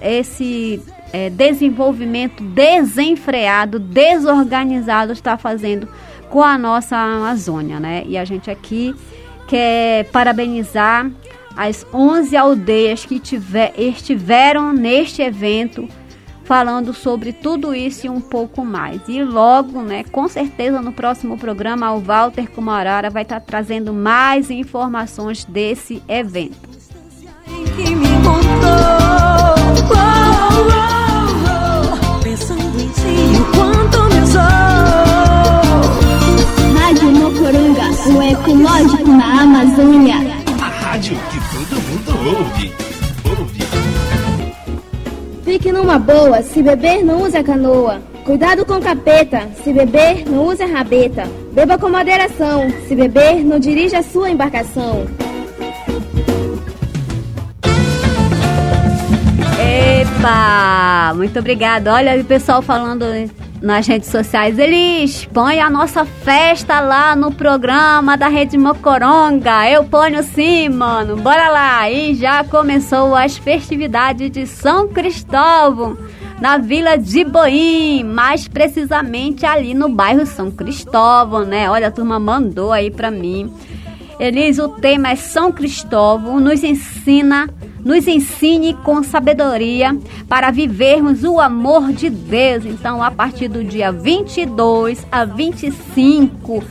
esse 0.00 0.80
é, 1.12 1.30
desenvolvimento 1.30 2.42
desenfreado, 2.42 3.78
desorganizado 3.78 5.12
está 5.12 5.36
fazendo 5.36 5.88
com 6.28 6.42
a 6.42 6.58
nossa 6.58 6.96
Amazônia, 6.96 7.80
né? 7.80 8.02
E 8.06 8.16
a 8.18 8.24
gente 8.24 8.50
aqui 8.50 8.94
quer 9.46 10.04
parabenizar 10.10 11.10
as 11.56 11.86
11 11.92 12.36
aldeias 12.36 13.04
que 13.04 13.18
tiver, 13.18 13.72
estiveram 13.76 14.72
neste 14.72 15.22
evento 15.22 15.88
falando 16.44 16.94
sobre 16.94 17.32
tudo 17.32 17.74
isso 17.74 18.06
e 18.06 18.08
um 18.08 18.22
pouco 18.22 18.64
mais. 18.64 19.02
E 19.06 19.22
logo, 19.22 19.82
né, 19.82 20.02
com 20.04 20.26
certeza 20.28 20.80
no 20.80 20.92
próximo 20.92 21.36
programa 21.36 21.92
o 21.92 22.00
Walter 22.00 22.48
Kumarara 22.50 23.10
vai 23.10 23.22
estar 23.22 23.40
trazendo 23.40 23.92
mais 23.92 24.50
informações 24.50 25.44
desse 25.44 26.02
evento. 26.08 26.68
Ecológico 38.58 39.10
na 39.10 39.42
Amazônia. 39.42 40.16
A 40.60 40.68
rádio 40.68 41.16
que 41.30 41.38
todo 41.54 41.80
mundo 41.80 42.38
ouve. 42.38 42.72
Ouve. 43.24 43.62
Fique 45.44 45.72
numa 45.72 45.98
boa, 45.98 46.42
se 46.42 46.62
beber 46.62 47.04
não 47.04 47.22
use 47.22 47.36
a 47.36 47.44
canoa. 47.44 48.00
Cuidado 48.24 48.66
com 48.66 48.80
capeta, 48.80 49.48
se 49.62 49.72
beber 49.72 50.28
não 50.28 50.46
use 50.46 50.62
a 50.62 50.66
rabeta. 50.66 51.24
Beba 51.52 51.78
com 51.78 51.88
moderação, 51.88 52.68
se 52.86 52.94
beber 52.94 53.44
não 53.44 53.58
dirija 53.58 53.98
a 53.98 54.02
sua 54.02 54.28
embarcação. 54.30 55.06
Epa! 59.60 61.14
Muito 61.14 61.38
obrigada. 61.38 61.92
Olha 61.94 62.20
o 62.20 62.24
pessoal 62.24 62.60
falando 62.60 63.04
nas 63.60 63.86
redes 63.86 64.08
sociais. 64.08 64.58
Eles 64.58 65.24
põem 65.26 65.60
a 65.60 65.70
nossa 65.70 66.04
festa 66.04 66.80
lá 66.80 67.14
no 67.14 67.32
programa 67.32 68.16
da 68.16 68.28
Rede 68.28 68.56
Mocoronga. 68.56 69.68
Eu 69.68 69.84
ponho 69.84 70.22
sim, 70.22 70.68
mano. 70.68 71.16
Bora 71.16 71.48
lá. 71.50 71.90
E 71.90 72.14
já 72.14 72.44
começou 72.44 73.14
as 73.14 73.36
festividades 73.36 74.30
de 74.30 74.46
São 74.46 74.88
Cristóvão. 74.88 75.96
Na 76.40 76.56
vila 76.56 76.96
de 76.96 77.24
Boim, 77.24 78.04
mais 78.04 78.46
precisamente 78.46 79.44
ali 79.44 79.74
no 79.74 79.88
bairro 79.88 80.24
São 80.24 80.52
Cristóvão, 80.52 81.44
né? 81.44 81.68
Olha, 81.68 81.88
a 81.88 81.90
turma 81.90 82.20
mandou 82.20 82.72
aí 82.72 82.92
pra 82.92 83.10
mim. 83.10 83.52
Elis, 84.20 84.58
o 84.58 84.68
tema 84.68 85.10
é 85.10 85.16
São 85.16 85.50
Cristóvão, 85.50 86.38
nos 86.38 86.62
ensina, 86.62 87.48
nos 87.84 88.06
ensine 88.06 88.74
com 88.74 89.02
sabedoria 89.02 89.96
para 90.28 90.50
vivermos 90.50 91.24
o 91.24 91.40
amor 91.40 91.92
de 91.92 92.10
Deus. 92.10 92.64
Então, 92.64 93.02
a 93.02 93.10
partir 93.10 93.48
do 93.48 93.62
dia 93.64 93.92
22 93.92 95.06
a 95.10 95.24
25 95.24 96.62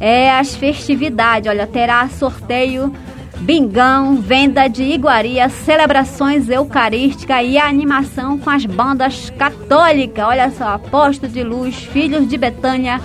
é 0.00 0.30
as 0.30 0.54
festividades. 0.54 1.48
Olha, 1.48 1.66
terá 1.66 2.08
sorteio, 2.08 2.92
bingão, 3.40 4.16
venda 4.16 4.68
de 4.68 4.82
iguaria, 4.82 5.48
celebrações 5.48 6.48
eucarísticas 6.48 7.46
e 7.46 7.58
animação 7.58 8.38
com 8.38 8.50
as 8.50 8.64
bandas 8.64 9.30
católicas. 9.30 10.24
Olha 10.24 10.50
só, 10.50 10.74
Apóstolo 10.74 11.32
de 11.32 11.42
Luz, 11.42 11.76
Filhos 11.76 12.28
de 12.28 12.36
Betânia, 12.36 13.00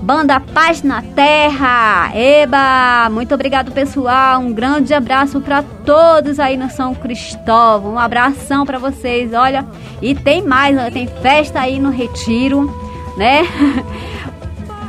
Banda 0.00 0.40
Paz 0.40 0.82
na 0.82 1.02
Terra. 1.02 2.10
Eba! 2.14 3.08
Muito 3.10 3.34
obrigado, 3.34 3.72
pessoal. 3.72 4.40
Um 4.40 4.52
grande 4.52 4.94
abraço 4.94 5.40
para 5.40 5.62
todos 5.62 6.38
aí 6.40 6.56
no 6.56 6.70
São 6.70 6.94
Cristóvão. 6.94 7.94
Um 7.94 7.98
abração 7.98 8.64
para 8.64 8.78
vocês. 8.78 9.32
Olha, 9.34 9.66
e 10.00 10.14
tem 10.14 10.42
mais, 10.42 10.76
tem 10.92 11.06
festa 11.06 11.60
aí 11.60 11.78
no 11.78 11.90
Retiro, 11.90 12.72
né? 13.16 13.42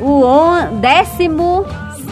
O 0.01 0.23
on- 0.23 0.79
décimo 0.79 1.65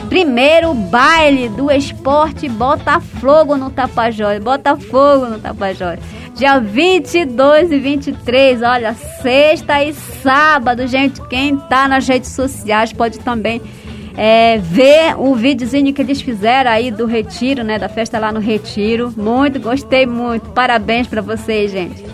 primeiro 0.09 0.73
baile 0.73 1.47
do 1.47 1.71
esporte 1.71 2.49
Botafogo 2.49 3.55
no 3.55 3.69
Tapajós. 3.69 4.43
Botafogo 4.43 5.27
no 5.27 5.39
Tapajós. 5.39 5.97
Dia 6.37 6.59
22 6.59 7.71
e 7.71 7.79
23, 7.79 8.61
olha, 8.61 8.93
sexta 9.23 9.83
e 9.83 9.91
sábado, 9.91 10.85
gente. 10.85 11.19
Quem 11.27 11.57
tá 11.57 11.87
nas 11.87 12.07
redes 12.07 12.29
sociais 12.29 12.93
pode 12.93 13.17
também 13.17 13.59
é, 14.15 14.59
ver 14.59 15.15
o 15.17 15.33
videozinho 15.33 15.91
que 15.91 15.99
eles 15.99 16.21
fizeram 16.21 16.69
aí 16.69 16.91
do 16.91 17.07
Retiro, 17.07 17.63
né? 17.63 17.79
Da 17.79 17.89
festa 17.89 18.19
lá 18.19 18.31
no 18.31 18.39
Retiro. 18.39 19.11
Muito, 19.17 19.59
gostei 19.59 20.05
muito. 20.05 20.51
Parabéns 20.51 21.07
para 21.07 21.21
vocês, 21.21 21.71
gente. 21.71 22.05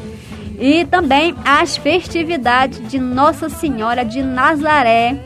E 0.58 0.86
também 0.86 1.36
as 1.44 1.76
festividades 1.76 2.82
de 2.90 3.00
Nossa 3.00 3.50
Senhora 3.50 4.06
de 4.06 4.24
Nazaré, 4.24 5.18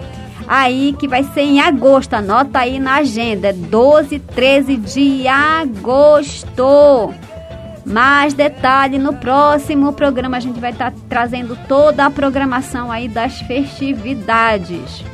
aí 0.48 0.96
que 0.98 1.08
vai 1.08 1.22
ser 1.22 1.42
em 1.42 1.62
agosto. 1.62 2.16
Anota 2.16 2.58
aí 2.62 2.80
na 2.80 2.96
agenda, 2.96 3.50
é 3.50 3.54
12 3.54 4.16
e 4.16 4.20
13 4.20 4.76
de 4.76 5.28
agosto. 5.28 7.14
Mais 7.88 8.34
detalhe 8.34 8.98
no 8.98 9.14
próximo 9.14 9.94
programa 9.94 10.36
a 10.36 10.40
gente 10.42 10.60
vai 10.60 10.72
estar 10.72 10.94
trazendo 11.08 11.58
toda 11.70 12.06
a 12.06 12.12
programação 12.12 12.92
aí 12.92 13.08
das 13.08 13.40
festividades. 13.40 15.06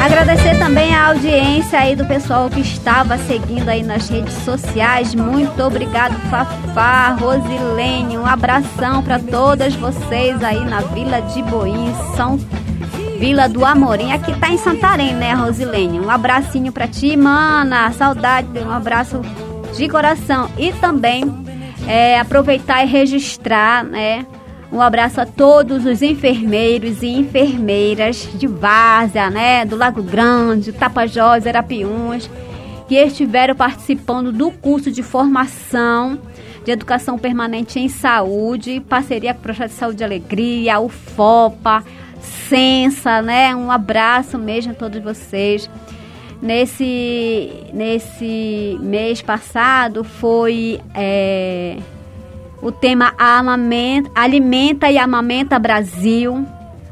Agradecer 0.00 0.56
também 0.58 0.94
a 0.94 1.08
audiência 1.08 1.80
aí 1.80 1.96
do 1.96 2.06
pessoal 2.06 2.48
que 2.48 2.60
estava 2.60 3.18
seguindo 3.18 3.68
aí 3.68 3.82
nas 3.82 4.08
redes 4.08 4.34
sociais. 4.44 5.14
Muito 5.14 5.60
obrigado, 5.62 6.14
Fafá, 6.30 7.10
Rosilene. 7.10 8.16
Um 8.16 8.24
abração 8.24 9.02
para 9.02 9.18
todas 9.18 9.74
vocês 9.74 10.42
aí 10.44 10.64
na 10.64 10.80
Vila 10.80 11.20
de 11.22 11.42
Boim, 11.42 11.92
São 12.16 12.38
Vila 13.18 13.48
do 13.48 13.64
Amorim. 13.64 14.12
Aqui 14.12 14.32
tá 14.38 14.48
em 14.48 14.58
Santarém, 14.58 15.12
né, 15.12 15.34
Rosilene? 15.34 15.98
Um 15.98 16.08
abracinho 16.08 16.70
para 16.70 16.86
ti, 16.86 17.16
mana. 17.16 17.90
Saudade, 17.90 18.48
um 18.60 18.70
abraço 18.70 19.20
de 19.76 19.88
coração. 19.88 20.48
E 20.56 20.72
também 20.74 21.24
é, 21.88 22.20
aproveitar 22.20 22.84
e 22.84 22.86
registrar, 22.86 23.82
né? 23.82 24.24
Um 24.70 24.80
abraço 24.80 25.20
a 25.20 25.26
todos 25.26 25.84
os 25.84 26.00
enfermeiros 26.00 27.02
e 27.02 27.08
enfermeiras 27.08 28.28
de 28.34 28.46
Várzea, 28.46 29.30
né, 29.30 29.64
do 29.64 29.76
Lago 29.76 30.02
Grande, 30.02 30.72
Tapajós, 30.72 31.46
Arapiuns, 31.46 32.28
que 32.86 32.94
estiveram 32.94 33.54
participando 33.54 34.30
do 34.30 34.50
curso 34.50 34.92
de 34.92 35.02
formação 35.02 36.18
de 36.66 36.72
educação 36.72 37.18
permanente 37.18 37.80
em 37.80 37.88
saúde, 37.88 38.78
parceria 38.78 39.32
com 39.32 39.40
o 39.40 39.42
Projeto 39.42 39.70
de 39.70 39.76
Saúde 39.76 40.02
e 40.02 40.04
Alegria, 40.04 40.78
o 40.78 40.90
FOPA, 40.90 41.82
Sensa, 42.20 43.22
né? 43.22 43.54
Um 43.54 43.70
abraço 43.70 44.38
mesmo 44.38 44.72
a 44.72 44.74
todos 44.74 45.02
vocês. 45.02 45.68
Nesse, 46.40 47.50
nesse 47.72 48.78
mês 48.80 49.20
passado 49.20 50.04
foi 50.04 50.80
é, 50.94 51.78
o 52.62 52.70
tema 52.70 53.12
Amamenta, 53.18 54.10
Alimenta 54.14 54.90
e 54.90 54.98
Amamenta 54.98 55.58
Brasil. 55.58 56.46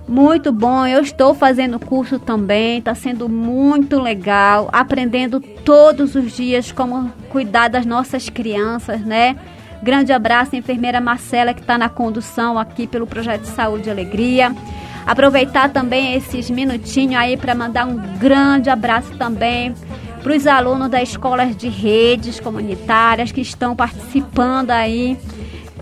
Muito 0.09 0.53
bom, 0.53 0.87
eu 0.87 1.01
estou 1.01 1.35
fazendo 1.35 1.81
curso 1.81 2.19
também, 2.19 2.79
está 2.79 2.95
sendo 2.95 3.29
muito 3.29 4.01
legal, 4.01 4.69
aprendendo 4.73 5.41
todos 5.41 6.15
os 6.15 6.33
dias 6.33 6.71
como 6.71 7.13
cuidar 7.29 7.69
das 7.69 7.85
nossas 7.85 8.29
crianças, 8.29 9.01
né? 9.01 9.37
Grande 9.83 10.13
abraço, 10.13 10.55
enfermeira 10.55 11.01
Marcela, 11.01 11.53
que 11.53 11.61
está 11.61 11.77
na 11.77 11.89
condução 11.89 12.57
aqui 12.59 12.87
pelo 12.87 13.07
Projeto 13.07 13.43
de 13.43 13.49
Saúde 13.49 13.89
e 13.89 13.91
Alegria. 13.91 14.55
Aproveitar 15.07 15.71
também 15.71 16.15
esses 16.15 16.51
minutinhos 16.51 17.15
aí 17.15 17.37
para 17.37 17.55
mandar 17.55 17.87
um 17.87 17.97
grande 18.19 18.69
abraço 18.69 19.17
também 19.17 19.73
para 20.23 20.35
os 20.35 20.45
alunos 20.45 20.91
das 20.91 21.11
escolas 21.11 21.57
de 21.57 21.69
redes 21.69 22.41
comunitárias 22.41 23.31
que 23.31 23.41
estão 23.41 23.77
participando 23.77 24.73
aí 24.73 25.17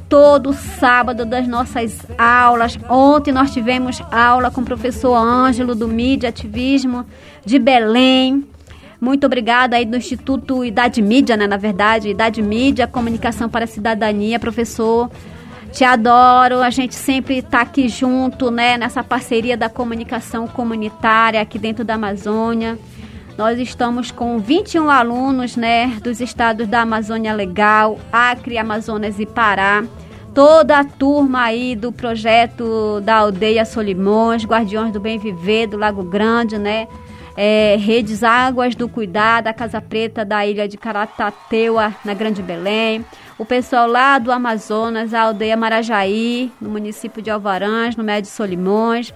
todo 0.06 0.52
sábado 0.52 1.24
das 1.24 1.48
nossas 1.48 1.98
aulas. 2.18 2.78
Ontem 2.90 3.32
nós 3.32 3.52
tivemos 3.52 4.02
aula 4.12 4.50
com 4.50 4.60
o 4.60 4.64
professor 4.64 5.14
Ângelo 5.16 5.74
do 5.74 5.88
Mídia 5.88 6.28
Ativismo 6.28 7.06
de 7.42 7.58
Belém. 7.58 8.46
Muito 9.00 9.24
obrigada 9.24 9.76
aí 9.76 9.86
do 9.86 9.96
Instituto 9.96 10.62
Idade 10.62 11.00
Mídia, 11.00 11.36
né, 11.36 11.46
na 11.46 11.56
verdade, 11.56 12.10
Idade 12.10 12.42
Mídia, 12.42 12.86
Comunicação 12.86 13.48
para 13.48 13.64
a 13.64 13.66
Cidadania, 13.66 14.38
professor. 14.38 15.10
Te 15.74 15.82
adoro, 15.82 16.60
a 16.60 16.70
gente 16.70 16.94
sempre 16.94 17.38
está 17.38 17.62
aqui 17.62 17.88
junto, 17.88 18.48
né, 18.48 18.78
nessa 18.78 19.02
parceria 19.02 19.56
da 19.56 19.68
comunicação 19.68 20.46
comunitária 20.46 21.40
aqui 21.40 21.58
dentro 21.58 21.84
da 21.84 21.94
Amazônia. 21.94 22.78
Nós 23.36 23.58
estamos 23.58 24.12
com 24.12 24.38
21 24.38 24.88
alunos, 24.88 25.56
né, 25.56 25.98
dos 26.00 26.20
estados 26.20 26.68
da 26.68 26.82
Amazônia 26.82 27.34
Legal, 27.34 27.98
Acre, 28.12 28.56
Amazonas 28.56 29.18
e 29.18 29.26
Pará. 29.26 29.82
Toda 30.32 30.78
a 30.78 30.84
turma 30.84 31.42
aí 31.42 31.74
do 31.74 31.90
projeto 31.90 33.00
da 33.00 33.16
Aldeia 33.16 33.64
Solimões, 33.64 34.44
Guardiões 34.44 34.92
do 34.92 35.00
Bem 35.00 35.18
Viver, 35.18 35.66
do 35.66 35.76
Lago 35.76 36.04
Grande, 36.04 36.56
né? 36.56 36.86
É, 37.36 37.74
Redes 37.80 38.22
Águas 38.22 38.76
do 38.76 38.88
Cuidado, 38.88 39.48
a 39.48 39.52
Casa 39.52 39.80
Preta 39.80 40.24
da 40.24 40.46
Ilha 40.46 40.68
de 40.68 40.76
Caratateua, 40.76 41.92
na 42.04 42.14
Grande 42.14 42.40
Belém. 42.42 43.04
O 43.38 43.44
pessoal 43.44 43.88
lá 43.88 44.18
do 44.18 44.30
Amazonas, 44.30 45.12
a 45.12 45.22
Aldeia 45.22 45.56
Marajaí, 45.56 46.52
no 46.60 46.70
município 46.70 47.20
de 47.20 47.30
Alvarães, 47.30 47.96
no 47.96 48.04
Médio 48.04 48.30
Solimões 48.30 49.12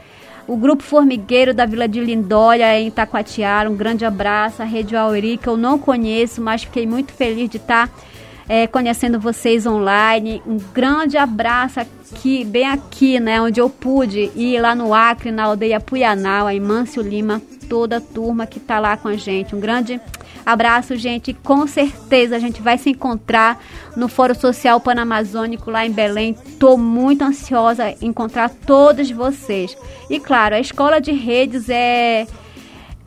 o 0.49 0.57
Grupo 0.57 0.83
Formigueiro 0.83 1.53
da 1.53 1.67
Vila 1.67 1.87
de 1.87 2.01
Lindóia, 2.01 2.81
em 2.81 2.89
Itacoatiara. 2.89 3.71
Um 3.71 3.77
grande 3.77 4.07
abraço. 4.07 4.63
A 4.63 4.65
Rede 4.65 4.97
Auri, 4.97 5.37
que 5.37 5.47
eu 5.47 5.59
não 5.59 5.79
conheço, 5.79 6.41
mas 6.41 6.65
fiquei 6.65 6.87
muito 6.87 7.13
feliz 7.13 7.51
de 7.51 7.59
estar 7.59 7.91
é, 8.49 8.67
conhecendo 8.67 9.21
vocês 9.21 9.67
online. 9.67 10.43
Um 10.47 10.57
grande 10.57 11.19
abraço 11.19 11.81
aqui, 11.81 12.47
bem 12.47 12.67
aqui, 12.67 13.21
né, 13.21 13.39
onde 13.43 13.61
eu 13.61 13.69
pude 13.69 14.31
ir 14.35 14.59
lá 14.59 14.75
no 14.75 14.95
Acre, 14.95 15.31
na 15.31 15.45
aldeia 15.45 15.79
Puianal, 15.79 16.49
em 16.49 16.59
Mâncio 16.59 17.03
Lima, 17.03 17.43
toda 17.69 17.99
a 17.99 18.01
turma 18.01 18.47
que 18.47 18.57
está 18.57 18.81
lá 18.81 18.97
com 18.97 19.09
a 19.09 19.17
gente. 19.19 19.55
Um 19.55 19.61
grande 19.61 20.01
abraço, 20.01 20.28
gente. 20.97 21.33
Com 21.33 21.67
certeza 21.67 22.37
a 22.37 22.39
gente 22.39 22.61
vai 22.63 22.79
se 22.79 22.91
encontrar 22.91 23.63
no 23.97 24.09
Fórum 24.09 24.35
Social 24.35 24.81
Panamazônico 24.81 25.71
lá 25.71 25.87
em 25.87 25.91
Belém. 25.91 26.37
Estou 26.47 26.77
muito 26.77 27.23
ansiosa 27.23 27.95
encontrar 28.01 28.51
todos 28.51 29.11
vocês. 29.11 29.77
E 30.09 30.19
claro, 30.19 30.55
a 30.55 30.61
Escola 30.61 31.01
de 31.01 31.13
Redes 31.13 31.69
é 31.69 32.27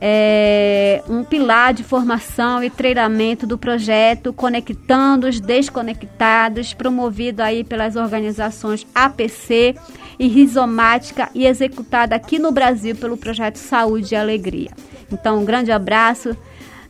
é, 0.04 1.00
um 1.08 1.22
pilar 1.22 1.72
de 1.72 1.84
formação 1.84 2.60
e 2.64 2.68
treinamento 2.68 3.46
do 3.46 3.56
projeto 3.56 4.32
Conectando 4.32 5.28
os 5.28 5.38
Desconectados, 5.38 6.74
promovido 6.74 7.40
aí 7.40 7.62
pelas 7.62 7.94
organizações 7.94 8.84
APC 8.92 9.76
e 10.18 10.26
Rizomática 10.26 11.30
e 11.32 11.46
executado 11.46 12.14
aqui 12.14 12.36
no 12.36 12.50
Brasil 12.50 12.96
pelo 12.96 13.16
projeto 13.16 13.56
Saúde 13.56 14.14
e 14.14 14.16
Alegria. 14.16 14.72
Então, 15.12 15.38
um 15.38 15.44
grande 15.44 15.70
abraço 15.70 16.36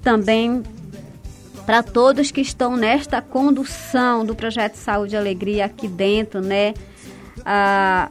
também 0.02 0.62
para 1.64 1.82
todos 1.82 2.30
que 2.30 2.40
estão 2.40 2.76
nesta 2.76 3.22
condução 3.22 4.24
do 4.24 4.34
projeto 4.34 4.74
Saúde 4.74 5.14
e 5.14 5.18
Alegria 5.18 5.66
aqui 5.66 5.86
dentro, 5.86 6.40
né? 6.40 6.74
Ah, 7.44 8.10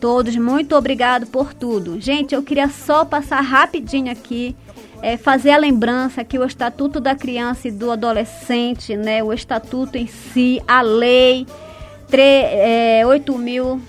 todos, 0.00 0.36
muito 0.36 0.76
obrigado 0.76 1.26
por 1.26 1.52
tudo. 1.54 2.00
Gente, 2.00 2.34
eu 2.34 2.42
queria 2.42 2.68
só 2.68 3.04
passar 3.04 3.40
rapidinho 3.40 4.10
aqui, 4.10 4.56
é, 5.02 5.16
fazer 5.16 5.50
a 5.50 5.56
lembrança 5.56 6.24
que 6.24 6.38
o 6.38 6.44
Estatuto 6.44 7.00
da 7.00 7.14
Criança 7.14 7.68
e 7.68 7.70
do 7.70 7.90
Adolescente, 7.90 8.96
né, 8.96 9.22
o 9.22 9.32
Estatuto 9.32 9.96
em 9.96 10.06
si, 10.06 10.62
a 10.68 10.82
lei 10.82 11.46
3, 12.08 12.46
é, 12.52 13.02
8 13.06 13.38
mil, 13.38 13.80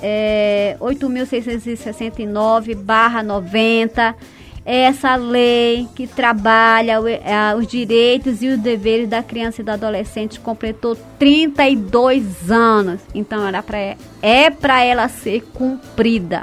é, 0.00 0.76
8.669 0.80 2.74
barra 2.74 3.22
90, 3.22 4.16
essa 4.64 5.16
lei 5.16 5.88
que 5.94 6.06
trabalha 6.06 6.98
é, 7.08 7.54
os 7.56 7.66
direitos 7.66 8.42
e 8.42 8.48
os 8.48 8.58
deveres 8.58 9.08
da 9.08 9.22
criança 9.22 9.60
e 9.60 9.64
do 9.64 9.70
adolescente 9.70 10.38
completou 10.38 10.96
32 11.18 12.50
anos. 12.50 13.00
Então 13.14 13.46
era 13.46 13.62
pra, 13.62 13.96
é 14.20 14.50
para 14.50 14.84
ela 14.84 15.08
ser 15.08 15.42
cumprida. 15.52 16.42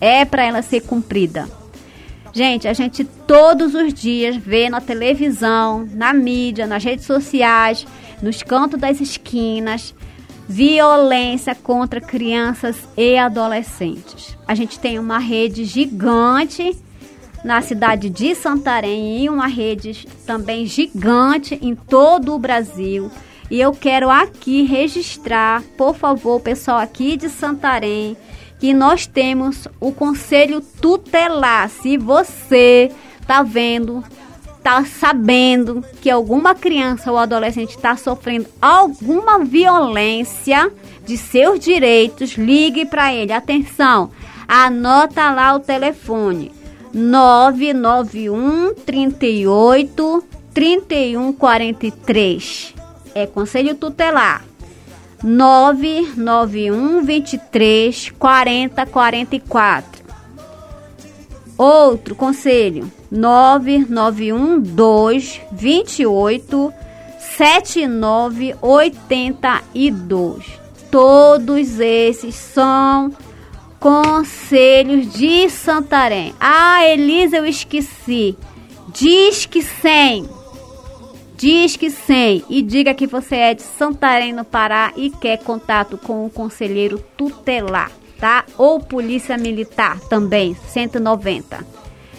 É 0.00 0.24
para 0.24 0.44
ela 0.44 0.62
ser 0.62 0.82
cumprida. 0.82 1.48
Gente, 2.32 2.68
a 2.68 2.72
gente 2.72 3.02
todos 3.04 3.74
os 3.74 3.92
dias 3.94 4.36
vê 4.36 4.68
na 4.68 4.80
televisão, 4.80 5.88
na 5.90 6.12
mídia, 6.12 6.66
nas 6.66 6.84
redes 6.84 7.06
sociais, 7.06 7.86
nos 8.22 8.42
cantos 8.42 8.78
das 8.78 9.00
esquinas, 9.00 9.94
violência 10.46 11.54
contra 11.54 12.00
crianças 12.00 12.76
e 12.96 13.16
adolescentes. 13.16 14.36
A 14.46 14.54
gente 14.54 14.78
tem 14.78 14.98
uma 14.98 15.18
rede 15.18 15.64
gigante 15.64 16.76
na 17.44 17.62
cidade 17.62 18.10
de 18.10 18.34
Santarém 18.34 19.24
e 19.24 19.28
uma 19.28 19.46
rede 19.46 20.06
também 20.26 20.66
gigante 20.66 21.58
em 21.62 21.74
todo 21.74 22.34
o 22.34 22.38
Brasil. 22.38 23.10
E 23.50 23.60
eu 23.60 23.72
quero 23.72 24.10
aqui 24.10 24.62
registrar, 24.62 25.62
por 25.76 25.94
favor, 25.94 26.40
pessoal 26.40 26.78
aqui 26.78 27.16
de 27.16 27.28
Santarém, 27.28 28.16
que 28.58 28.74
nós 28.74 29.06
temos 29.06 29.66
o 29.80 29.92
conselho 29.92 30.60
tutelar. 30.60 31.70
Se 31.70 31.96
você 31.96 32.90
tá 33.26 33.42
vendo, 33.42 34.04
tá 34.62 34.84
sabendo 34.84 35.82
que 36.02 36.10
alguma 36.10 36.54
criança 36.54 37.10
ou 37.10 37.16
adolescente 37.16 37.70
está 37.70 37.96
sofrendo 37.96 38.46
alguma 38.60 39.38
violência 39.38 40.70
de 41.06 41.16
seus 41.16 41.58
direitos, 41.58 42.36
ligue 42.36 42.84
para 42.84 43.14
ele. 43.14 43.32
Atenção, 43.32 44.10
anota 44.46 45.30
lá 45.30 45.54
o 45.54 45.60
telefone 45.60 46.57
991 46.92 48.74
38 48.74 50.24
3143 50.52 52.74
é 53.14 53.26
Conselho 53.26 53.74
Tutelar. 53.74 54.44
991 55.22 57.02
23 57.02 58.10
40 58.10 58.86
44. 58.86 60.04
Outro 61.56 62.14
conselho: 62.14 62.92
991 63.10 64.60
2 64.60 65.40
28 65.50 66.72
79 67.18 68.54
82. 68.62 70.44
Todos 70.90 71.80
esses 71.80 72.34
são 72.36 73.12
conselhos 73.78 75.12
de 75.12 75.48
Santarém. 75.48 76.34
Ah, 76.40 76.84
Elisa, 76.84 77.36
eu 77.36 77.46
esqueci. 77.46 78.36
Diz 78.92 79.46
que 79.46 79.62
100. 79.62 80.28
Diz 81.36 81.76
que 81.76 81.88
100 81.88 82.44
e 82.48 82.62
diga 82.62 82.92
que 82.94 83.06
você 83.06 83.36
é 83.36 83.54
de 83.54 83.62
Santarém, 83.62 84.32
no 84.32 84.44
Pará 84.44 84.92
e 84.96 85.08
quer 85.08 85.38
contato 85.38 85.96
com 85.96 86.26
o 86.26 86.30
conselheiro 86.30 86.98
tutelar, 87.16 87.92
tá? 88.18 88.44
Ou 88.56 88.80
polícia 88.80 89.38
militar 89.38 90.00
também, 90.08 90.56
190. 90.68 91.64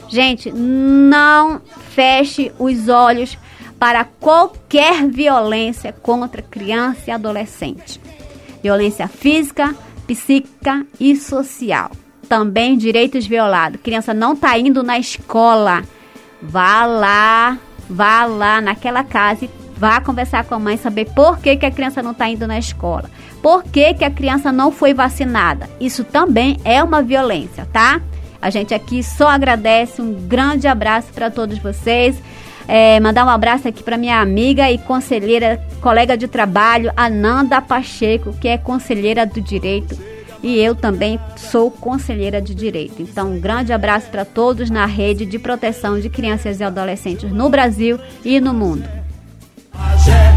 Gente, 0.08 0.52
não 0.52 1.62
feche 1.90 2.52
os 2.58 2.88
olhos 2.88 3.38
para 3.78 4.06
qualquer 4.06 5.06
violência 5.06 5.92
contra 5.92 6.42
criança 6.42 7.02
e 7.08 7.12
adolescente. 7.12 8.00
Violência 8.64 9.08
física, 9.10 9.76
psíquica 10.10 10.86
e 11.00 11.16
social. 11.16 11.92
Também 12.28 12.76
direitos 12.78 13.28
violados. 13.28 13.80
Criança 13.82 14.12
não 14.12 14.34
está 14.34 14.58
indo 14.58 14.82
na 14.82 14.98
escola. 14.98 15.84
Vá 16.42 16.86
lá, 16.86 17.58
vá 17.88 18.26
lá 18.26 18.60
naquela 18.60 19.04
casa 19.04 19.46
e 19.46 19.50
vá 19.78 20.02
conversar 20.02 20.46
com 20.46 20.56
a 20.56 20.60
mãe, 20.60 20.78
saber 20.78 21.06
por 21.14 21.38
que, 21.38 21.56
que 21.58 21.66
a 21.66 21.72
criança 21.72 22.02
não 22.02 22.12
está 22.12 22.28
indo 22.28 22.48
na 22.48 22.58
escola. 22.58 23.10
Por 23.42 23.64
que, 23.64 23.94
que 23.94 24.04
a 24.04 24.12
criança 24.12 24.52
não 24.52 24.72
foi 24.72 24.94
vacinada. 24.94 25.70
Isso 25.80 26.04
também 26.04 26.60
é 26.66 26.84
uma 26.84 27.04
violência, 27.04 27.68
tá? 27.72 28.02
A 28.42 28.50
gente 28.50 28.74
aqui 28.74 29.04
só 29.04 29.30
agradece. 29.30 30.02
Um 30.02 30.14
grande 30.28 30.68
abraço 30.68 31.14
para 31.14 31.30
todos 31.30 31.60
vocês. 31.60 32.22
É, 32.72 33.00
mandar 33.00 33.26
um 33.26 33.30
abraço 33.30 33.68
aqui 33.68 33.82
para 33.82 33.98
minha 33.98 34.22
amiga 34.22 34.70
e 34.70 34.78
conselheira, 34.78 35.60
colega 35.82 36.16
de 36.16 36.28
trabalho, 36.28 36.94
Ananda 36.96 37.60
Pacheco, 37.60 38.32
que 38.34 38.48
é 38.48 38.60
conselheira 38.60 39.26
do 39.26 39.42
direito. 39.42 39.98
E 40.44 40.56
eu 40.60 40.76
também 40.76 41.20
sou 41.36 41.72
conselheira 41.72 42.40
de 42.40 42.54
direito. 42.54 43.02
Então, 43.02 43.32
um 43.32 43.40
grande 43.40 43.74
abraço 43.74 44.12
para 44.12 44.24
todos 44.24 44.70
na 44.70 44.86
rede 44.86 45.26
de 45.26 45.40
proteção 45.40 46.00
de 46.00 46.10
crianças 46.10 46.60
e 46.60 46.64
adolescentes 46.64 47.32
no 47.32 47.50
Brasil 47.50 48.00
e 48.24 48.40
no 48.40 48.54
mundo. 48.54 48.88
Pajé, 49.72 50.32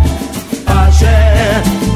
pajé, 0.64 1.91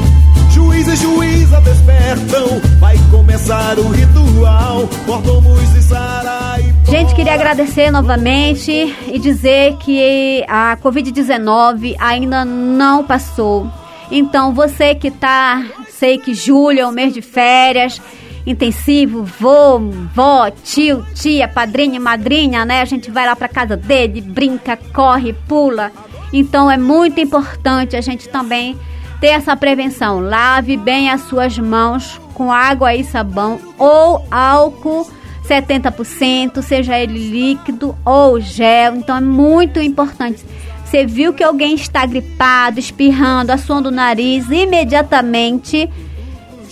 juiz 0.57 0.87
e 0.87 0.95
juíza 0.95 1.61
despertam, 1.61 2.59
vai 2.79 2.97
começar 3.11 3.77
o 3.77 3.89
ritual, 3.89 4.89
mordomos 5.05 5.75
e 5.75 5.83
sarai. 5.83 6.73
Gente, 6.89 7.13
queria 7.13 7.35
agradecer 7.35 7.91
novamente 7.91 8.71
e 8.71 9.19
dizer 9.19 9.75
que 9.77 10.43
a 10.47 10.75
Covid-19 10.77 11.95
ainda 11.99 12.43
não 12.43 13.03
passou. 13.03 13.69
Então, 14.09 14.51
você 14.51 14.95
que 14.95 15.11
tá, 15.11 15.63
sei 15.89 16.17
que 16.17 16.33
julho 16.33 16.79
é 16.79 16.87
o 16.87 16.91
mês 16.91 17.13
de 17.13 17.21
férias, 17.21 18.01
intensivo, 18.43 19.23
vô, 19.23 19.77
vó, 20.15 20.49
tio, 20.49 21.05
tia, 21.13 21.47
padrinho, 21.47 22.01
madrinha, 22.01 22.65
né? 22.65 22.81
A 22.81 22.85
gente 22.85 23.11
vai 23.11 23.27
lá 23.27 23.35
pra 23.35 23.47
casa 23.47 23.77
dele, 23.77 24.21
brinca, 24.21 24.75
corre, 24.91 25.33
pula. 25.33 25.91
Então, 26.33 26.71
é 26.71 26.77
muito 26.77 27.19
importante 27.19 27.95
a 27.95 28.01
gente 28.01 28.27
também 28.27 28.75
ter 29.19 29.27
essa 29.27 29.55
prevenção. 29.55 30.19
Lave 30.19 30.77
bem 30.77 31.09
as 31.09 31.21
suas 31.21 31.57
mãos 31.57 32.19
com 32.33 32.51
água 32.51 32.93
e 32.93 33.03
sabão 33.03 33.59
ou 33.77 34.25
álcool 34.29 35.07
70%, 35.47 36.61
seja 36.61 36.99
ele 36.99 37.29
líquido 37.29 37.97
ou 38.05 38.39
gel. 38.39 38.95
Então 38.95 39.17
é 39.17 39.21
muito 39.21 39.79
importante. 39.79 40.45
Você 40.83 41.05
viu 41.05 41.33
que 41.33 41.43
alguém 41.43 41.75
está 41.75 42.05
gripado, 42.05 42.79
espirrando, 42.79 43.51
assoando 43.51 43.89
o 43.89 43.91
nariz, 43.91 44.49
imediatamente 44.49 45.89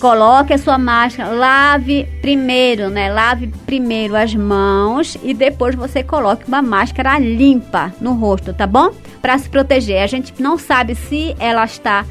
coloque 0.00 0.52
a 0.52 0.58
sua 0.58 0.78
máscara, 0.78 1.30
lave 1.30 2.06
primeiro, 2.20 2.88
né? 2.88 3.10
Lave 3.12 3.48
primeiro 3.64 4.14
as 4.14 4.34
mãos 4.34 5.16
e 5.22 5.32
depois 5.32 5.74
você 5.74 6.02
coloque 6.02 6.46
uma 6.46 6.62
máscara 6.62 7.18
limpa 7.18 7.92
no 8.00 8.12
rosto, 8.12 8.52
tá 8.52 8.66
bom? 8.66 8.90
Para 9.20 9.38
se 9.38 9.48
proteger. 9.48 10.02
A 10.02 10.06
gente 10.06 10.34
não 10.40 10.58
sabe 10.58 10.94
se 10.94 11.34
ela 11.38 11.64
está 11.64 12.04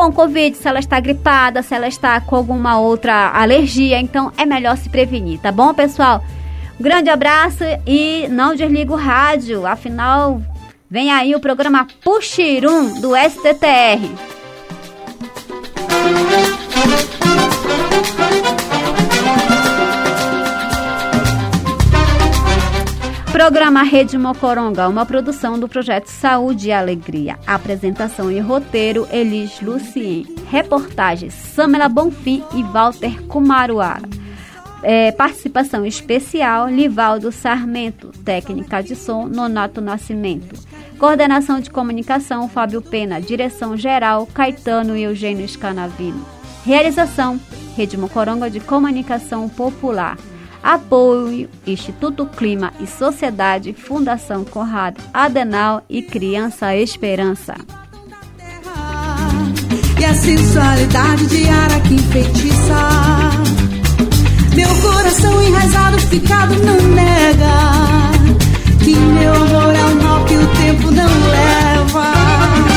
com 0.00 0.10
Covid, 0.10 0.56
se 0.56 0.66
ela 0.66 0.78
está 0.78 0.98
gripada, 0.98 1.62
se 1.62 1.74
ela 1.74 1.86
está 1.86 2.18
com 2.22 2.34
alguma 2.34 2.78
outra 2.78 3.30
alergia. 3.34 4.00
Então 4.00 4.32
é 4.38 4.46
melhor 4.46 4.78
se 4.78 4.88
prevenir, 4.88 5.38
tá 5.38 5.52
bom, 5.52 5.74
pessoal? 5.74 6.24
Um 6.78 6.82
grande 6.82 7.10
abraço 7.10 7.64
e 7.86 8.26
não 8.30 8.54
desliga 8.54 8.94
o 8.94 8.96
rádio, 8.96 9.66
afinal, 9.66 10.40
vem 10.90 11.12
aí 11.12 11.34
o 11.34 11.40
programa 11.40 11.86
Puxirum 12.02 12.98
do 12.98 13.10
STTR. 13.14 14.00
Programa 23.40 23.82
Rede 23.82 24.18
Mocoronga, 24.18 24.86
uma 24.86 25.06
produção 25.06 25.58
do 25.58 25.66
projeto 25.66 26.08
Saúde 26.08 26.68
e 26.68 26.72
Alegria. 26.72 27.38
Apresentação 27.46 28.30
e 28.30 28.38
roteiro 28.38 29.08
Elis 29.10 29.62
Lucien. 29.62 30.26
Reportagens 30.50 31.32
Samela 31.32 31.88
Bonfim 31.88 32.44
e 32.52 32.62
Walter 32.62 33.22
Kumaruara. 33.22 34.06
É, 34.82 35.10
participação 35.12 35.86
especial 35.86 36.68
Livaldo 36.68 37.32
Sarmento. 37.32 38.08
Técnica 38.26 38.82
de 38.82 38.94
som 38.94 39.26
Nonato 39.26 39.80
Nascimento. 39.80 40.54
Coordenação 40.98 41.60
de 41.60 41.70
comunicação 41.70 42.46
Fábio 42.46 42.82
Pena. 42.82 43.22
Direção 43.22 43.74
geral 43.74 44.26
Caetano 44.26 44.94
e 44.94 45.04
Eugênio 45.04 45.48
Scanavino. 45.48 46.26
Realização 46.62 47.40
Rede 47.74 47.96
Mocoronga 47.96 48.50
de 48.50 48.60
Comunicação 48.60 49.48
Popular. 49.48 50.18
Apoio 50.62 51.48
Instituto 51.66 52.26
Clima 52.26 52.72
e 52.80 52.86
Sociedade, 52.86 53.72
Fundação 53.72 54.44
Conrado 54.44 55.00
Adenal 55.12 55.82
e 55.88 56.02
Criança 56.02 56.76
Esperança. 56.76 57.54
E 59.98 60.04
a 60.04 60.14
sensualidade 60.14 61.26
de 61.26 61.44
Meu 64.54 64.68
coração 64.82 65.42
enraizado, 65.42 65.98
ficado, 66.00 66.54
não 66.54 66.80
nega 66.88 68.10
Que 68.82 68.96
meu 68.96 69.34
amor 69.34 69.74
é 69.74 69.84
um 69.84 69.94
que 70.24 70.34
o 70.34 70.46
tempo 70.46 70.90
não 70.90 71.30
leva 71.30 72.69